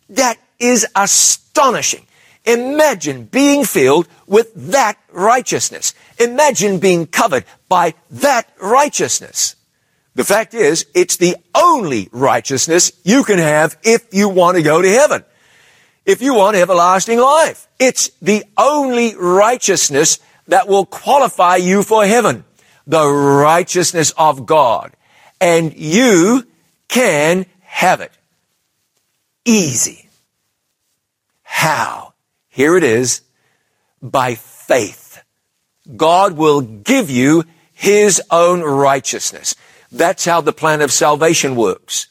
That 0.09 0.37
is 0.59 0.87
astonishing. 0.95 2.07
Imagine 2.45 3.25
being 3.25 3.63
filled 3.65 4.07
with 4.25 4.51
that 4.71 4.97
righteousness. 5.11 5.93
Imagine 6.19 6.79
being 6.79 7.05
covered 7.05 7.45
by 7.69 7.93
that 8.09 8.49
righteousness. 8.59 9.55
The 10.15 10.23
fact 10.23 10.53
is, 10.53 10.85
it's 10.93 11.17
the 11.17 11.35
only 11.55 12.09
righteousness 12.11 12.91
you 13.03 13.23
can 13.23 13.37
have 13.37 13.77
if 13.83 14.13
you 14.13 14.27
want 14.27 14.57
to 14.57 14.63
go 14.63 14.81
to 14.81 14.89
heaven. 14.89 15.23
If 16.05 16.21
you 16.21 16.33
want 16.33 16.57
everlasting 16.57 17.19
life. 17.19 17.67
It's 17.79 18.09
the 18.21 18.43
only 18.57 19.15
righteousness 19.15 20.19
that 20.47 20.67
will 20.67 20.85
qualify 20.85 21.57
you 21.57 21.83
for 21.83 22.05
heaven. 22.05 22.43
The 22.87 23.07
righteousness 23.07 24.11
of 24.17 24.45
God. 24.45 24.91
And 25.39 25.75
you 25.75 26.47
can 26.87 27.45
have 27.61 28.01
it. 28.01 28.11
Easy. 29.45 30.09
How? 31.43 32.10
Here 32.51 32.77
it 32.77 32.83
is. 32.83 33.21
By 34.01 34.35
faith. 34.35 35.23
God 35.95 36.33
will 36.33 36.61
give 36.61 37.09
you 37.09 37.45
His 37.73 38.21
own 38.29 38.61
righteousness. 38.61 39.55
That's 39.91 40.25
how 40.25 40.41
the 40.41 40.53
plan 40.53 40.81
of 40.81 40.91
salvation 40.91 41.55
works. 41.55 42.07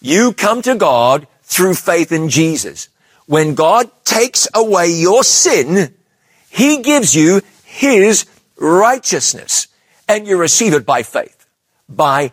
You 0.00 0.32
come 0.32 0.60
to 0.62 0.74
God 0.74 1.26
through 1.42 1.74
faith 1.74 2.12
in 2.12 2.28
Jesus. 2.28 2.88
When 3.26 3.54
God 3.54 3.90
takes 4.04 4.46
away 4.52 4.90
your 4.90 5.24
sin, 5.24 5.94
He 6.50 6.82
gives 6.82 7.14
you 7.14 7.40
His 7.64 8.26
righteousness 8.58 9.68
and 10.08 10.26
you 10.26 10.36
receive 10.36 10.74
it 10.74 10.84
by 10.84 11.02
faith, 11.02 11.46
by 11.88 12.32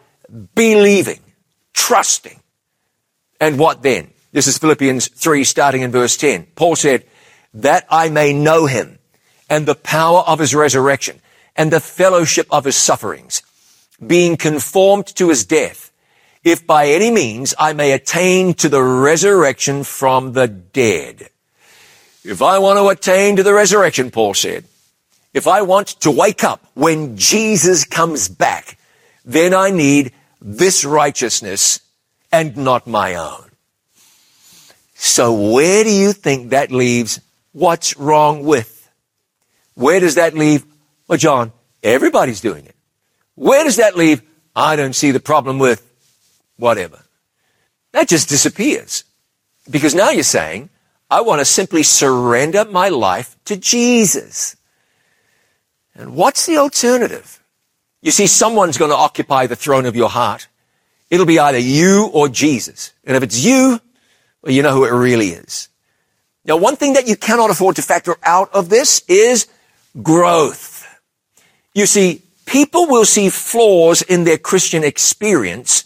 believing, 0.55 1.19
trusting. 1.73 2.39
And 3.39 3.57
what 3.57 3.81
then? 3.81 4.11
This 4.31 4.47
is 4.47 4.57
Philippians 4.57 5.07
3 5.07 5.43
starting 5.43 5.81
in 5.81 5.91
verse 5.91 6.17
10. 6.17 6.47
Paul 6.55 6.75
said, 6.75 7.05
that 7.53 7.85
I 7.89 8.09
may 8.09 8.33
know 8.33 8.65
him 8.65 8.99
and 9.49 9.65
the 9.65 9.75
power 9.75 10.19
of 10.19 10.39
his 10.39 10.55
resurrection 10.55 11.19
and 11.55 11.71
the 11.71 11.79
fellowship 11.79 12.47
of 12.49 12.65
his 12.65 12.75
sufferings 12.75 13.43
being 14.05 14.37
conformed 14.37 15.07
to 15.15 15.29
his 15.29 15.45
death, 15.45 15.91
if 16.43 16.65
by 16.65 16.87
any 16.87 17.11
means 17.11 17.53
I 17.59 17.73
may 17.73 17.91
attain 17.91 18.53
to 18.55 18.69
the 18.69 18.81
resurrection 18.81 19.83
from 19.83 20.33
the 20.33 20.47
dead. 20.47 21.29
If 22.23 22.41
I 22.41 22.59
want 22.59 22.79
to 22.79 22.87
attain 22.87 23.35
to 23.35 23.43
the 23.43 23.53
resurrection, 23.53 24.11
Paul 24.11 24.33
said, 24.33 24.65
if 25.33 25.47
I 25.47 25.61
want 25.61 25.87
to 26.01 26.11
wake 26.11 26.43
up 26.43 26.65
when 26.73 27.15
Jesus 27.17 27.85
comes 27.85 28.27
back, 28.27 28.77
then 29.23 29.53
I 29.53 29.69
need 29.69 30.13
this 30.41 30.83
righteousness 30.83 31.79
and 32.31 32.57
not 32.57 32.87
my 32.87 33.15
own. 33.15 33.49
So 34.95 35.33
where 35.53 35.83
do 35.83 35.91
you 35.91 36.13
think 36.13 36.49
that 36.49 36.71
leaves 36.71 37.19
what's 37.51 37.97
wrong 37.97 38.43
with? 38.43 38.89
Where 39.75 39.99
does 39.99 40.15
that 40.15 40.33
leave? 40.33 40.65
Well, 41.07 41.17
John, 41.17 41.51
everybody's 41.83 42.41
doing 42.41 42.65
it. 42.65 42.75
Where 43.35 43.63
does 43.63 43.77
that 43.77 43.95
leave? 43.95 44.21
I 44.55 44.75
don't 44.75 44.93
see 44.93 45.11
the 45.11 45.19
problem 45.19 45.59
with 45.59 45.87
whatever. 46.57 47.01
That 47.91 48.07
just 48.07 48.29
disappears. 48.29 49.03
Because 49.69 49.95
now 49.95 50.09
you're 50.09 50.23
saying, 50.23 50.69
I 51.09 51.21
want 51.21 51.39
to 51.39 51.45
simply 51.45 51.83
surrender 51.83 52.65
my 52.65 52.89
life 52.89 53.37
to 53.45 53.57
Jesus. 53.57 54.55
And 55.95 56.15
what's 56.15 56.45
the 56.45 56.57
alternative? 56.57 57.43
You 58.01 58.11
see, 58.11 58.27
someone's 58.27 58.77
going 58.77 58.91
to 58.91 58.97
occupy 58.97 59.47
the 59.47 59.55
throne 59.55 59.85
of 59.85 59.95
your 59.95 60.09
heart. 60.09 60.47
It'll 61.09 61.25
be 61.25 61.39
either 61.39 61.59
you 61.59 62.09
or 62.13 62.29
Jesus. 62.29 62.93
And 63.03 63.15
if 63.17 63.23
it's 63.23 63.43
you, 63.43 63.79
well, 64.41 64.53
you 64.53 64.63
know 64.63 64.73
who 64.73 64.85
it 64.85 64.91
really 64.91 65.29
is. 65.29 65.67
Now, 66.45 66.57
one 66.57 66.75
thing 66.75 66.93
that 66.93 67.07
you 67.07 67.15
cannot 67.15 67.49
afford 67.49 67.75
to 67.75 67.81
factor 67.81 68.17
out 68.23 68.53
of 68.53 68.69
this 68.69 69.03
is 69.07 69.47
growth. 70.01 70.87
You 71.73 71.85
see, 71.85 72.23
people 72.45 72.87
will 72.87 73.05
see 73.05 73.29
flaws 73.29 74.01
in 74.01 74.23
their 74.23 74.37
Christian 74.37 74.83
experience 74.83 75.85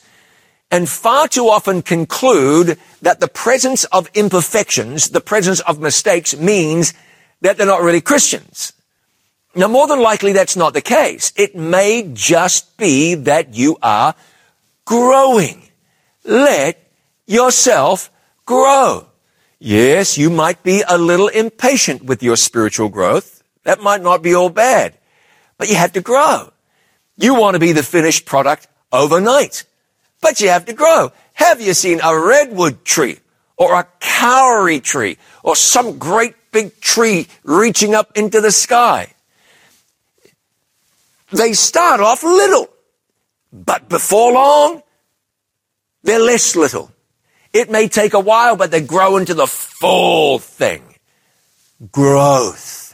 and 0.71 0.89
far 0.89 1.27
too 1.27 1.47
often 1.47 1.81
conclude 1.81 2.79
that 3.01 3.19
the 3.19 3.27
presence 3.27 3.83
of 3.85 4.09
imperfections, 4.13 5.09
the 5.09 5.21
presence 5.21 5.59
of 5.61 5.79
mistakes 5.79 6.35
means 6.35 6.93
that 7.41 7.57
they're 7.57 7.67
not 7.67 7.81
really 7.81 8.01
Christians. 8.01 8.73
Now, 9.53 9.67
more 9.67 9.87
than 9.87 10.01
likely 10.01 10.33
that's 10.33 10.55
not 10.55 10.73
the 10.73 10.81
case. 10.81 11.31
It 11.35 11.55
may 11.55 12.09
just 12.13 12.77
be 12.77 13.15
that 13.15 13.53
you 13.53 13.77
are 13.81 14.15
growing. 14.85 15.69
Let 16.23 16.81
yourself 17.25 18.09
grow. 18.45 19.07
Yes, 19.59 20.17
you 20.17 20.29
might 20.29 20.63
be 20.63 20.83
a 20.87 20.97
little 20.97 21.27
impatient 21.27 22.03
with 22.03 22.21
your 22.21 22.35
spiritual 22.35 22.89
growth. 22.89 23.43
That 23.63 23.81
might 23.81 24.01
not 24.01 24.21
be 24.21 24.35
all 24.35 24.49
bad, 24.49 24.97
but 25.57 25.69
you 25.69 25.75
have 25.75 25.93
to 25.93 26.01
grow. 26.01 26.51
You 27.17 27.35
want 27.35 27.55
to 27.55 27.59
be 27.59 27.71
the 27.71 27.83
finished 27.83 28.25
product 28.25 28.67
overnight, 28.91 29.63
but 30.21 30.41
you 30.41 30.49
have 30.49 30.65
to 30.65 30.73
grow. 30.73 31.11
Have 31.33 31.61
you 31.61 31.73
seen 31.73 31.99
a 32.03 32.17
redwood 32.17 32.83
tree 32.83 33.19
or 33.57 33.73
a 33.73 33.87
kauri 33.99 34.79
tree 34.79 35.17
or 35.43 35.55
some 35.55 35.97
great 35.97 36.35
big 36.51 36.79
tree 36.81 37.27
reaching 37.43 37.95
up 37.95 38.11
into 38.15 38.41
the 38.41 38.51
sky? 38.51 39.13
They 41.31 41.53
start 41.53 42.01
off 42.01 42.23
little, 42.23 42.69
but 43.51 43.89
before 43.89 44.33
long, 44.33 44.83
they're 46.03 46.19
less 46.19 46.55
little. 46.55 46.91
It 47.55 47.71
may 47.71 47.87
take 47.87 48.13
a 48.13 48.19
while, 48.19 48.55
but 48.55 48.69
they 48.69 48.81
grow 48.81 49.17
into 49.17 49.33
the 49.33 49.47
full 49.47 50.37
thing. 50.37 50.83
Growth. 51.91 52.93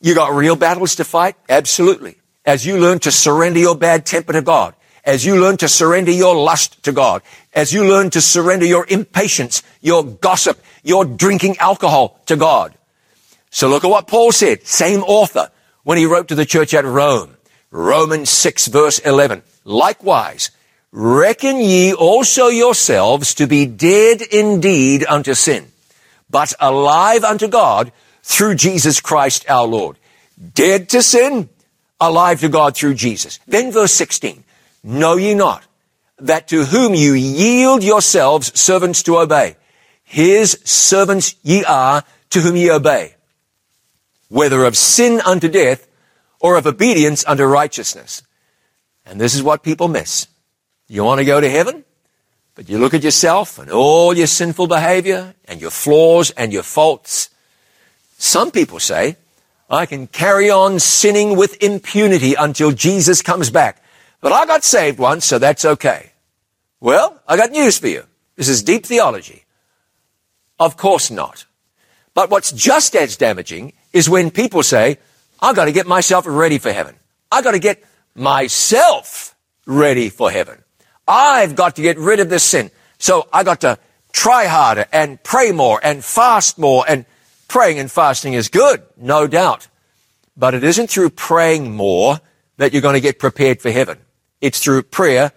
You 0.00 0.14
got 0.14 0.32
real 0.32 0.54
battles 0.54 0.94
to 0.96 1.04
fight? 1.04 1.34
Absolutely 1.48 2.18
as 2.48 2.64
you 2.64 2.78
learn 2.78 2.98
to 2.98 3.12
surrender 3.12 3.60
your 3.60 3.76
bad 3.76 4.06
temper 4.06 4.32
to 4.32 4.40
God, 4.40 4.74
as 5.04 5.22
you 5.22 5.38
learn 5.38 5.58
to 5.58 5.68
surrender 5.68 6.10
your 6.10 6.34
lust 6.34 6.82
to 6.82 6.92
God, 6.92 7.20
as 7.52 7.74
you 7.74 7.86
learn 7.86 8.08
to 8.08 8.22
surrender 8.22 8.64
your 8.64 8.86
impatience, 8.88 9.62
your 9.82 10.02
gossip, 10.02 10.58
your 10.82 11.04
drinking 11.04 11.58
alcohol 11.58 12.18
to 12.24 12.36
God. 12.36 12.74
So 13.50 13.68
look 13.68 13.84
at 13.84 13.90
what 13.90 14.06
Paul 14.06 14.32
said, 14.32 14.66
same 14.66 15.00
author, 15.00 15.50
when 15.82 15.98
he 15.98 16.06
wrote 16.06 16.28
to 16.28 16.34
the 16.34 16.46
church 16.46 16.72
at 16.72 16.86
Rome. 16.86 17.36
Romans 17.70 18.30
6 18.30 18.68
verse 18.68 18.98
11. 19.00 19.42
Likewise, 19.64 20.50
reckon 20.92 21.60
ye 21.60 21.92
also 21.92 22.48
yourselves 22.48 23.34
to 23.34 23.46
be 23.46 23.66
dead 23.66 24.22
indeed 24.22 25.04
unto 25.08 25.34
sin, 25.34 25.66
but 26.30 26.52
alive 26.60 27.24
unto 27.24 27.48
God 27.48 27.92
through 28.22 28.54
Jesus 28.54 29.00
Christ 29.00 29.48
our 29.48 29.66
Lord. 29.66 29.98
Dead 30.54 30.88
to 30.90 31.02
sin, 31.02 31.48
alive 32.00 32.40
to 32.40 32.48
God 32.48 32.76
through 32.76 32.94
Jesus. 32.94 33.40
Then 33.46 33.72
verse 33.72 33.92
16, 33.92 34.44
know 34.84 35.16
ye 35.16 35.34
not 35.34 35.64
that 36.18 36.48
to 36.48 36.64
whom 36.64 36.94
you 36.94 37.14
yield 37.14 37.82
yourselves 37.82 38.58
servants 38.58 39.02
to 39.04 39.18
obey, 39.18 39.56
his 40.04 40.60
servants 40.64 41.36
ye 41.42 41.64
are 41.64 42.02
to 42.30 42.40
whom 42.40 42.56
ye 42.56 42.70
obey, 42.70 43.14
whether 44.28 44.64
of 44.64 44.76
sin 44.76 45.20
unto 45.24 45.48
death 45.48 45.86
or 46.40 46.56
of 46.56 46.66
obedience 46.66 47.24
unto 47.26 47.44
righteousness. 47.44 48.22
And 49.06 49.20
this 49.20 49.34
is 49.34 49.42
what 49.42 49.62
people 49.62 49.88
miss. 49.88 50.26
You 50.88 51.04
want 51.04 51.18
to 51.18 51.24
go 51.24 51.40
to 51.40 51.48
heaven? 51.48 51.84
But 52.54 52.68
you 52.68 52.78
look 52.78 52.94
at 52.94 53.04
yourself 53.04 53.58
and 53.58 53.70
all 53.70 54.16
your 54.16 54.26
sinful 54.26 54.66
behavior 54.66 55.34
and 55.44 55.60
your 55.60 55.70
flaws 55.70 56.30
and 56.32 56.52
your 56.52 56.64
faults. 56.64 57.30
Some 58.16 58.50
people 58.50 58.80
say, 58.80 59.16
I 59.70 59.86
can 59.86 60.06
carry 60.06 60.50
on 60.50 60.80
sinning 60.80 61.36
with 61.36 61.62
impunity 61.62 62.34
until 62.34 62.72
Jesus 62.72 63.22
comes 63.22 63.50
back. 63.50 63.82
But 64.20 64.32
I 64.32 64.46
got 64.46 64.64
saved 64.64 64.98
once, 64.98 65.24
so 65.26 65.38
that's 65.38 65.64
okay. 65.64 66.12
Well, 66.80 67.20
I 67.28 67.36
got 67.36 67.50
news 67.50 67.78
for 67.78 67.88
you. 67.88 68.04
This 68.36 68.48
is 68.48 68.62
deep 68.62 68.86
theology. 68.86 69.44
Of 70.58 70.76
course 70.76 71.10
not. 71.10 71.44
But 72.14 72.30
what's 72.30 72.50
just 72.50 72.96
as 72.96 73.16
damaging 73.16 73.74
is 73.92 74.08
when 74.08 74.30
people 74.30 74.62
say, 74.62 74.98
I 75.40 75.52
gotta 75.52 75.70
get 75.70 75.86
myself 75.86 76.24
ready 76.26 76.58
for 76.58 76.72
heaven. 76.72 76.96
I 77.30 77.42
gotta 77.42 77.60
get 77.60 77.84
myself 78.14 79.36
ready 79.66 80.08
for 80.08 80.30
heaven. 80.30 80.64
I've 81.08 81.56
got 81.56 81.76
to 81.76 81.82
get 81.82 81.98
rid 81.98 82.20
of 82.20 82.28
this 82.28 82.44
sin. 82.44 82.70
So 82.98 83.28
I 83.32 83.42
got 83.42 83.62
to 83.62 83.78
try 84.12 84.46
harder 84.46 84.86
and 84.92 85.22
pray 85.22 85.52
more 85.52 85.80
and 85.82 86.04
fast 86.04 86.58
more 86.58 86.84
and 86.86 87.06
praying 87.48 87.78
and 87.78 87.90
fasting 87.90 88.34
is 88.34 88.48
good, 88.48 88.82
no 88.96 89.26
doubt. 89.26 89.68
But 90.36 90.54
it 90.54 90.62
isn't 90.62 90.90
through 90.90 91.10
praying 91.10 91.74
more 91.74 92.20
that 92.58 92.72
you're 92.72 92.82
going 92.82 92.94
to 92.94 93.00
get 93.00 93.18
prepared 93.18 93.60
for 93.60 93.70
heaven. 93.70 93.98
It's 94.40 94.62
through 94.62 94.84
prayer 94.84 95.32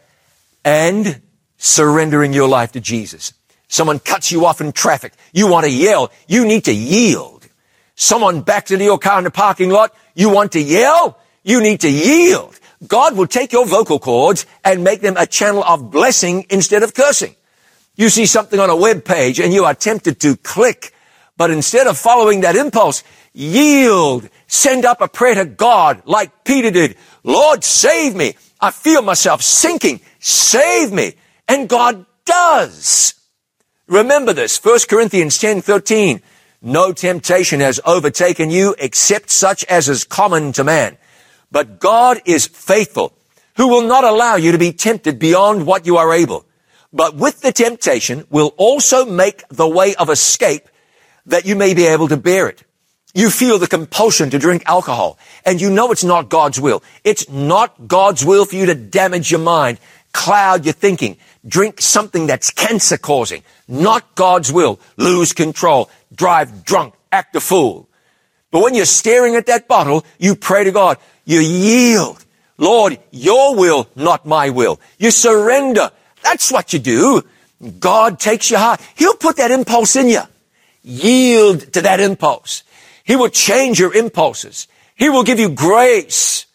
and 0.66 1.22
surrendering 1.58 2.34
your 2.34 2.50
life 2.50 2.74
to 2.74 2.80
Jesus. 2.80 3.34
Someone 3.68 4.00
cuts 4.00 4.32
you 4.32 4.46
off 4.46 4.60
in 4.60 4.74
traffic. 4.74 5.14
You 5.32 5.48
want 5.48 5.66
to 5.66 5.72
yell. 5.72 6.12
You 6.28 6.46
need 6.46 6.66
to 6.66 6.74
yield. 6.74 7.48
Someone 7.96 8.42
backs 8.42 8.72
into 8.72 8.84
your 8.84 9.00
car 9.00 9.20
in 9.20 9.24
the 9.24 9.32
parking 9.32 9.70
lot. 9.70 9.96
You 10.14 10.30
want 10.30 10.52
to 10.54 10.62
yell. 10.62 11.20
You 11.44 11.62
need 11.62 11.82
to 11.82 11.90
yield. 11.90 12.60
God 12.88 13.16
will 13.16 13.28
take 13.28 13.52
your 13.52 13.66
vocal 13.66 14.00
cords 14.00 14.46
and 14.64 14.84
make 14.84 15.02
them 15.02 15.16
a 15.18 15.28
channel 15.28 15.64
of 15.64 15.92
blessing 15.92 16.46
instead 16.50 16.84
of 16.84 16.94
cursing. 16.94 17.36
You 17.96 18.10
see 18.10 18.26
something 18.26 18.60
on 18.60 18.70
a 18.70 18.76
web 18.76 19.06
page 19.06 19.40
and 19.40 19.54
you 19.54 19.66
are 19.66 19.76
tempted 19.76 20.20
to 20.22 20.38
click, 20.38 20.94
but 21.38 21.52
instead 21.52 21.88
of 21.88 21.98
following 21.98 22.42
that 22.42 22.56
impulse, 22.56 23.04
yield. 23.34 24.28
Send 24.48 24.86
up 24.86 25.02
a 25.02 25.08
prayer 25.08 25.36
to 25.36 25.46
God 25.46 26.02
like 26.06 26.44
Peter 26.44 26.72
did. 26.72 26.98
Lord, 27.24 27.64
save 27.64 28.16
me. 28.16 28.36
I 28.60 28.72
feel 28.72 29.02
myself 29.02 29.42
sinking. 29.42 30.02
Save 30.20 30.92
me. 30.92 31.14
And 31.48 31.70
God 31.70 32.06
does. 32.26 33.14
Remember 33.88 34.34
this, 34.34 34.64
1 34.64 34.80
Corinthians 34.90 35.38
10, 35.38 35.62
13. 35.62 36.22
No 36.62 36.94
temptation 36.94 37.60
has 37.60 37.80
overtaken 37.86 38.50
you 38.50 38.76
except 38.80 39.30
such 39.30 39.66
as 39.66 39.90
is 39.90 40.04
common 40.04 40.54
to 40.54 40.64
man. 40.64 40.98
But 41.52 41.80
God 41.80 42.22
is 42.26 42.48
faithful, 42.48 43.14
who 43.58 43.68
will 43.68 43.88
not 43.88 44.04
allow 44.04 44.36
you 44.36 44.52
to 44.52 44.58
be 44.58 44.72
tempted 44.72 45.20
beyond 45.20 45.66
what 45.66 45.86
you 45.86 45.98
are 45.98 46.14
able. 46.14 46.46
But 46.94 47.16
with 47.16 47.42
the 47.42 47.52
temptation 47.52 48.26
will 48.30 48.54
also 48.58 49.06
make 49.06 49.48
the 49.50 49.68
way 49.68 49.96
of 49.96 50.10
escape 50.10 50.68
that 51.26 51.46
you 51.46 51.56
may 51.56 51.74
be 51.74 51.86
able 51.86 52.08
to 52.08 52.18
bear 52.18 52.48
it. 52.48 52.64
You 53.14 53.30
feel 53.30 53.60
the 53.60 53.68
compulsion 53.68 54.30
to 54.30 54.40
drink 54.40 54.64
alcohol 54.66 55.18
and 55.46 55.60
you 55.60 55.70
know 55.70 55.92
it's 55.92 56.04
not 56.04 56.30
God's 56.30 56.60
will. 56.60 56.82
It's 57.04 57.30
not 57.30 57.88
God's 57.88 58.26
will 58.26 58.46
for 58.46 58.56
you 58.56 58.66
to 58.68 58.76
damage 58.76 59.32
your 59.32 59.42
mind, 59.42 59.80
cloud 60.14 60.66
your 60.66 60.74
thinking, 60.74 61.18
drink 61.46 61.82
something 61.82 62.28
that's 62.28 62.52
cancer 62.52 62.98
causing. 62.98 63.44
Not 63.68 64.16
God's 64.16 64.52
will. 64.52 64.80
Lose 64.96 65.34
control, 65.34 65.90
drive 66.14 66.64
drunk, 66.64 66.94
act 67.12 67.36
a 67.36 67.42
fool. 67.42 67.90
But 68.52 68.64
when 68.64 68.76
you're 68.76 68.86
staring 68.86 69.36
at 69.36 69.46
that 69.46 69.68
bottle, 69.68 70.06
you 70.20 70.36
pray 70.36 70.66
to 70.66 70.72
God. 70.72 70.98
You 71.26 71.40
yield. 71.40 72.24
Lord, 72.58 73.00
your 73.12 73.56
will, 73.56 73.88
not 73.96 74.26
my 74.26 74.50
will. 74.50 74.80
You 74.98 75.12
surrender. 75.12 75.92
That's 76.24 76.52
what 76.52 76.74
you 76.74 76.80
do. 76.80 77.24
God 77.80 78.20
takes 78.20 78.50
your 78.50 78.60
heart. 78.60 78.82
He'll 78.96 79.16
put 79.16 79.38
that 79.38 79.52
impulse 79.52 79.96
in 79.96 80.10
you. 80.10 80.22
Yield 80.84 81.74
to 81.74 81.82
that 81.82 82.00
impulse. 82.00 82.64
He 83.04 83.16
will 83.16 83.30
change 83.30 83.80
your 83.80 83.94
impulses. 83.94 84.68
He 84.96 85.10
will 85.10 85.24
give 85.24 85.40
you 85.40 85.50
grace. 85.50 86.46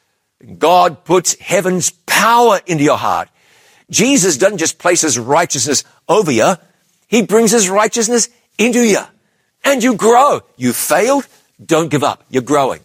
God 0.58 1.04
puts 1.04 1.38
heaven's 1.40 1.90
power 1.90 2.60
into 2.66 2.84
your 2.84 2.98
heart. 2.98 3.28
Jesus 3.90 4.36
doesn't 4.36 4.58
just 4.58 4.78
place 4.78 5.02
his 5.02 5.18
righteousness 5.18 5.84
over 6.08 6.30
you. 6.30 6.54
He 7.08 7.22
brings 7.22 7.52
his 7.52 7.68
righteousness 7.68 8.28
into 8.58 8.82
you. 8.82 9.00
And 9.64 9.82
you 9.82 9.94
grow. 9.94 10.40
You 10.56 10.72
failed. 10.72 11.26
Don't 11.64 11.90
give 11.90 12.04
up. 12.04 12.24
You're 12.28 12.42
growing. 12.42 12.80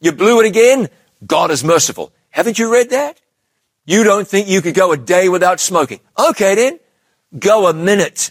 You 0.00 0.12
blew 0.12 0.40
it 0.40 0.46
again. 0.46 0.88
God 1.26 1.50
is 1.50 1.64
merciful. 1.64 2.12
Haven't 2.30 2.58
you 2.58 2.72
read 2.72 2.90
that? 2.90 3.20
You 3.84 4.04
don't 4.04 4.28
think 4.28 4.48
you 4.48 4.60
could 4.60 4.74
go 4.74 4.92
a 4.92 4.96
day 4.96 5.28
without 5.28 5.60
smoking. 5.60 6.00
Okay 6.18 6.54
then. 6.54 6.80
Go 7.38 7.66
a 7.66 7.74
minute 7.74 8.30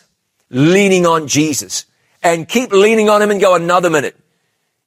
leaning 0.49 1.05
on 1.05 1.27
Jesus 1.27 1.85
and 2.23 2.47
keep 2.47 2.71
leaning 2.71 3.09
on 3.09 3.21
him 3.21 3.31
and 3.31 3.41
go 3.41 3.55
another 3.55 3.89
minute. 3.89 4.15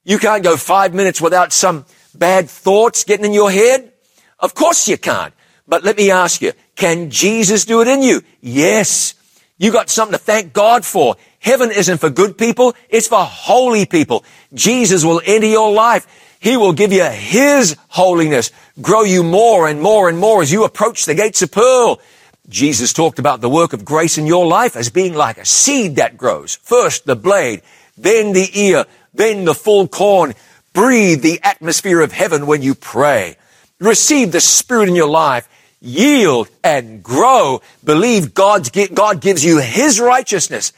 You 0.03 0.17
can't 0.17 0.43
go 0.43 0.57
five 0.57 0.93
minutes 0.93 1.21
without 1.21 1.53
some 1.53 1.85
bad 2.15 2.49
thoughts 2.49 3.03
getting 3.03 3.25
in 3.25 3.33
your 3.33 3.51
head. 3.51 3.91
Of 4.39 4.53
course 4.53 4.87
you 4.87 4.97
can't. 4.97 5.33
But 5.67 5.83
let 5.83 5.97
me 5.97 6.11
ask 6.11 6.41
you, 6.41 6.53
can 6.75 7.09
Jesus 7.09 7.65
do 7.65 7.81
it 7.81 7.87
in 7.87 8.01
you? 8.01 8.21
Yes. 8.41 9.13
You 9.57 9.71
got 9.71 9.89
something 9.89 10.17
to 10.17 10.23
thank 10.23 10.53
God 10.53 10.83
for. 10.83 11.15
Heaven 11.39 11.71
isn't 11.71 11.99
for 11.99 12.09
good 12.09 12.37
people. 12.37 12.75
It's 12.89 13.07
for 13.07 13.23
holy 13.23 13.85
people. 13.85 14.25
Jesus 14.53 15.05
will 15.05 15.21
enter 15.25 15.47
your 15.47 15.71
life. 15.71 16.07
He 16.41 16.57
will 16.57 16.73
give 16.73 16.91
you 16.91 17.03
His 17.03 17.77
holiness, 17.89 18.51
grow 18.81 19.03
you 19.03 19.23
more 19.23 19.67
and 19.67 19.79
more 19.79 20.09
and 20.09 20.17
more 20.17 20.41
as 20.41 20.51
you 20.51 20.63
approach 20.63 21.05
the 21.05 21.13
gates 21.13 21.43
of 21.43 21.51
pearl. 21.51 22.01
Jesus 22.49 22.93
talked 22.93 23.19
about 23.19 23.41
the 23.41 23.49
work 23.49 23.73
of 23.73 23.85
grace 23.85 24.17
in 24.17 24.25
your 24.25 24.47
life 24.47 24.75
as 24.75 24.89
being 24.89 25.13
like 25.13 25.37
a 25.37 25.45
seed 25.45 25.97
that 25.97 26.17
grows. 26.17 26.55
First 26.55 27.05
the 27.05 27.15
blade, 27.15 27.61
then 27.95 28.33
the 28.33 28.49
ear, 28.59 28.85
then 29.13 29.45
the 29.45 29.53
full 29.53 29.87
corn. 29.87 30.33
Breathe 30.73 31.21
the 31.21 31.39
atmosphere 31.43 32.01
of 32.01 32.11
heaven 32.11 32.47
when 32.47 32.63
you 32.63 32.73
pray. 32.73 33.37
Receive 33.79 34.31
the 34.31 34.41
Spirit 34.41 34.89
in 34.89 34.95
your 34.95 35.09
life. 35.09 35.47
Yield 35.79 36.49
and 36.63 37.03
grow. 37.03 37.61
Believe 37.83 38.33
God's, 38.33 38.71
God 38.71 39.21
gives 39.21 39.45
you 39.45 39.59
His 39.59 39.99
righteousness 39.99 40.73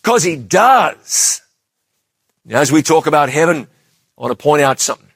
because 0.00 0.22
He 0.22 0.36
does. 0.36 1.42
As 2.48 2.70
we 2.70 2.82
talk 2.82 3.08
about 3.08 3.30
heaven, 3.30 3.66
I 4.16 4.22
want 4.22 4.38
to 4.38 4.40
point 4.40 4.62
out 4.62 4.78
something. 4.78 5.07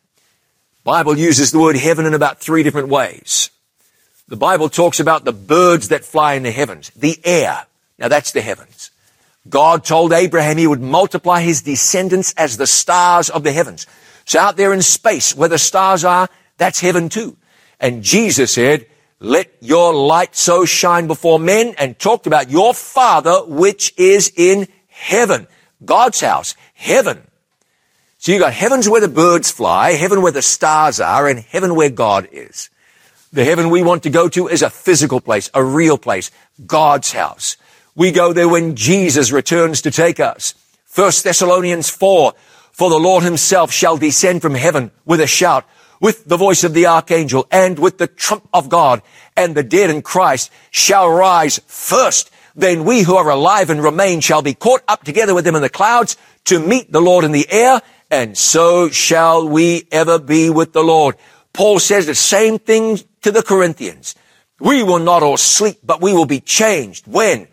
Bible 0.84 1.16
uses 1.16 1.52
the 1.52 1.60
word 1.60 1.76
heaven 1.76 2.06
in 2.06 2.14
about 2.14 2.40
three 2.40 2.62
different 2.62 2.88
ways. 2.88 3.50
The 4.28 4.36
Bible 4.36 4.68
talks 4.68 4.98
about 4.98 5.24
the 5.24 5.32
birds 5.32 5.88
that 5.88 6.04
fly 6.04 6.34
in 6.34 6.42
the 6.42 6.50
heavens, 6.50 6.90
the 6.96 7.20
air. 7.24 7.66
Now 7.98 8.08
that's 8.08 8.32
the 8.32 8.40
heavens. 8.40 8.90
God 9.48 9.84
told 9.84 10.12
Abraham 10.12 10.56
he 10.56 10.66
would 10.66 10.80
multiply 10.80 11.42
his 11.42 11.62
descendants 11.62 12.32
as 12.36 12.56
the 12.56 12.66
stars 12.66 13.28
of 13.30 13.42
the 13.42 13.52
heavens. 13.52 13.86
So 14.24 14.38
out 14.38 14.56
there 14.56 14.72
in 14.72 14.82
space 14.82 15.34
where 15.34 15.48
the 15.48 15.58
stars 15.58 16.04
are, 16.04 16.28
that's 16.58 16.80
heaven 16.80 17.08
too. 17.08 17.36
And 17.80 18.02
Jesus 18.02 18.52
said, 18.52 18.86
let 19.18 19.52
your 19.60 19.94
light 19.94 20.34
so 20.34 20.64
shine 20.64 21.06
before 21.06 21.38
men 21.38 21.74
and 21.78 21.98
talked 21.98 22.26
about 22.26 22.50
your 22.50 22.74
father 22.74 23.44
which 23.46 23.94
is 23.96 24.32
in 24.36 24.66
heaven. 24.88 25.46
God's 25.84 26.20
house, 26.20 26.54
heaven. 26.74 27.22
So 28.22 28.30
you 28.30 28.38
got 28.38 28.52
heavens 28.52 28.88
where 28.88 29.00
the 29.00 29.08
birds 29.08 29.50
fly, 29.50 29.94
heaven 29.94 30.22
where 30.22 30.30
the 30.30 30.42
stars 30.42 31.00
are, 31.00 31.26
and 31.26 31.40
heaven 31.40 31.74
where 31.74 31.90
God 31.90 32.28
is. 32.30 32.70
The 33.32 33.44
heaven 33.44 33.68
we 33.68 33.82
want 33.82 34.04
to 34.04 34.10
go 34.10 34.28
to 34.28 34.46
is 34.46 34.62
a 34.62 34.70
physical 34.70 35.20
place, 35.20 35.50
a 35.54 35.64
real 35.64 35.98
place, 35.98 36.30
God's 36.64 37.10
house. 37.10 37.56
We 37.96 38.12
go 38.12 38.32
there 38.32 38.48
when 38.48 38.76
Jesus 38.76 39.32
returns 39.32 39.82
to 39.82 39.90
take 39.90 40.20
us. 40.20 40.54
1 40.94 41.10
Thessalonians 41.24 41.90
4, 41.90 42.32
for 42.70 42.90
the 42.90 42.96
Lord 43.00 43.24
himself 43.24 43.72
shall 43.72 43.96
descend 43.96 44.40
from 44.40 44.54
heaven 44.54 44.92
with 45.04 45.20
a 45.20 45.26
shout, 45.26 45.68
with 46.00 46.24
the 46.24 46.36
voice 46.36 46.62
of 46.62 46.74
the 46.74 46.86
archangel, 46.86 47.48
and 47.50 47.76
with 47.76 47.98
the 47.98 48.06
trump 48.06 48.48
of 48.54 48.68
God, 48.68 49.02
and 49.36 49.56
the 49.56 49.64
dead 49.64 49.90
in 49.90 50.00
Christ 50.00 50.52
shall 50.70 51.10
rise 51.10 51.60
first. 51.66 52.30
Then 52.54 52.84
we 52.84 53.02
who 53.02 53.16
are 53.16 53.30
alive 53.30 53.68
and 53.68 53.82
remain 53.82 54.20
shall 54.20 54.42
be 54.42 54.54
caught 54.54 54.84
up 54.86 55.02
together 55.02 55.34
with 55.34 55.44
them 55.44 55.56
in 55.56 55.62
the 55.62 55.68
clouds 55.68 56.16
to 56.44 56.60
meet 56.60 56.92
the 56.92 57.00
Lord 57.00 57.24
in 57.24 57.32
the 57.32 57.50
air, 57.50 57.80
and 58.12 58.36
so 58.36 58.90
shall 58.90 59.48
we 59.48 59.88
ever 59.90 60.18
be 60.18 60.50
with 60.50 60.74
the 60.74 60.82
Lord. 60.82 61.16
Paul 61.54 61.78
says 61.78 62.04
the 62.04 62.14
same 62.14 62.58
thing 62.58 63.00
to 63.22 63.32
the 63.32 63.42
Corinthians. 63.42 64.14
We 64.60 64.82
will 64.82 64.98
not 64.98 65.22
all 65.22 65.38
sleep, 65.38 65.78
but 65.82 66.02
we 66.02 66.12
will 66.12 66.26
be 66.26 66.40
changed. 66.40 67.06
When? 67.06 67.48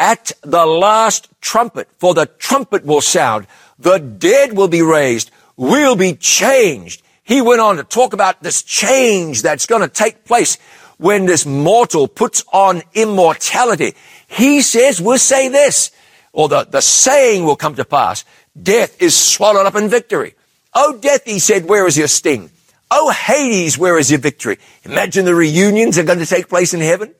At 0.00 0.32
the 0.42 0.66
last 0.66 1.28
trumpet, 1.40 1.88
for 1.96 2.12
the 2.12 2.26
trumpet 2.26 2.84
will 2.84 3.00
sound. 3.00 3.46
The 3.78 3.98
dead 3.98 4.54
will 4.54 4.66
be 4.66 4.82
raised. 4.82 5.30
We'll 5.56 5.94
be 5.94 6.14
changed. 6.14 7.02
He 7.22 7.40
went 7.40 7.60
on 7.60 7.76
to 7.76 7.84
talk 7.84 8.12
about 8.12 8.42
this 8.42 8.62
change 8.62 9.42
that's 9.42 9.66
going 9.66 9.82
to 9.82 9.88
take 9.88 10.24
place 10.24 10.58
when 10.98 11.26
this 11.26 11.46
mortal 11.46 12.08
puts 12.08 12.42
on 12.52 12.82
immortality. 12.94 13.94
He 14.26 14.60
says, 14.62 15.00
we'll 15.00 15.18
say 15.18 15.48
this, 15.48 15.92
or 16.32 16.48
the, 16.48 16.64
the 16.64 16.82
saying 16.82 17.44
will 17.44 17.56
come 17.56 17.76
to 17.76 17.84
pass. 17.84 18.24
Death 18.60 19.00
is 19.00 19.16
swallowed 19.16 19.66
up 19.66 19.74
in 19.74 19.88
victory. 19.88 20.34
Oh, 20.74 20.98
death, 20.98 21.24
he 21.24 21.38
said, 21.38 21.66
where 21.66 21.86
is 21.86 21.96
your 21.96 22.08
sting? 22.08 22.50
Oh, 22.90 23.10
Hades, 23.10 23.78
where 23.78 23.98
is 23.98 24.10
your 24.10 24.20
victory? 24.20 24.58
Imagine 24.84 25.24
the 25.24 25.34
reunions 25.34 25.98
are 25.98 26.04
going 26.04 26.18
to 26.18 26.26
take 26.26 26.48
place 26.48 26.74
in 26.74 26.80
heaven. 26.80 27.14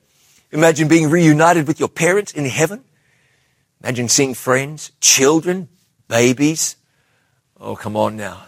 Imagine 0.51 0.87
being 0.87 1.09
reunited 1.09 1.67
with 1.67 1.79
your 1.79 1.89
parents 1.89 2.33
in 2.33 2.45
heaven. 2.45 2.83
Imagine 3.81 4.09
seeing 4.09 4.33
friends, 4.33 4.91
children, 4.99 5.69
babies. 6.07 6.75
Oh, 7.59 7.75
come 7.75 7.95
on 7.95 8.17
now. 8.17 8.47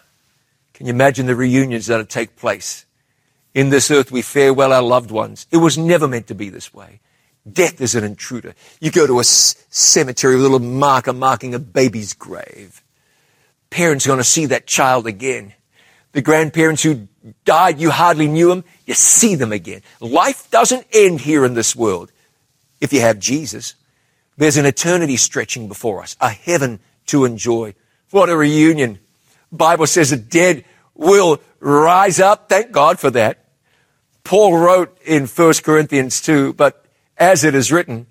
Can 0.74 0.86
you 0.86 0.94
imagine 0.94 1.26
the 1.26 1.36
reunions 1.36 1.88
that'll 1.88 2.06
take 2.06 2.36
place? 2.36 2.86
In 3.54 3.70
this 3.70 3.90
earth, 3.90 4.12
we 4.12 4.22
farewell 4.22 4.74
our 4.74 4.82
loved 4.82 5.12
ones. 5.12 5.48
It 5.52 5.58
was 5.58 5.78
never 5.78 6.08
meant 6.08 6.28
to 6.28 6.36
be 6.36 6.50
this 6.50 6.74
way. 6.74 7.00
Death 7.50 7.82
is 7.82 7.96
an 7.96 8.04
intruder. 8.04 8.54
You 8.80 8.92
go 8.92 9.08
to 9.08 9.20
a 9.20 9.24
cemetery 9.24 10.36
with 10.36 10.46
a 10.46 10.50
little 10.50 10.68
marker 10.68 11.14
marking 11.14 11.54
a 11.54 11.60
baby's 11.60 12.14
grave. 12.14 12.83
Parents 13.74 14.06
are 14.06 14.10
going 14.10 14.20
to 14.20 14.24
see 14.24 14.46
that 14.46 14.68
child 14.68 15.08
again. 15.08 15.52
The 16.12 16.22
grandparents 16.22 16.84
who 16.84 17.08
died, 17.44 17.80
you 17.80 17.90
hardly 17.90 18.28
knew 18.28 18.50
them, 18.50 18.64
you 18.86 18.94
see 18.94 19.34
them 19.34 19.52
again. 19.52 19.82
Life 20.00 20.52
doesn't 20.52 20.86
end 20.94 21.22
here 21.22 21.44
in 21.44 21.56
this 21.56 21.76
world. 21.76 22.12
If 22.80 22.94
you 22.94 23.02
have 23.02 23.18
Jesus, 23.18 23.74
there's 24.38 24.58
an 24.58 24.68
eternity 24.68 25.18
stretching 25.18 25.68
before 25.68 26.04
us, 26.04 26.16
a 26.22 26.30
heaven 26.30 26.82
to 27.08 27.26
enjoy. 27.26 27.74
What 28.12 28.30
a 28.30 28.38
reunion. 28.38 29.00
Bible 29.52 29.88
says 29.88 30.12
the 30.12 30.18
dead 30.18 30.66
will 30.94 31.42
rise 31.60 32.20
up. 32.20 32.50
Thank 32.50 32.72
God 32.72 33.00
for 33.00 33.10
that. 33.10 33.44
Paul 34.24 34.56
wrote 34.56 34.96
in 35.04 35.26
1 35.26 35.54
Corinthians 35.64 36.22
2, 36.22 36.54
but 36.54 36.86
as 37.18 37.44
it 37.44 37.56
is 37.56 37.72
written, 37.72 38.06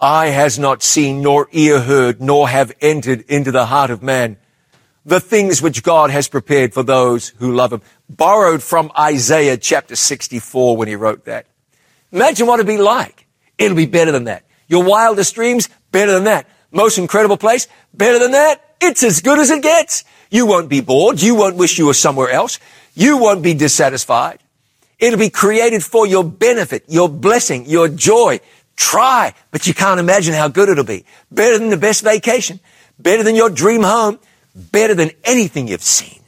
eye 0.00 0.28
has 0.28 0.58
not 0.58 0.82
seen, 0.82 1.20
nor 1.20 1.50
ear 1.52 1.80
heard, 1.80 2.22
nor 2.22 2.48
have 2.48 2.72
entered 2.80 3.20
into 3.28 3.52
the 3.52 3.66
heart 3.66 3.90
of 3.90 4.02
man 4.02 4.38
the 5.06 5.20
things 5.20 5.60
which 5.60 5.82
God 5.82 6.10
has 6.10 6.28
prepared 6.28 6.72
for 6.72 6.82
those 6.82 7.28
who 7.38 7.54
love 7.54 7.72
him. 7.72 7.82
Borrowed 8.08 8.62
from 8.62 8.90
Isaiah 8.98 9.56
chapter 9.56 9.96
64 9.96 10.76
when 10.76 10.88
he 10.88 10.96
wrote 10.96 11.24
that. 11.26 11.46
Imagine 12.12 12.46
what 12.46 12.60
it'd 12.60 12.66
be 12.66 12.78
like. 12.78 13.26
It'll 13.58 13.76
be 13.76 13.86
better 13.86 14.12
than 14.12 14.24
that. 14.24 14.44
Your 14.68 14.84
wildest 14.84 15.34
dreams, 15.34 15.68
better 15.90 16.12
than 16.12 16.24
that. 16.24 16.48
Most 16.70 16.98
incredible 16.98 17.36
place, 17.36 17.68
better 17.92 18.18
than 18.18 18.32
that. 18.32 18.76
It's 18.80 19.02
as 19.02 19.20
good 19.20 19.38
as 19.38 19.50
it 19.50 19.62
gets. 19.62 20.04
You 20.30 20.46
won't 20.46 20.68
be 20.68 20.80
bored. 20.80 21.20
You 21.22 21.34
won't 21.34 21.56
wish 21.56 21.78
you 21.78 21.86
were 21.86 21.94
somewhere 21.94 22.30
else. 22.30 22.58
You 22.94 23.18
won't 23.18 23.42
be 23.42 23.54
dissatisfied. 23.54 24.40
It'll 24.98 25.18
be 25.18 25.30
created 25.30 25.84
for 25.84 26.06
your 26.06 26.24
benefit, 26.24 26.84
your 26.88 27.08
blessing, 27.08 27.66
your 27.66 27.88
joy. 27.88 28.40
Try, 28.76 29.34
but 29.50 29.66
you 29.66 29.74
can't 29.74 30.00
imagine 30.00 30.34
how 30.34 30.48
good 30.48 30.68
it'll 30.68 30.84
be. 30.84 31.04
Better 31.30 31.58
than 31.58 31.68
the 31.68 31.76
best 31.76 32.02
vacation. 32.02 32.60
Better 32.98 33.22
than 33.22 33.34
your 33.34 33.50
dream 33.50 33.82
home. 33.82 34.18
Better 34.54 34.94
than 34.94 35.10
anything 35.24 35.68
you've 35.68 35.82
seen. 35.82 36.20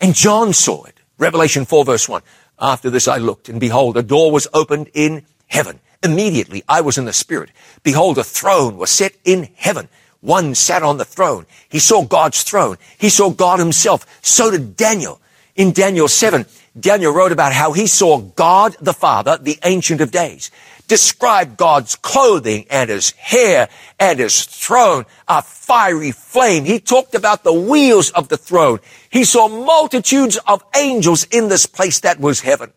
And 0.00 0.14
John 0.14 0.52
saw 0.52 0.84
it. 0.84 0.94
Revelation 1.18 1.64
4 1.64 1.84
verse 1.84 2.08
1. 2.08 2.22
After 2.60 2.90
this 2.90 3.08
I 3.08 3.18
looked 3.18 3.48
and 3.48 3.60
behold, 3.60 3.96
a 3.96 4.02
door 4.02 4.30
was 4.30 4.46
opened 4.52 4.90
in 4.94 5.24
heaven. 5.46 5.80
Immediately 6.02 6.62
I 6.68 6.80
was 6.80 6.98
in 6.98 7.04
the 7.04 7.12
spirit. 7.12 7.50
Behold, 7.82 8.18
a 8.18 8.24
throne 8.24 8.76
was 8.76 8.90
set 8.90 9.16
in 9.24 9.48
heaven. 9.56 9.88
One 10.20 10.54
sat 10.54 10.82
on 10.82 10.96
the 10.96 11.04
throne. 11.04 11.46
He 11.68 11.78
saw 11.78 12.04
God's 12.04 12.42
throne. 12.42 12.76
He 12.98 13.08
saw 13.08 13.30
God 13.30 13.58
himself. 13.58 14.06
So 14.22 14.50
did 14.50 14.76
Daniel. 14.76 15.20
In 15.54 15.72
Daniel 15.72 16.06
7, 16.06 16.46
Daniel 16.78 17.12
wrote 17.12 17.32
about 17.32 17.52
how 17.52 17.72
he 17.72 17.86
saw 17.88 18.18
God 18.18 18.76
the 18.80 18.92
Father, 18.92 19.38
the 19.38 19.58
Ancient 19.64 20.00
of 20.00 20.12
Days, 20.12 20.52
describe 20.88 21.56
God's 21.56 21.94
clothing 21.94 22.66
and 22.70 22.90
his 22.90 23.10
hair 23.12 23.68
and 24.00 24.18
his 24.18 24.44
throne, 24.44 25.04
a 25.28 25.42
fiery 25.42 26.10
flame. 26.10 26.64
He 26.64 26.80
talked 26.80 27.14
about 27.14 27.44
the 27.44 27.52
wheels 27.52 28.10
of 28.10 28.28
the 28.28 28.36
throne. 28.36 28.80
He 29.10 29.24
saw 29.24 29.48
multitudes 29.48 30.38
of 30.46 30.64
angels 30.74 31.24
in 31.24 31.48
this 31.48 31.66
place 31.66 32.00
that 32.00 32.18
was 32.18 32.40
heaven. 32.40 32.72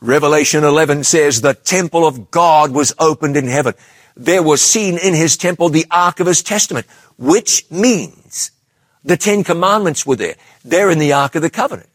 Revelation 0.00 0.64
11 0.64 1.04
says 1.04 1.40
the 1.40 1.54
temple 1.54 2.06
of 2.06 2.30
God 2.30 2.72
was 2.72 2.92
opened 2.98 3.36
in 3.36 3.46
heaven. 3.46 3.74
There 4.16 4.42
was 4.42 4.60
seen 4.60 4.98
in 4.98 5.14
his 5.14 5.36
temple 5.36 5.68
the 5.68 5.86
ark 5.90 6.20
of 6.20 6.26
his 6.26 6.42
testament, 6.42 6.86
which 7.16 7.70
means 7.70 8.50
the 9.04 9.16
Ten 9.16 9.44
Commandments 9.44 10.06
were 10.06 10.16
there. 10.16 10.36
They're 10.64 10.90
in 10.90 10.98
the 10.98 11.12
ark 11.12 11.34
of 11.34 11.42
the 11.42 11.50
covenant. 11.50 11.88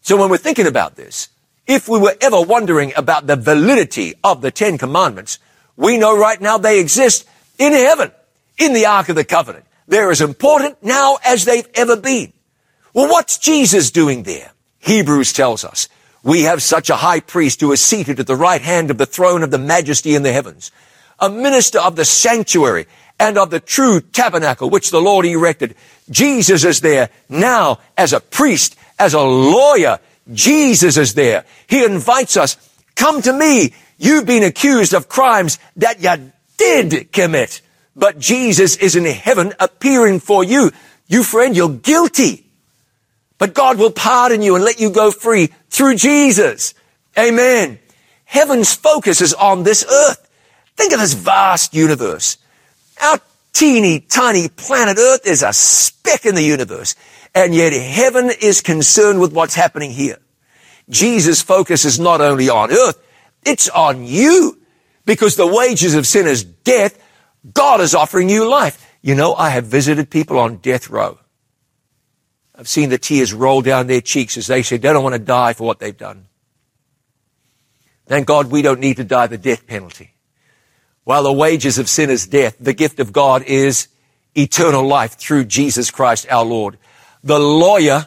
So 0.00 0.16
when 0.16 0.30
we're 0.30 0.36
thinking 0.36 0.66
about 0.66 0.96
this, 0.96 1.28
if 1.66 1.88
we 1.88 1.98
were 1.98 2.16
ever 2.20 2.40
wondering 2.40 2.92
about 2.96 3.26
the 3.26 3.36
validity 3.36 4.14
of 4.22 4.40
the 4.42 4.50
Ten 4.50 4.78
Commandments, 4.78 5.38
we 5.76 5.98
know 5.98 6.18
right 6.18 6.40
now 6.40 6.58
they 6.58 6.80
exist 6.80 7.26
in 7.58 7.72
heaven, 7.72 8.10
in 8.58 8.72
the 8.72 8.86
Ark 8.86 9.08
of 9.08 9.16
the 9.16 9.24
Covenant. 9.24 9.64
They're 9.86 10.10
as 10.10 10.20
important 10.20 10.82
now 10.82 11.18
as 11.24 11.44
they've 11.44 11.68
ever 11.74 11.96
been. 11.96 12.32
Well, 12.92 13.08
what's 13.08 13.38
Jesus 13.38 13.90
doing 13.90 14.22
there? 14.22 14.52
Hebrews 14.78 15.32
tells 15.32 15.64
us, 15.64 15.88
we 16.22 16.42
have 16.42 16.62
such 16.62 16.88
a 16.90 16.96
high 16.96 17.20
priest 17.20 17.60
who 17.60 17.72
is 17.72 17.82
seated 17.82 18.20
at 18.20 18.26
the 18.26 18.36
right 18.36 18.62
hand 18.62 18.90
of 18.90 18.98
the 18.98 19.06
throne 19.06 19.42
of 19.42 19.50
the 19.50 19.58
majesty 19.58 20.14
in 20.14 20.22
the 20.22 20.32
heavens, 20.32 20.70
a 21.18 21.28
minister 21.28 21.78
of 21.78 21.96
the 21.96 22.04
sanctuary 22.04 22.86
and 23.18 23.36
of 23.36 23.50
the 23.50 23.60
true 23.60 24.00
tabernacle 24.00 24.70
which 24.70 24.90
the 24.90 25.00
Lord 25.00 25.26
erected. 25.26 25.74
Jesus 26.10 26.64
is 26.64 26.80
there 26.80 27.10
now 27.28 27.78
as 27.96 28.12
a 28.12 28.20
priest, 28.20 28.76
as 28.98 29.14
a 29.14 29.20
lawyer. 29.20 29.98
Jesus 30.32 30.96
is 30.96 31.14
there. 31.14 31.44
He 31.68 31.84
invites 31.84 32.36
us, 32.36 32.56
come 32.96 33.22
to 33.22 33.32
me. 33.32 33.74
You've 33.98 34.26
been 34.26 34.42
accused 34.42 34.94
of 34.94 35.08
crimes 35.08 35.58
that 35.76 36.02
you 36.02 36.32
did 36.56 37.12
commit. 37.12 37.60
But 37.96 38.18
Jesus 38.18 38.76
is 38.76 38.96
in 38.96 39.04
heaven 39.04 39.52
appearing 39.60 40.20
for 40.20 40.42
you. 40.42 40.72
You 41.06 41.22
friend, 41.22 41.56
you're 41.56 41.68
guilty. 41.68 42.46
But 43.38 43.54
God 43.54 43.78
will 43.78 43.90
pardon 43.90 44.42
you 44.42 44.54
and 44.54 44.64
let 44.64 44.80
you 44.80 44.90
go 44.90 45.10
free 45.10 45.50
through 45.68 45.96
Jesus. 45.96 46.74
Amen. 47.18 47.78
Heaven's 48.24 48.74
focus 48.74 49.20
is 49.20 49.34
on 49.34 49.62
this 49.62 49.84
earth. 49.88 50.28
Think 50.76 50.92
of 50.92 51.00
this 51.00 51.14
vast 51.14 51.74
universe. 51.74 52.38
Our 53.00 53.20
teeny 53.52 54.00
tiny 54.00 54.48
planet 54.48 54.98
Earth 54.98 55.26
is 55.26 55.42
a 55.42 55.52
speck 55.52 56.26
in 56.26 56.34
the 56.34 56.42
universe. 56.42 56.96
And 57.34 57.54
yet 57.54 57.72
heaven 57.72 58.30
is 58.40 58.60
concerned 58.60 59.20
with 59.20 59.32
what's 59.32 59.54
happening 59.54 59.90
here. 59.90 60.18
Jesus' 60.88 61.42
focus 61.42 61.84
is 61.84 61.98
not 61.98 62.20
only 62.20 62.48
on 62.48 62.70
earth, 62.70 63.02
it's 63.44 63.68
on 63.68 64.04
you. 64.04 64.60
Because 65.04 65.36
the 65.36 65.46
wages 65.46 65.94
of 65.94 66.06
sin 66.06 66.26
is 66.26 66.44
death. 66.44 66.98
God 67.52 67.80
is 67.80 67.94
offering 67.94 68.30
you 68.30 68.48
life. 68.48 68.80
You 69.02 69.14
know, 69.14 69.34
I 69.34 69.50
have 69.50 69.66
visited 69.66 70.08
people 70.08 70.38
on 70.38 70.56
death 70.56 70.88
row. 70.88 71.18
I've 72.54 72.68
seen 72.68 72.88
the 72.88 72.98
tears 72.98 73.34
roll 73.34 73.60
down 73.62 73.86
their 73.86 74.00
cheeks 74.00 74.36
as 74.36 74.46
they 74.46 74.62
say 74.62 74.76
they 74.76 74.92
don't 74.92 75.02
want 75.02 75.14
to 75.14 75.18
die 75.18 75.52
for 75.52 75.64
what 75.64 75.80
they've 75.80 75.96
done. 75.96 76.26
Thank 78.06 78.26
God 78.26 78.50
we 78.50 78.62
don't 78.62 78.80
need 78.80 78.96
to 78.96 79.04
die 79.04 79.26
the 79.26 79.38
death 79.38 79.66
penalty. 79.66 80.14
While 81.04 81.24
the 81.24 81.32
wages 81.32 81.78
of 81.78 81.88
sin 81.88 82.10
is 82.10 82.26
death, 82.26 82.56
the 82.58 82.72
gift 82.72 83.00
of 83.00 83.12
God 83.12 83.42
is 83.42 83.88
eternal 84.34 84.86
life 84.86 85.18
through 85.18 85.44
Jesus 85.46 85.90
Christ 85.90 86.26
our 86.30 86.44
Lord. 86.44 86.78
The 87.24 87.38
lawyer 87.38 88.06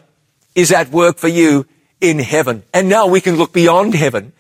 is 0.56 0.72
at 0.72 0.92
work 0.92 1.18
for 1.18 1.28
you 1.28 1.66
in 2.00 2.20
heaven. 2.20 2.64
And 2.74 2.88
now 2.88 3.08
we 3.08 3.20
can 3.20 3.36
look 3.36 3.52
beyond 3.52 3.96
heaven. 3.96 4.32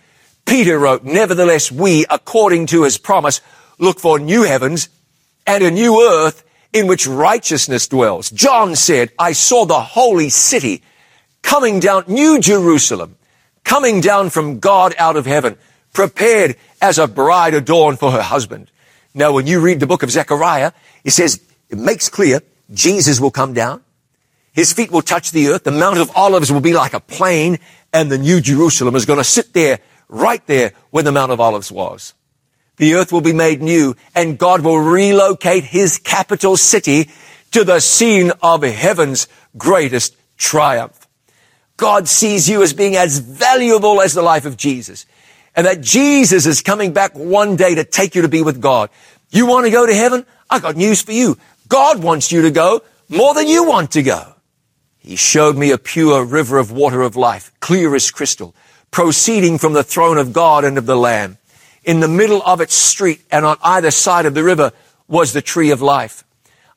Peter 0.45 0.77
wrote, 0.77 1.03
nevertheless 1.03 1.71
we, 1.71 2.05
according 2.09 2.67
to 2.67 2.83
his 2.83 2.97
promise, 2.97 3.41
look 3.79 3.99
for 3.99 4.19
new 4.19 4.43
heavens 4.43 4.87
and 5.45 5.63
a 5.63 5.71
new 5.71 6.01
earth 6.01 6.43
in 6.71 6.87
which 6.87 7.07
righteousness 7.07 7.87
dwells. 7.87 8.29
John 8.29 8.75
said, 8.75 9.11
I 9.17 9.31
saw 9.33 9.65
the 9.65 9.81
holy 9.81 10.29
city 10.29 10.83
coming 11.41 11.79
down, 11.79 12.03
New 12.07 12.39
Jerusalem, 12.39 13.17
coming 13.63 13.99
down 13.99 14.29
from 14.29 14.59
God 14.59 14.93
out 14.99 15.15
of 15.15 15.25
heaven, 15.25 15.57
prepared 15.91 16.55
as 16.81 16.99
a 16.99 17.07
bride 17.07 17.55
adorned 17.55 17.99
for 17.99 18.11
her 18.11 18.21
husband. 18.21 18.69
Now, 19.15 19.33
when 19.33 19.47
you 19.47 19.59
read 19.59 19.79
the 19.79 19.87
book 19.87 20.03
of 20.03 20.11
Zechariah, 20.11 20.71
it 21.03 21.11
says, 21.11 21.41
it 21.69 21.79
makes 21.79 22.09
clear 22.09 22.41
Jesus 22.71 23.19
will 23.19 23.31
come 23.31 23.53
down. 23.53 23.81
His 24.57 24.73
feet 24.73 24.89
will 24.89 25.03
touch 25.03 25.29
the 25.29 25.49
earth. 25.49 25.65
The 25.65 25.71
Mount 25.71 25.99
of 25.99 26.09
Olives 26.15 26.51
will 26.51 26.61
be 26.61 26.73
like 26.73 26.95
a 26.95 26.99
plain 26.99 27.59
and 27.93 28.11
the 28.11 28.17
New 28.17 28.41
Jerusalem 28.41 28.95
is 28.95 29.05
going 29.05 29.19
to 29.19 29.23
sit 29.23 29.53
there, 29.53 29.77
right 30.09 30.43
there 30.47 30.73
where 30.89 31.03
the 31.03 31.11
Mount 31.11 31.31
of 31.31 31.39
Olives 31.39 31.71
was. 31.71 32.15
The 32.77 32.95
earth 32.95 33.11
will 33.11 33.21
be 33.21 33.33
made 33.33 33.61
new 33.61 33.95
and 34.15 34.39
God 34.39 34.61
will 34.61 34.79
relocate 34.79 35.63
his 35.63 35.99
capital 35.99 36.57
city 36.57 37.11
to 37.51 37.63
the 37.63 37.79
scene 37.79 38.31
of 38.41 38.63
heaven's 38.63 39.27
greatest 39.59 40.17
triumph. 40.37 41.07
God 41.77 42.07
sees 42.07 42.49
you 42.49 42.63
as 42.63 42.73
being 42.73 42.95
as 42.95 43.19
valuable 43.19 44.01
as 44.01 44.15
the 44.15 44.23
life 44.23 44.47
of 44.47 44.57
Jesus 44.57 45.05
and 45.55 45.67
that 45.67 45.81
Jesus 45.81 46.47
is 46.47 46.63
coming 46.63 46.93
back 46.93 47.15
one 47.15 47.57
day 47.57 47.75
to 47.75 47.83
take 47.83 48.15
you 48.15 48.23
to 48.23 48.27
be 48.27 48.41
with 48.41 48.59
God. 48.59 48.89
You 49.29 49.45
want 49.45 49.67
to 49.67 49.71
go 49.71 49.85
to 49.85 49.93
heaven? 49.93 50.25
I 50.49 50.57
got 50.57 50.75
news 50.75 51.03
for 51.03 51.11
you. 51.11 51.37
God 51.67 52.01
wants 52.01 52.31
you 52.31 52.41
to 52.41 52.49
go 52.49 52.81
more 53.07 53.35
than 53.35 53.47
you 53.47 53.63
want 53.63 53.91
to 53.91 54.01
go. 54.01 54.33
He 55.07 55.15
showed 55.15 55.55
me 55.55 55.71
a 55.71 55.77
pure 55.77 56.25
river 56.25 56.57
of 56.57 56.69
water 56.69 57.01
of 57.01 57.15
life, 57.15 57.53
clear 57.61 57.95
as 57.95 58.11
crystal, 58.11 58.53
proceeding 58.91 59.57
from 59.57 59.71
the 59.71 59.81
throne 59.81 60.17
of 60.17 60.33
God 60.33 60.65
and 60.65 60.77
of 60.77 60.85
the 60.85 60.97
Lamb. 60.97 61.37
In 61.85 62.01
the 62.01 62.09
middle 62.09 62.43
of 62.43 62.59
its 62.59 62.73
street 62.73 63.21
and 63.31 63.45
on 63.45 63.55
either 63.63 63.89
side 63.89 64.25
of 64.25 64.33
the 64.33 64.43
river 64.43 64.73
was 65.07 65.31
the 65.31 65.41
tree 65.41 65.71
of 65.71 65.81
life. 65.81 66.25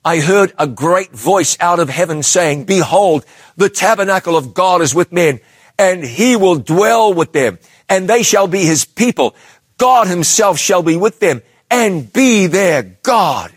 I 0.05 0.21
heard 0.21 0.53
a 0.57 0.69
great 0.69 1.11
voice 1.11 1.57
out 1.59 1.81
of 1.81 1.89
heaven 1.89 2.23
saying, 2.23 2.67
behold, 2.67 3.25
the 3.57 3.69
tabernacle 3.69 4.37
of 4.37 4.55
God 4.55 4.81
is 4.81 4.95
with 4.95 5.11
men 5.11 5.41
and 5.77 6.05
he 6.05 6.37
will 6.37 6.55
dwell 6.55 7.13
with 7.13 7.33
them 7.33 7.59
and 7.89 8.09
they 8.09 8.23
shall 8.23 8.47
be 8.47 8.65
his 8.65 8.85
people. 8.85 9.35
God 9.77 10.07
himself 10.07 10.57
shall 10.57 10.85
be 10.85 10.97
with 10.97 11.19
them 11.19 11.43
and 11.69 12.13
be 12.13 12.47
their 12.47 12.85
God. 13.03 13.51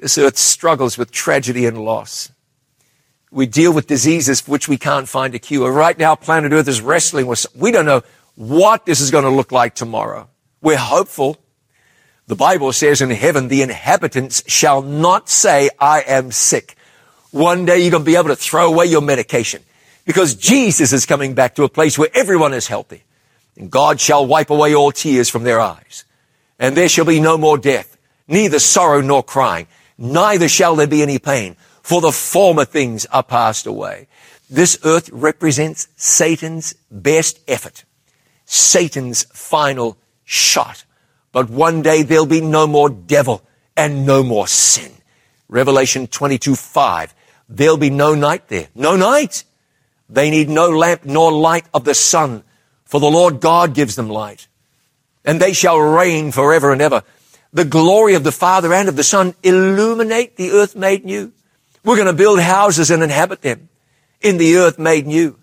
This 0.00 0.18
earth 0.18 0.36
struggles 0.36 0.98
with 0.98 1.12
tragedy 1.12 1.64
and 1.64 1.78
loss. 1.78 2.32
We 3.32 3.46
deal 3.46 3.72
with 3.72 3.86
diseases 3.86 4.42
for 4.42 4.50
which 4.50 4.68
we 4.68 4.76
can't 4.76 5.08
find 5.08 5.34
a 5.34 5.38
cure. 5.38 5.72
Right 5.72 5.98
now, 5.98 6.14
planet 6.14 6.52
Earth 6.52 6.68
is 6.68 6.82
wrestling 6.82 7.26
with, 7.26 7.46
we 7.56 7.70
don't 7.70 7.86
know 7.86 8.02
what 8.34 8.84
this 8.84 9.00
is 9.00 9.10
going 9.10 9.24
to 9.24 9.30
look 9.30 9.50
like 9.50 9.74
tomorrow. 9.74 10.28
We're 10.60 10.76
hopeful. 10.76 11.38
The 12.26 12.36
Bible 12.36 12.72
says 12.72 13.00
in 13.00 13.10
heaven, 13.10 13.48
the 13.48 13.62
inhabitants 13.62 14.44
shall 14.46 14.82
not 14.82 15.30
say, 15.30 15.70
I 15.80 16.02
am 16.02 16.30
sick. 16.30 16.76
One 17.30 17.64
day 17.64 17.78
you're 17.78 17.90
going 17.90 18.04
to 18.04 18.10
be 18.10 18.16
able 18.16 18.28
to 18.28 18.36
throw 18.36 18.70
away 18.70 18.86
your 18.86 19.00
medication 19.00 19.62
because 20.04 20.34
Jesus 20.34 20.92
is 20.92 21.06
coming 21.06 21.34
back 21.34 21.54
to 21.54 21.64
a 21.64 21.68
place 21.70 21.98
where 21.98 22.10
everyone 22.12 22.52
is 22.52 22.66
healthy. 22.66 23.02
And 23.56 23.70
God 23.70 23.98
shall 23.98 24.26
wipe 24.26 24.50
away 24.50 24.74
all 24.74 24.92
tears 24.92 25.30
from 25.30 25.44
their 25.44 25.58
eyes. 25.58 26.04
And 26.58 26.76
there 26.76 26.88
shall 26.88 27.06
be 27.06 27.20
no 27.20 27.38
more 27.38 27.56
death, 27.56 27.96
neither 28.28 28.58
sorrow 28.58 29.00
nor 29.00 29.22
crying, 29.22 29.66
neither 29.96 30.48
shall 30.48 30.76
there 30.76 30.86
be 30.86 31.02
any 31.02 31.18
pain, 31.18 31.56
for 31.82 32.00
the 32.00 32.12
former 32.12 32.64
things 32.64 33.06
are 33.06 33.22
passed 33.22 33.66
away. 33.66 34.08
This 34.48 34.78
earth 34.84 35.10
represents 35.10 35.88
Satan's 35.96 36.74
best 36.90 37.40
effort, 37.48 37.84
Satan's 38.44 39.24
final 39.24 39.96
shot. 40.24 40.84
But 41.32 41.48
one 41.48 41.82
day 41.82 42.02
there'll 42.02 42.26
be 42.26 42.42
no 42.42 42.66
more 42.66 42.90
devil 42.90 43.42
and 43.76 44.04
no 44.06 44.22
more 44.22 44.46
sin. 44.46 44.92
Revelation 45.48 46.06
22, 46.06 46.54
5. 46.54 47.14
There'll 47.48 47.76
be 47.76 47.90
no 47.90 48.14
night 48.14 48.48
there. 48.48 48.68
No 48.74 48.96
night. 48.96 49.44
They 50.08 50.30
need 50.30 50.48
no 50.48 50.68
lamp 50.68 51.04
nor 51.04 51.32
light 51.32 51.64
of 51.72 51.84
the 51.84 51.94
sun, 51.94 52.44
for 52.84 53.00
the 53.00 53.10
Lord 53.10 53.40
God 53.40 53.74
gives 53.74 53.96
them 53.96 54.10
light. 54.10 54.46
And 55.24 55.40
they 55.40 55.54
shall 55.54 55.78
reign 55.78 56.32
forever 56.32 56.72
and 56.72 56.82
ever. 56.82 57.02
The 57.52 57.64
glory 57.64 58.14
of 58.14 58.24
the 58.24 58.32
Father 58.32 58.72
and 58.72 58.88
of 58.88 58.96
the 58.96 59.04
Son 59.04 59.34
illuminate 59.42 60.36
the 60.36 60.50
earth 60.50 60.76
made 60.76 61.04
new. 61.04 61.32
We're 61.84 61.96
going 61.96 62.06
to 62.06 62.12
build 62.12 62.40
houses 62.40 62.90
and 62.90 63.02
inhabit 63.02 63.42
them 63.42 63.68
in 64.20 64.38
the 64.38 64.56
earth 64.56 64.78
made 64.78 65.06
new. 65.06 65.38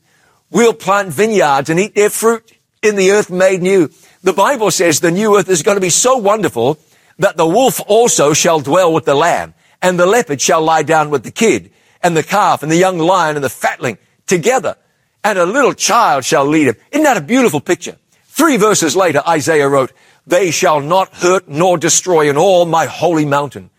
We'll 0.50 0.74
plant 0.74 1.10
vineyards 1.10 1.70
and 1.70 1.80
eat 1.80 1.96
their 1.96 2.10
fruit 2.10 2.54
in 2.82 2.96
the 2.96 3.12
earth 3.12 3.30
made 3.30 3.62
new. 3.62 3.90
The 4.24 4.34
Bible 4.34 4.72
says 4.72 5.00
the 5.00 5.12
new 5.12 5.38
earth 5.38 5.50
is 5.50 5.64
going 5.64 5.78
to 5.78 5.82
be 5.82 5.90
so 5.90 6.18
wonderful 6.18 6.80
that 7.18 7.38
the 7.38 7.46
wolf 7.46 7.82
also 7.88 8.34
shall 8.34 8.60
dwell 8.62 8.94
with 8.94 9.06
the 9.06 9.16
lamb 9.16 9.54
and 9.82 10.00
the 10.00 10.06
leopard 10.06 10.42
shall 10.42 10.62
lie 10.62 10.84
down 10.84 11.10
with 11.10 11.24
the 11.24 11.32
kid 11.32 11.72
and 12.02 12.16
the 12.16 12.24
calf 12.24 12.64
and 12.64 12.72
the 12.72 12.78
young 12.78 12.98
lion 12.98 13.36
and 13.36 13.44
the 13.44 13.50
fatling 13.50 13.98
together, 14.26 14.78
and 15.24 15.38
a 15.38 15.46
little 15.46 15.74
child 15.74 16.24
shall 16.24 16.46
lead 16.46 16.68
him. 16.68 16.76
Isn't 16.92 17.04
that 17.04 17.18
a 17.18 17.22
beautiful 17.22 17.60
picture? 17.60 17.98
Three 18.28 18.58
verses 18.58 18.96
later, 18.96 19.22
Isaiah 19.28 19.68
wrote, 19.68 19.92
They 20.26 20.52
shall 20.52 20.80
not 20.80 21.14
hurt 21.16 21.50
nor 21.50 21.78
destroy 21.78 22.30
in 22.30 22.38
all 22.38 22.66
my 22.66 22.86
holy 22.86 23.26
mountain. 23.26 23.70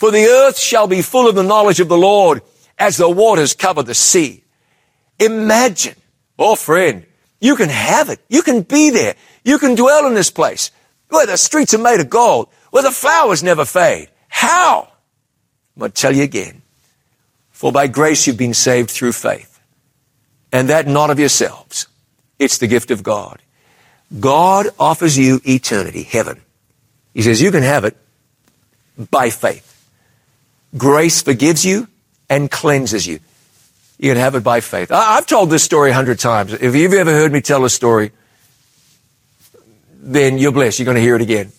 For 0.00 0.10
the 0.10 0.24
earth 0.24 0.58
shall 0.58 0.86
be 0.86 1.02
full 1.02 1.28
of 1.28 1.34
the 1.34 1.42
knowledge 1.42 1.78
of 1.78 1.90
the 1.90 1.98
Lord 1.98 2.40
as 2.78 2.96
the 2.96 3.10
waters 3.10 3.52
cover 3.52 3.82
the 3.82 3.94
sea. 3.94 4.42
Imagine, 5.18 5.94
oh 6.38 6.56
friend, 6.56 7.04
you 7.38 7.54
can 7.54 7.68
have 7.68 8.08
it. 8.08 8.18
You 8.30 8.40
can 8.40 8.62
be 8.62 8.88
there. 8.88 9.14
You 9.44 9.58
can 9.58 9.74
dwell 9.74 10.06
in 10.06 10.14
this 10.14 10.30
place 10.30 10.70
where 11.10 11.26
the 11.26 11.36
streets 11.36 11.74
are 11.74 11.78
made 11.78 12.00
of 12.00 12.08
gold, 12.08 12.48
where 12.70 12.82
the 12.82 12.90
flowers 12.90 13.42
never 13.42 13.66
fade. 13.66 14.08
How? 14.28 14.88
I'm 15.76 15.80
going 15.80 15.92
to 15.92 16.00
tell 16.00 16.16
you 16.16 16.22
again. 16.22 16.62
For 17.50 17.70
by 17.70 17.86
grace 17.86 18.26
you've 18.26 18.38
been 18.38 18.54
saved 18.54 18.88
through 18.88 19.12
faith 19.12 19.60
and 20.50 20.70
that 20.70 20.86
not 20.86 21.10
of 21.10 21.18
yourselves. 21.18 21.88
It's 22.38 22.56
the 22.56 22.68
gift 22.68 22.90
of 22.90 23.02
God. 23.02 23.42
God 24.18 24.68
offers 24.78 25.18
you 25.18 25.42
eternity, 25.44 26.04
heaven. 26.04 26.40
He 27.12 27.20
says 27.20 27.42
you 27.42 27.50
can 27.50 27.62
have 27.62 27.84
it 27.84 27.98
by 29.10 29.28
faith. 29.28 29.69
Grace 30.76 31.22
forgives 31.22 31.64
you 31.64 31.88
and 32.28 32.50
cleanses 32.50 33.06
you. 33.06 33.20
You 33.98 34.10
can 34.10 34.16
have 34.16 34.34
it 34.34 34.44
by 34.44 34.60
faith. 34.60 34.90
I, 34.90 35.16
have 35.16 35.26
told 35.26 35.50
this 35.50 35.62
story 35.62 35.90
a 35.90 35.94
hundred 35.94 36.18
times. 36.18 36.52
If 36.52 36.74
you've 36.74 36.92
ever 36.92 37.10
heard 37.10 37.32
me 37.32 37.40
tell 37.40 37.64
a 37.64 37.70
story, 37.70 38.12
then 39.92 40.38
you're 40.38 40.52
blessed. 40.52 40.78
You're 40.78 40.86
going 40.86 40.96
to 40.96 41.02
hear 41.02 41.16
it 41.16 41.22
again. 41.22 41.52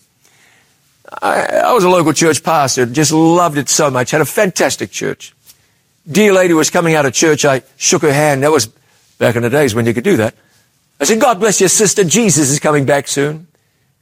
I, 1.20 1.62
I 1.64 1.72
was 1.72 1.84
a 1.84 1.88
local 1.88 2.12
church 2.12 2.42
pastor, 2.42 2.86
just 2.86 3.12
loved 3.12 3.58
it 3.58 3.68
so 3.68 3.90
much, 3.90 4.10
had 4.10 4.20
a 4.20 4.26
fantastic 4.26 4.90
church. 4.90 5.34
Dear 6.10 6.32
lady 6.32 6.54
was 6.54 6.70
coming 6.70 6.94
out 6.94 7.06
of 7.06 7.12
church. 7.12 7.44
I 7.44 7.62
shook 7.76 8.02
her 8.02 8.12
hand. 8.12 8.42
That 8.42 8.50
was 8.50 8.66
back 9.18 9.36
in 9.36 9.42
the 9.42 9.50
days 9.50 9.74
when 9.74 9.86
you 9.86 9.94
could 9.94 10.04
do 10.04 10.16
that. 10.16 10.34
I 10.98 11.04
said, 11.04 11.20
God 11.20 11.38
bless 11.38 11.60
your 11.60 11.68
sister. 11.68 12.02
Jesus 12.02 12.50
is 12.50 12.58
coming 12.58 12.86
back 12.86 13.06
soon. 13.06 13.46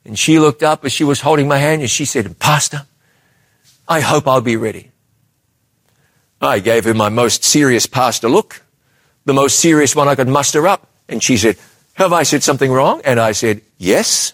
And 0.04 0.18
she 0.18 0.38
looked 0.38 0.62
up 0.62 0.84
as 0.84 0.92
she 0.92 1.04
was 1.04 1.20
holding 1.20 1.46
my 1.46 1.58
hand 1.58 1.82
and 1.82 1.90
she 1.90 2.06
said, 2.06 2.38
Pastor, 2.38 2.86
I 3.86 4.00
hope 4.00 4.26
I'll 4.26 4.40
be 4.40 4.56
ready. 4.56 4.90
I 6.41 6.61
gave 6.61 6.84
her 6.84 6.95
my 6.95 7.09
most 7.09 7.45
serious 7.45 7.86
pastor 7.86 8.28
look, 8.28 8.62
the 9.24 9.34
most 9.34 9.59
serious 9.59 9.95
one 9.95 10.09
I 10.09 10.14
could 10.14 10.28
muster 10.28 10.66
up. 10.66 10.88
And 11.09 11.22
she 11.22 11.36
said, 11.36 11.57
have 11.95 12.12
I 12.12 12.22
said 12.22 12.43
something 12.43 12.70
wrong? 12.70 13.03
And 13.05 13.20
I 13.20 13.32
said, 13.32 13.62
yes. 13.78 14.32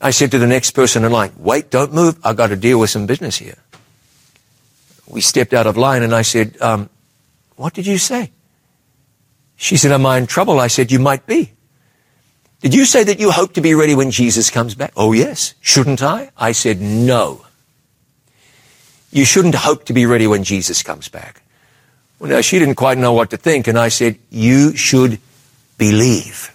I 0.00 0.10
said 0.10 0.30
to 0.30 0.38
the 0.38 0.46
next 0.46 0.70
person 0.70 1.04
in 1.04 1.12
line, 1.12 1.32
wait, 1.36 1.70
don't 1.70 1.92
move. 1.92 2.18
I've 2.24 2.36
got 2.36 2.48
to 2.48 2.56
deal 2.56 2.80
with 2.80 2.90
some 2.90 3.06
business 3.06 3.36
here. 3.36 3.58
We 5.06 5.20
stepped 5.20 5.52
out 5.52 5.66
of 5.66 5.76
line 5.76 6.02
and 6.02 6.14
I 6.14 6.22
said, 6.22 6.60
um, 6.62 6.88
what 7.56 7.74
did 7.74 7.86
you 7.86 7.98
say? 7.98 8.32
She 9.62 9.76
said, 9.76 9.92
Am 9.92 10.04
I 10.04 10.18
in 10.18 10.26
trouble? 10.26 10.58
I 10.58 10.66
said, 10.66 10.90
You 10.90 10.98
might 10.98 11.24
be. 11.24 11.52
Did 12.60 12.74
you 12.74 12.84
say 12.84 13.04
that 13.04 13.20
you 13.20 13.30
hope 13.30 13.54
to 13.54 13.60
be 13.60 13.74
ready 13.74 13.94
when 13.94 14.10
Jesus 14.10 14.50
comes 14.50 14.74
back? 14.74 14.92
Oh, 14.96 15.12
yes. 15.12 15.54
Shouldn't 15.60 16.02
I? 16.02 16.32
I 16.36 16.50
said, 16.50 16.80
No. 16.80 17.46
You 19.12 19.24
shouldn't 19.26 19.54
hope 19.54 19.84
to 19.84 19.92
be 19.92 20.06
ready 20.06 20.26
when 20.26 20.42
Jesus 20.42 20.82
comes 20.82 21.08
back. 21.08 21.42
Well, 22.18 22.30
now, 22.30 22.40
she 22.40 22.58
didn't 22.58 22.76
quite 22.76 22.98
know 22.98 23.12
what 23.12 23.30
to 23.30 23.36
think, 23.36 23.68
and 23.68 23.78
I 23.78 23.88
said, 23.88 24.18
You 24.30 24.74
should 24.74 25.18
believe 25.76 26.48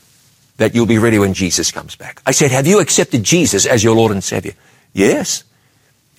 that 0.57 0.73
you'll 0.73 0.85
be 0.85 0.97
ready 0.97 1.19
when 1.19 1.33
Jesus 1.33 1.71
comes 1.71 1.95
back. 1.95 2.21
I 2.25 2.31
said, 2.31 2.51
Have 2.51 2.65
you 2.65 2.79
accepted 2.79 3.23
Jesus 3.23 3.65
as 3.65 3.83
your 3.83 3.95
Lord 3.95 4.11
and 4.11 4.23
Savior? 4.23 4.53
Yes. 4.93 5.43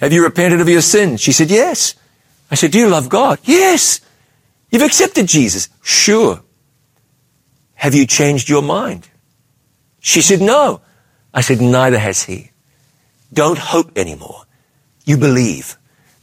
Have 0.01 0.13
you 0.13 0.23
repented 0.23 0.61
of 0.61 0.69
your 0.69 0.83
sins? 0.83 1.21
She 1.21 1.33
said, 1.33 1.51
Yes. 1.51 1.95
I 2.51 2.55
said, 2.55 2.71
Do 2.71 2.79
you 2.79 2.89
love 2.89 3.09
God? 3.09 3.39
Yes. 3.43 4.01
You've 4.71 4.83
accepted 4.83 5.27
Jesus? 5.27 5.69
Sure. 5.83 6.43
Have 7.75 7.95
you 7.95 8.07
changed 8.07 8.49
your 8.49 8.63
mind? 8.63 9.09
She 9.99 10.21
said, 10.21 10.41
No. 10.41 10.83
I 11.33 11.41
said, 11.41 11.61
Neither 11.61 11.99
has 11.99 12.25
he. 12.25 12.51
Don't 13.33 13.59
hope 13.59 13.97
anymore. 13.97 14.45
You 15.07 15.17
believe. 15.17 15.78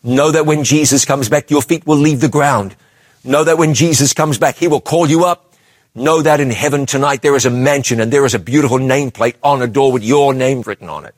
Know 0.05 0.29
that 0.29 0.45
when 0.45 0.63
Jesus 0.63 1.03
comes 1.03 1.29
back, 1.29 1.49
your 1.49 1.63
feet 1.63 1.87
will 1.87 1.97
leave 1.97 2.21
the 2.21 2.29
ground. 2.29 2.75
Know 3.23 3.43
that 3.43 3.57
when 3.57 3.73
Jesus 3.73 4.13
comes 4.13 4.37
back, 4.37 4.55
he 4.55 4.67
will 4.67 4.79
call 4.79 5.09
you 5.09 5.25
up. 5.25 5.55
Know 5.95 6.21
that 6.21 6.39
in 6.39 6.51
heaven 6.51 6.85
tonight 6.85 7.23
there 7.23 7.35
is 7.35 7.47
a 7.47 7.49
mansion 7.49 7.99
and 7.99 8.13
there 8.13 8.23
is 8.23 8.35
a 8.35 8.39
beautiful 8.39 8.77
nameplate 8.77 9.33
on 9.41 9.63
a 9.63 9.67
door 9.67 9.91
with 9.91 10.03
your 10.03 10.35
name 10.35 10.61
written 10.61 10.89
on 10.89 11.05
it. 11.05 11.15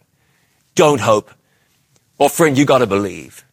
Don't 0.73 1.01
hope. 1.01 1.29
Or 2.17 2.29
friend, 2.29 2.57
you 2.57 2.63
gotta 2.63 2.88
believe. 2.88 3.43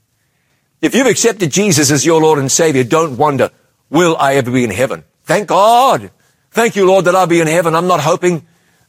If 0.81 0.95
you've 0.95 1.09
accepted 1.09 1.51
Jesus 1.51 1.91
as 1.91 2.07
your 2.07 2.23
Lord 2.23 2.39
and 2.39 2.53
Savior, 2.53 2.85
don't 2.85 3.17
wonder, 3.17 3.51
will 3.91 4.17
I 4.19 4.37
ever 4.37 4.53
be 4.53 4.63
in 4.63 4.71
heaven? 4.71 5.03
Thank 5.25 5.49
God. 5.49 6.13
Thank 6.53 6.77
you, 6.77 6.87
Lord, 6.87 7.07
that 7.07 7.17
I'll 7.17 7.27
be 7.27 7.41
in 7.41 7.49
heaven. 7.49 7.75
I'm 7.75 7.89
not 7.89 8.01
hoping. 8.01 8.47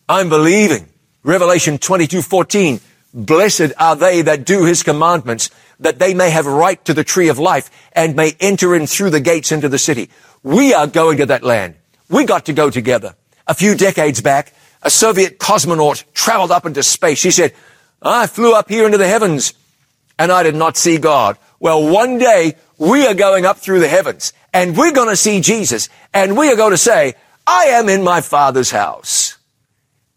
I'm 0.07 0.29
believing. 0.29 0.89
Revelation 1.23 1.79
22, 1.79 2.21
14. 2.21 2.81
Blessed 3.15 3.71
are 3.79 3.95
they 3.95 4.21
that 4.21 4.45
do 4.45 4.65
his 4.65 4.83
commandments, 4.83 5.49
that 5.79 5.99
they 5.99 6.13
may 6.13 6.29
have 6.29 6.45
right 6.45 6.83
to 6.85 6.93
the 6.93 7.03
tree 7.03 7.29
of 7.29 7.39
life 7.39 7.69
and 7.93 8.15
may 8.15 8.35
enter 8.39 8.75
in 8.75 8.87
through 8.87 9.09
the 9.09 9.19
gates 9.19 9.51
into 9.51 9.69
the 9.69 9.77
city. 9.77 10.09
We 10.43 10.73
are 10.73 10.87
going 10.87 11.17
to 11.17 11.25
that 11.27 11.43
land. 11.43 11.75
We 12.09 12.25
got 12.25 12.45
to 12.45 12.53
go 12.53 12.69
together. 12.69 13.15
A 13.47 13.53
few 13.53 13.75
decades 13.75 14.21
back, 14.21 14.53
a 14.81 14.89
Soviet 14.89 15.39
cosmonaut 15.39 16.03
traveled 16.13 16.51
up 16.51 16.65
into 16.65 16.83
space. 16.83 17.23
He 17.23 17.31
said, 17.31 17.53
I 18.01 18.27
flew 18.27 18.53
up 18.53 18.69
here 18.69 18.85
into 18.85 18.97
the 18.97 19.07
heavens 19.07 19.53
and 20.17 20.31
I 20.31 20.43
did 20.43 20.55
not 20.55 20.77
see 20.77 20.97
God. 20.97 21.37
Well, 21.59 21.91
one 21.91 22.17
day 22.17 22.55
we 22.77 23.05
are 23.07 23.13
going 23.13 23.45
up 23.45 23.57
through 23.57 23.79
the 23.79 23.87
heavens 23.87 24.33
and 24.53 24.77
we're 24.77 24.91
going 24.91 25.09
to 25.09 25.15
see 25.15 25.41
Jesus 25.41 25.89
and 26.13 26.37
we 26.37 26.49
are 26.51 26.55
going 26.55 26.71
to 26.71 26.77
say, 26.77 27.15
I 27.47 27.65
am 27.65 27.89
in 27.89 28.03
my 28.03 28.21
father's 28.21 28.71
house. 28.71 29.37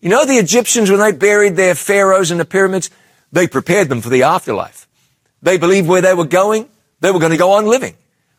You 0.00 0.08
know, 0.08 0.24
the 0.24 0.34
Egyptians, 0.34 0.90
when 0.90 1.00
they 1.00 1.12
buried 1.12 1.56
their 1.56 1.74
pharaohs 1.74 2.30
in 2.30 2.38
the 2.38 2.44
pyramids, 2.44 2.90
they 3.32 3.46
prepared 3.46 3.88
them 3.88 4.00
for 4.00 4.08
the 4.08 4.22
afterlife. 4.22 4.87
They 5.42 5.58
believed 5.58 5.88
where 5.88 6.02
they 6.02 6.14
were 6.14 6.24
going, 6.24 6.68
they 7.00 7.10
were 7.10 7.20
going 7.20 7.32
to 7.32 7.38
go 7.38 7.52
on 7.52 7.66
living. 7.66 7.94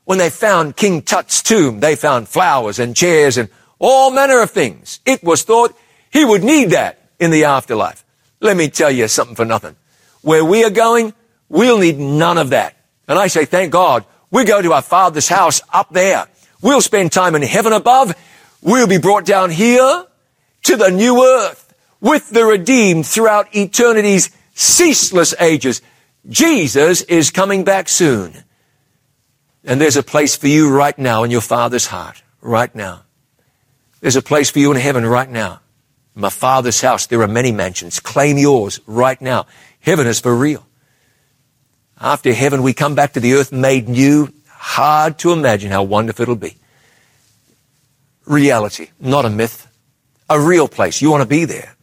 When 0.05 0.17
they 0.17 0.29
found 0.29 0.75
King 0.75 1.01
Tut's 1.01 1.41
tomb, 1.41 1.79
they 1.79 1.95
found 1.95 2.27
flowers 2.27 2.79
and 2.79 2.95
chairs 2.95 3.37
and 3.37 3.49
all 3.77 4.11
manner 4.11 4.41
of 4.41 4.51
things. 4.51 4.99
It 5.05 5.23
was 5.23 5.43
thought 5.43 5.77
he 6.11 6.25
would 6.25 6.43
need 6.43 6.71
that 6.71 6.99
in 7.19 7.31
the 7.31 7.45
afterlife. 7.45 8.03
Let 8.39 8.57
me 8.57 8.69
tell 8.69 8.91
you 8.91 9.07
something 9.07 9.35
for 9.35 9.45
nothing. 9.45 9.75
Where 10.21 10.43
we 10.43 10.63
are 10.63 10.69
going, 10.69 11.13
we'll 11.47 11.77
need 11.77 11.99
none 11.99 12.37
of 12.37 12.49
that. 12.49 12.75
And 13.07 13.19
I 13.19 13.27
say, 13.27 13.45
thank 13.45 13.71
God, 13.71 14.05
we 14.31 14.43
go 14.45 14.61
to 14.61 14.73
our 14.73 14.81
Father's 14.81 15.27
house 15.27 15.61
up 15.71 15.89
there. 15.91 16.27
We'll 16.61 16.81
spend 16.81 17.11
time 17.11 17.35
in 17.35 17.41
heaven 17.41 17.73
above 17.73 18.15
We'll 18.61 18.87
be 18.87 18.97
brought 18.97 19.25
down 19.25 19.51
here 19.51 20.05
to 20.63 20.75
the 20.75 20.89
new 20.89 21.23
earth 21.23 21.73
with 22.01 22.29
the 22.29 22.43
redeemed 22.43 23.05
throughout 23.05 23.55
eternity's 23.55 24.31
ceaseless 24.53 25.33
ages. 25.39 25.81
Jesus 26.27 27.01
is 27.03 27.31
coming 27.31 27.63
back 27.63 27.89
soon. 27.89 28.43
And 29.63 29.79
there's 29.79 29.97
a 29.97 30.03
place 30.03 30.35
for 30.35 30.47
you 30.47 30.73
right 30.73 30.97
now 30.97 31.23
in 31.23 31.31
your 31.31 31.41
Father's 31.41 31.87
heart, 31.87 32.23
right 32.41 32.73
now. 32.73 33.03
There's 34.01 34.15
a 34.15 34.21
place 34.21 34.49
for 34.49 34.59
you 34.59 34.71
in 34.71 34.77
heaven 34.77 35.05
right 35.05 35.29
now. 35.29 35.61
In 36.15 36.21
my 36.21 36.29
Father's 36.29 36.81
house, 36.81 37.07
there 37.07 37.21
are 37.21 37.27
many 37.27 37.51
mansions. 37.51 37.99
Claim 37.99 38.37
yours 38.37 38.79
right 38.85 39.19
now. 39.21 39.47
Heaven 39.79 40.07
is 40.07 40.19
for 40.19 40.35
real. 40.35 40.65
After 41.99 42.33
heaven, 42.33 42.63
we 42.63 42.73
come 42.73 42.95
back 42.95 43.13
to 43.13 43.19
the 43.19 43.33
earth 43.33 43.51
made 43.51 43.89
new. 43.89 44.33
Hard 44.47 45.19
to 45.19 45.33
imagine 45.33 45.71
how 45.71 45.83
wonderful 45.83 46.23
it'll 46.23 46.35
be. 46.35 46.55
Reality, 48.25 48.89
not 48.99 49.25
a 49.25 49.29
myth. 49.29 49.67
A 50.29 50.39
real 50.39 50.67
place. 50.67 51.01
You 51.01 51.11
want 51.11 51.23
to 51.23 51.27
be 51.27 51.45
there. 51.45 51.75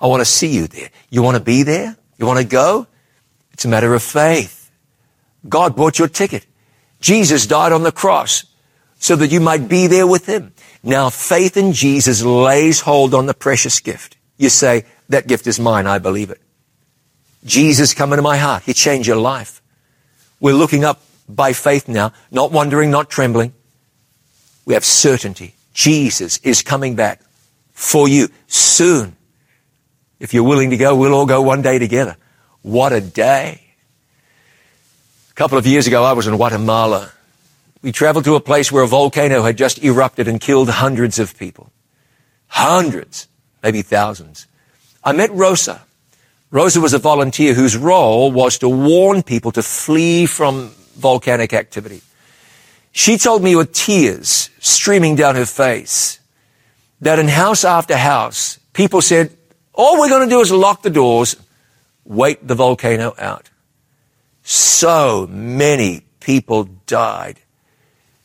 I 0.00 0.06
want 0.06 0.20
to 0.20 0.24
see 0.24 0.54
you 0.54 0.66
there. 0.66 0.90
You 1.10 1.22
want 1.22 1.36
to 1.36 1.42
be 1.42 1.62
there? 1.62 1.96
You 2.18 2.26
want 2.26 2.38
to 2.38 2.44
go? 2.44 2.86
It's 3.54 3.64
a 3.64 3.68
matter 3.68 3.94
of 3.94 4.02
faith. 4.02 4.70
God 5.48 5.76
bought 5.76 5.98
your 5.98 6.08
ticket. 6.08 6.44
Jesus 7.00 7.46
died 7.46 7.72
on 7.72 7.84
the 7.84 7.92
cross 7.92 8.44
so 8.98 9.14
that 9.16 9.30
you 9.30 9.40
might 9.40 9.68
be 9.68 9.86
there 9.86 10.06
with 10.06 10.26
him. 10.26 10.52
Now 10.82 11.08
faith 11.08 11.56
in 11.56 11.72
Jesus 11.72 12.22
lays 12.22 12.80
hold 12.80 13.14
on 13.14 13.26
the 13.26 13.34
precious 13.34 13.80
gift. 13.80 14.16
You 14.36 14.48
say, 14.48 14.84
that 15.08 15.26
gift 15.26 15.46
is 15.46 15.60
mine. 15.60 15.86
I 15.86 15.98
believe 15.98 16.30
it. 16.30 16.40
Jesus 17.44 17.94
come 17.94 18.12
into 18.12 18.22
my 18.22 18.38
heart. 18.38 18.64
He 18.64 18.72
changed 18.72 19.06
your 19.06 19.16
life. 19.16 19.62
We're 20.40 20.54
looking 20.54 20.84
up 20.84 21.00
by 21.28 21.52
faith 21.52 21.88
now, 21.88 22.12
not 22.30 22.50
wondering, 22.50 22.90
not 22.90 23.08
trembling. 23.08 23.54
We 24.66 24.74
have 24.74 24.84
certainty. 24.84 25.54
Jesus 25.74 26.38
is 26.38 26.62
coming 26.62 26.96
back 26.96 27.20
for 27.72 28.08
you 28.08 28.28
soon. 28.48 29.16
If 30.18 30.34
you're 30.34 30.42
willing 30.42 30.70
to 30.70 30.76
go, 30.76 30.96
we'll 30.96 31.14
all 31.14 31.26
go 31.26 31.40
one 31.42 31.62
day 31.62 31.78
together. 31.78 32.16
What 32.64 32.94
a 32.94 33.00
day. 33.02 33.60
A 35.30 35.34
couple 35.34 35.58
of 35.58 35.66
years 35.66 35.86
ago, 35.86 36.02
I 36.02 36.14
was 36.14 36.26
in 36.26 36.34
Guatemala. 36.34 37.12
We 37.82 37.92
traveled 37.92 38.24
to 38.24 38.36
a 38.36 38.40
place 38.40 38.72
where 38.72 38.82
a 38.82 38.88
volcano 38.88 39.42
had 39.42 39.58
just 39.58 39.84
erupted 39.84 40.28
and 40.28 40.40
killed 40.40 40.70
hundreds 40.70 41.18
of 41.18 41.38
people. 41.38 41.70
Hundreds, 42.48 43.28
maybe 43.62 43.82
thousands. 43.82 44.46
I 45.04 45.12
met 45.12 45.30
Rosa. 45.32 45.82
Rosa 46.50 46.80
was 46.80 46.94
a 46.94 46.98
volunteer 46.98 47.52
whose 47.52 47.76
role 47.76 48.32
was 48.32 48.56
to 48.60 48.68
warn 48.70 49.22
people 49.22 49.52
to 49.52 49.62
flee 49.62 50.24
from 50.24 50.70
volcanic 50.96 51.52
activity. 51.52 52.00
She 52.92 53.18
told 53.18 53.42
me 53.42 53.56
with 53.56 53.74
tears 53.74 54.48
streaming 54.60 55.16
down 55.16 55.34
her 55.34 55.44
face 55.44 56.18
that 57.02 57.18
in 57.18 57.28
house 57.28 57.62
after 57.62 57.94
house, 57.94 58.58
people 58.72 59.02
said, 59.02 59.36
all 59.74 59.98
we're 59.98 60.08
going 60.08 60.26
to 60.26 60.34
do 60.34 60.40
is 60.40 60.50
lock 60.50 60.80
the 60.80 60.88
doors, 60.88 61.36
wait 62.04 62.46
the 62.46 62.54
volcano 62.54 63.14
out. 63.18 63.50
So 64.42 65.26
many 65.30 66.04
people 66.20 66.64
died 66.86 67.40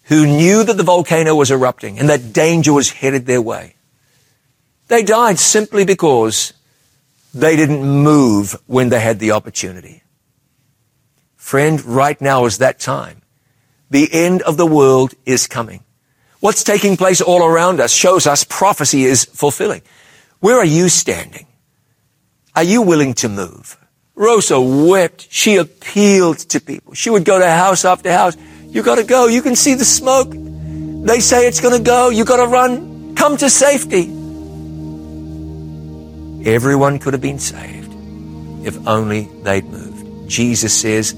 who 0.03 0.25
knew 0.25 0.63
that 0.63 0.75
the 0.75 0.83
volcano 0.83 1.35
was 1.35 1.51
erupting 1.51 1.99
and 1.99 2.09
that 2.09 2.33
danger 2.33 2.73
was 2.73 2.91
headed 2.91 3.25
their 3.25 3.41
way. 3.41 3.75
They 4.87 5.03
died 5.03 5.37
simply 5.37 5.85
because 5.85 6.53
they 7.33 7.55
didn't 7.55 7.83
move 7.83 8.55
when 8.65 8.89
they 8.89 8.99
had 8.99 9.19
the 9.19 9.31
opportunity. 9.31 10.01
Friend, 11.35 11.83
right 11.85 12.19
now 12.19 12.45
is 12.45 12.57
that 12.57 12.79
time. 12.79 13.21
The 13.91 14.09
end 14.11 14.41
of 14.41 14.57
the 14.57 14.65
world 14.65 15.13
is 15.25 15.47
coming. 15.47 15.83
What's 16.39 16.63
taking 16.63 16.97
place 16.97 17.21
all 17.21 17.43
around 17.43 17.79
us 17.79 17.91
shows 17.91 18.25
us 18.25 18.43
prophecy 18.43 19.03
is 19.03 19.25
fulfilling. 19.25 19.81
Where 20.39 20.57
are 20.57 20.65
you 20.65 20.89
standing? 20.89 21.45
Are 22.59 22.63
you 22.63 22.81
willing 22.81 23.13
to 23.13 23.29
move? 23.29 23.77
Rosa 24.15 24.59
wept. 24.59 25.27
She 25.29 25.55
appealed 25.55 26.39
to 26.39 26.59
people. 26.59 26.93
She 26.93 27.09
would 27.09 27.23
go 27.23 27.39
to 27.39 27.49
house 27.49 27.85
after 27.85 28.11
house. 28.11 28.35
You 28.67 28.83
gotta 28.83 29.05
go. 29.05 29.27
You 29.27 29.41
can 29.41 29.55
see 29.55 29.75
the 29.75 29.85
smoke. 29.85 30.31
They 31.07 31.21
say 31.21 31.47
it's 31.47 31.61
gonna 31.61 31.79
go. 31.79 32.09
You 32.09 32.25
gotta 32.25 32.47
run. 32.47 33.15
Come 33.15 33.37
to 33.37 33.49
safety. 33.49 34.09
Everyone 36.45 36.99
could 36.99 37.13
have 37.13 37.21
been 37.21 37.39
saved 37.39 37.93
if 38.67 38.85
only 38.85 39.29
they'd 39.43 39.63
moved. 39.63 40.29
Jesus 40.29 40.77
says, 40.77 41.13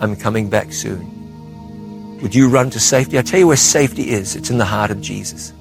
I'm 0.00 0.16
coming 0.16 0.50
back 0.50 0.72
soon. 0.72 2.18
Would 2.20 2.34
you 2.34 2.48
run 2.48 2.70
to 2.70 2.80
safety? 2.80 3.16
I 3.16 3.22
tell 3.22 3.38
you 3.38 3.46
where 3.46 3.56
safety 3.56 4.10
is. 4.10 4.34
It's 4.34 4.50
in 4.50 4.58
the 4.58 4.64
heart 4.64 4.90
of 4.90 5.00
Jesus. 5.00 5.52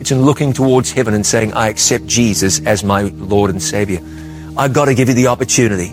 It's 0.00 0.10
in 0.10 0.22
looking 0.22 0.52
towards 0.52 0.92
heaven 0.92 1.14
and 1.14 1.24
saying, 1.24 1.52
I 1.54 1.68
accept 1.68 2.06
Jesus 2.06 2.64
as 2.66 2.84
my 2.84 3.02
Lord 3.02 3.50
and 3.50 3.62
Savior. 3.62 4.00
I've 4.56 4.72
got 4.72 4.86
to 4.86 4.94
give 4.94 5.08
you 5.08 5.14
the 5.14 5.26
opportunity 5.28 5.88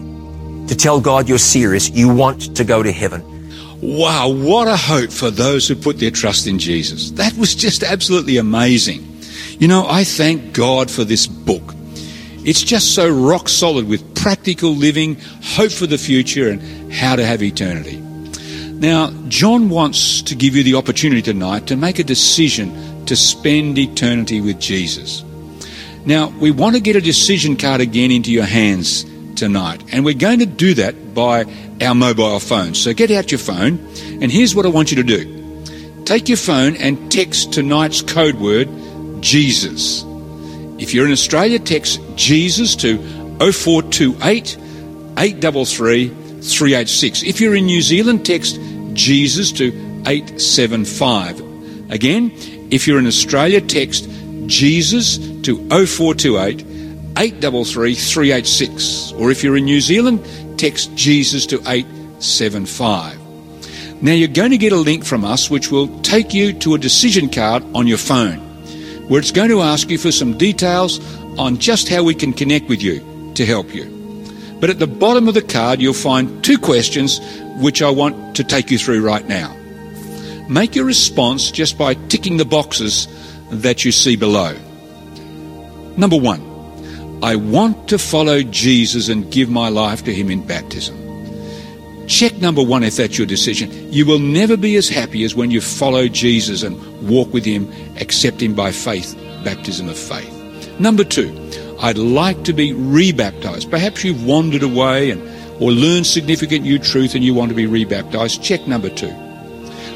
to 0.68 0.76
tell 0.76 1.02
God 1.02 1.28
you're 1.28 1.38
serious. 1.38 1.90
You 1.90 2.14
want 2.14 2.56
to 2.56 2.64
go 2.64 2.84
to 2.84 2.92
heaven. 2.92 3.22
Wow, 3.82 4.30
what 4.30 4.68
a 4.68 4.78
hope 4.78 5.12
for 5.12 5.30
those 5.30 5.68
who 5.68 5.76
put 5.76 6.00
their 6.00 6.12
trust 6.12 6.48
in 6.48 6.58
Jesus. 6.58 7.12
That 7.12 7.34
was 7.34 7.54
just 7.54 7.84
absolutely 7.84 8.38
amazing. 8.38 9.06
You 9.60 9.68
know, 9.68 9.86
I 9.88 10.04
thank 10.04 10.54
God 10.54 10.90
for 10.90 11.04
this 11.04 11.28
book. 11.28 11.74
It's 12.46 12.62
just 12.62 12.96
so 12.96 13.10
rock 13.10 13.50
solid 13.50 13.88
with 13.88 14.16
practical 14.16 14.72
living, 14.72 15.18
hope 15.42 15.72
for 15.72 15.86
the 15.86 15.98
future, 15.98 16.50
and 16.50 16.94
how 16.94 17.16
to 17.16 17.26
have 17.26 17.42
eternity. 17.42 17.98
Now, 17.98 19.12
John 19.30 19.70
wants 19.70 20.22
to 20.24 20.36
give 20.36 20.56
you 20.56 20.64
the 20.64 20.76
opportunity 20.76 21.22
tonight 21.22 21.68
to 21.68 21.78
make 21.78 22.00
a 22.00 22.04
decision 22.04 22.93
to 23.08 23.16
spend 23.16 23.78
eternity 23.78 24.42
with 24.42 24.60
Jesus. 24.60 25.24
Now, 26.06 26.30
we 26.40 26.52
want 26.52 26.76
to 26.76 26.82
get 26.82 26.96
a 26.96 27.02
decision 27.02 27.56
card 27.56 27.80
again 27.80 28.12
into 28.12 28.32
your 28.32 28.46
hands 28.46 29.06
tonight, 29.36 29.84
and 29.92 30.04
we're 30.04 30.14
going 30.14 30.40
to 30.40 30.46
do 30.46 30.74
that 30.76 31.14
by 31.14 31.46
our 31.82 31.96
mobile 31.96 32.40
phones. 32.40 32.80
So 32.80 32.94
get 32.94 33.12
out 33.12 33.32
your 33.32 33.40
phone, 33.40 33.80
and 34.22 34.32
here's 34.32 34.56
what 34.56 34.66
I 34.66 34.70
want 34.70 34.92
you 34.92 34.98
to 34.98 35.04
do 35.04 35.40
take 36.06 36.28
your 36.28 36.38
phone 36.38 36.76
and 36.76 37.12
text 37.12 37.54
tonight's 37.54 38.02
code 38.02 38.36
word 38.36 38.70
Jesus. 39.22 40.04
If 40.78 40.94
you're 40.94 41.06
in 41.06 41.12
Australia, 41.14 41.60
text 41.60 42.02
Jesus 42.16 42.76
to 42.78 42.98
0428 43.40 44.58
833 45.18 46.10
386. 46.42 47.24
If 47.24 47.40
you're 47.40 47.56
in 47.56 47.66
New 47.66 47.82
Zealand, 47.82 48.26
text 48.26 48.60
Jesus 48.94 49.52
to 49.54 49.68
875. 50.06 51.40
Again, 51.90 52.32
if 52.74 52.88
you're 52.88 52.98
in 52.98 53.06
Australia, 53.06 53.62
text 53.62 54.10
Jesus 54.48 55.20
to 55.44 55.58
0428 55.70 56.66
833 57.16 57.94
386. 57.94 59.12
Or 59.14 59.30
if 59.30 59.44
you're 59.44 59.58
in 59.58 59.66
New 59.66 59.80
Zealand, 59.80 60.26
text 60.58 60.94
Jesus 60.96 61.46
to 61.48 61.62
875. 61.68 64.02
Now 64.02 64.14
you're 64.14 64.28
going 64.28 64.52
to 64.52 64.58
get 64.58 64.72
a 64.72 64.78
link 64.78 65.06
from 65.06 65.24
us 65.24 65.52
which 65.52 65.70
will 65.70 65.88
take 66.02 66.34
you 66.34 66.52
to 66.60 66.74
a 66.74 66.80
decision 66.80 67.30
card 67.30 67.64
on 67.76 67.86
your 67.86 68.00
phone 68.00 68.40
where 69.08 69.20
it's 69.20 69.32
going 69.32 69.50
to 69.50 69.62
ask 69.62 69.92
you 69.92 70.00
for 70.00 70.12
some 70.12 70.38
details 70.38 71.00
on 71.38 71.58
just 71.58 71.90
how 71.90 72.04
we 72.04 72.16
can 72.16 72.34
connect 72.34 72.70
with 72.70 72.82
you 72.82 73.32
to 73.36 73.46
help 73.46 73.76
you. 73.76 73.86
But 74.60 74.72
at 74.72 74.80
the 74.80 74.88
bottom 74.88 75.28
of 75.28 75.36
the 75.36 75.42
card, 75.42 75.80
you'll 75.80 75.94
find 75.94 76.44
two 76.44 76.58
questions 76.58 77.20
which 77.58 77.82
I 77.82 77.92
want 77.92 78.36
to 78.38 78.44
take 78.44 78.72
you 78.72 78.80
through 78.80 79.06
right 79.06 79.28
now. 79.28 79.56
Make 80.54 80.76
your 80.76 80.86
response 80.86 81.50
just 81.50 81.80
by 81.80 81.96
ticking 81.96 82.38
the 82.38 82.46
boxes 82.46 83.08
that 83.50 83.84
you 83.84 83.92
see 83.92 84.16
below. 84.16 84.56
Number 85.98 86.16
one, 86.16 86.42
I 87.24 87.36
want 87.38 87.88
to 87.88 87.98
follow 87.98 88.44
Jesus 88.44 89.10
and 89.10 89.32
give 89.32 89.50
my 89.50 89.70
life 89.70 90.04
to 90.04 90.14
Him 90.14 90.30
in 90.30 90.46
baptism. 90.46 90.96
Check 92.08 92.38
number 92.38 92.62
one 92.62 92.84
if 92.84 92.98
that's 92.98 93.18
your 93.18 93.26
decision. 93.26 93.92
You 93.92 94.06
will 94.06 94.20
never 94.20 94.56
be 94.56 94.76
as 94.76 94.88
happy 94.88 95.24
as 95.24 95.34
when 95.34 95.50
you 95.50 95.60
follow 95.60 96.08
Jesus 96.08 96.62
and 96.62 96.78
walk 97.10 97.34
with 97.34 97.46
Him, 97.46 97.68
accept 98.00 98.40
Him 98.40 98.54
by 98.54 98.72
faith, 98.72 99.16
baptism 99.44 99.90
of 99.90 99.98
faith. 99.98 100.80
Number 100.80 101.04
two, 101.04 101.34
I'd 101.80 101.98
like 101.98 102.44
to 102.44 102.54
be 102.54 102.74
rebaptized. 102.74 103.72
Perhaps 103.72 104.04
you've 104.04 104.24
wandered 104.24 104.62
away 104.62 105.10
and 105.10 105.20
or 105.60 105.72
learned 105.72 106.06
significant 106.06 106.62
new 106.62 106.78
truth 106.78 107.16
and 107.16 107.24
you 107.24 107.34
want 107.34 107.50
to 107.50 107.56
be 107.56 107.66
rebaptized. 107.66 108.44
Check 108.44 108.68
number 108.68 108.92
two. 108.92 109.23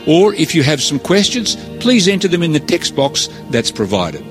Or 0.08 0.34
if 0.34 0.56
you 0.56 0.64
have 0.64 0.82
some 0.82 1.00
questions, 1.00 1.56
please 1.82 2.08
enter 2.08 2.28
them 2.28 2.42
in 2.42 2.54
the 2.54 2.60
text 2.60 2.96
box 2.96 3.28
that's 3.50 3.72
provided. 3.72 4.26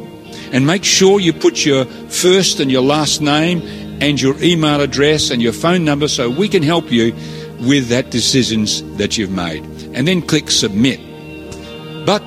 And 0.52 0.66
make 0.66 0.84
sure 0.84 1.20
you 1.20 1.32
put 1.32 1.66
your 1.66 1.84
first 1.84 2.60
and 2.60 2.70
your 2.70 2.82
last 2.82 3.20
name 3.20 3.60
and 4.00 4.20
your 4.20 4.42
email 4.42 4.80
address 4.80 5.30
and 5.30 5.42
your 5.42 5.52
phone 5.52 5.84
number 5.84 6.08
so 6.08 6.30
we 6.30 6.48
can 6.48 6.62
help 6.62 6.90
you 6.90 7.12
with 7.60 7.88
that 7.88 8.10
decisions 8.10 8.82
that 8.96 9.18
you've 9.18 9.30
made. 9.30 9.64
And 9.94 10.08
then 10.08 10.22
click 10.22 10.50
submit. 10.50 11.00
But 12.06 12.22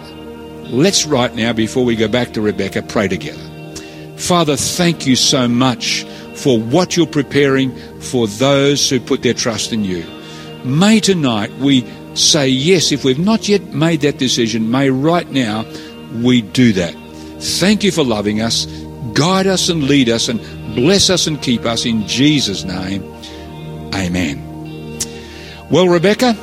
let's 0.69 1.05
right 1.05 1.33
now, 1.33 1.53
before 1.53 1.85
we 1.85 1.95
go 1.95 2.07
back 2.07 2.33
to 2.33 2.41
Rebecca, 2.41 2.81
pray 2.81 3.07
together. 3.07 3.39
Father, 4.17 4.57
thank 4.57 5.07
you 5.07 5.15
so 5.15 5.47
much 5.47 6.03
for 6.35 6.59
what 6.59 6.97
you're 6.97 7.07
preparing 7.07 7.75
for 7.99 8.27
those 8.27 8.89
who 8.89 8.99
put 8.99 9.23
their 9.23 9.33
trust 9.33 9.73
in 9.73 9.83
you. 9.83 10.03
May 10.65 10.99
tonight 10.99 11.53
we 11.53 11.85
say 12.19 12.47
yes 12.47 12.91
if 12.91 13.03
we've 13.03 13.19
not 13.19 13.47
yet 13.47 13.63
made 13.73 14.01
that 14.01 14.17
decision. 14.17 14.69
May 14.69 14.89
right 14.89 15.29
now 15.29 15.65
we 16.21 16.41
do 16.41 16.73
that. 16.73 16.93
Thank 17.39 17.83
you 17.83 17.91
for 17.91 18.03
loving 18.03 18.41
us. 18.41 18.65
Guide 19.13 19.47
us 19.47 19.69
and 19.69 19.83
lead 19.83 20.09
us 20.09 20.27
and 20.27 20.39
bless 20.75 21.09
us 21.09 21.27
and 21.27 21.41
keep 21.41 21.65
us 21.65 21.85
in 21.85 22.05
Jesus' 22.07 22.63
name. 22.63 23.03
Amen. 23.93 24.45
Well, 25.71 25.87
Rebecca, 25.87 26.33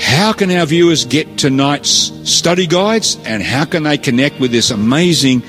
how 0.00 0.32
can 0.32 0.50
our 0.50 0.66
viewers 0.66 1.04
get 1.04 1.38
tonight's 1.38 2.12
study 2.30 2.66
guides 2.66 3.18
and 3.24 3.42
how 3.42 3.64
can 3.64 3.82
they 3.82 3.98
connect 3.98 4.40
with 4.40 4.50
this 4.50 4.70
amazing 4.70 5.42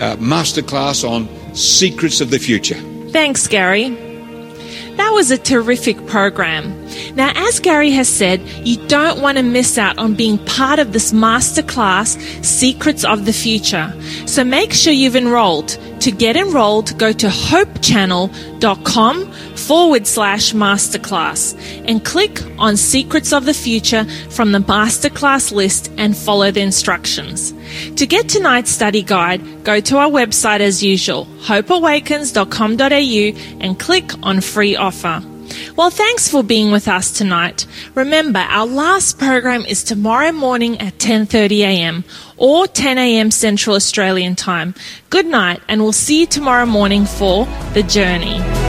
uh, 0.00 0.16
masterclass 0.16 1.08
on 1.08 1.28
secrets 1.54 2.20
of 2.20 2.30
the 2.30 2.38
future. 2.38 2.76
Thanks, 3.10 3.46
Gary. 3.46 3.90
That 4.96 5.10
was 5.12 5.30
a 5.30 5.38
terrific 5.38 6.06
program. 6.06 6.85
Now, 7.14 7.32
as 7.34 7.60
Gary 7.60 7.90
has 7.92 8.08
said, 8.08 8.40
you 8.66 8.76
don't 8.88 9.20
want 9.20 9.36
to 9.38 9.42
miss 9.42 9.78
out 9.78 9.98
on 9.98 10.14
being 10.14 10.38
part 10.38 10.78
of 10.78 10.92
this 10.92 11.12
masterclass, 11.12 12.44
Secrets 12.44 13.04
of 13.04 13.26
the 13.26 13.32
Future. 13.32 13.92
So 14.26 14.44
make 14.44 14.72
sure 14.72 14.92
you've 14.92 15.16
enrolled. 15.16 15.78
To 16.00 16.10
get 16.12 16.36
enrolled, 16.36 16.98
go 16.98 17.12
to 17.12 17.28
hopechannel.com 17.28 19.32
forward 19.56 20.06
slash 20.06 20.52
masterclass 20.52 21.56
and 21.88 22.04
click 22.04 22.42
on 22.58 22.76
Secrets 22.76 23.32
of 23.32 23.44
the 23.44 23.54
Future 23.54 24.04
from 24.30 24.52
the 24.52 24.60
masterclass 24.60 25.50
list 25.52 25.90
and 25.96 26.16
follow 26.16 26.50
the 26.50 26.60
instructions. 26.60 27.54
To 27.96 28.06
get 28.06 28.28
tonight's 28.28 28.70
study 28.70 29.02
guide, 29.02 29.64
go 29.64 29.80
to 29.80 29.98
our 29.98 30.08
website 30.08 30.60
as 30.60 30.82
usual, 30.82 31.24
hopeawakens.com.au 31.24 33.60
and 33.60 33.78
click 33.78 34.10
on 34.22 34.40
free 34.40 34.76
offer. 34.76 35.22
Well, 35.76 35.90
thanks 35.90 36.28
for 36.28 36.42
being 36.42 36.70
with 36.70 36.88
us 36.88 37.10
tonight. 37.10 37.66
Remember, 37.94 38.40
our 38.40 38.66
last 38.66 39.18
program 39.18 39.64
is 39.64 39.84
tomorrow 39.84 40.32
morning 40.32 40.80
at 40.80 40.98
10:30 40.98 41.60
a.m. 41.60 42.04
or 42.36 42.66
10 42.66 42.98
a.m. 42.98 43.30
Central 43.30 43.76
Australian 43.76 44.36
Time. 44.36 44.74
Good 45.10 45.26
night, 45.26 45.60
and 45.68 45.82
we'll 45.82 45.92
see 45.92 46.20
you 46.20 46.26
tomorrow 46.26 46.66
morning 46.66 47.06
for 47.06 47.46
The 47.74 47.82
Journey. 47.82 48.65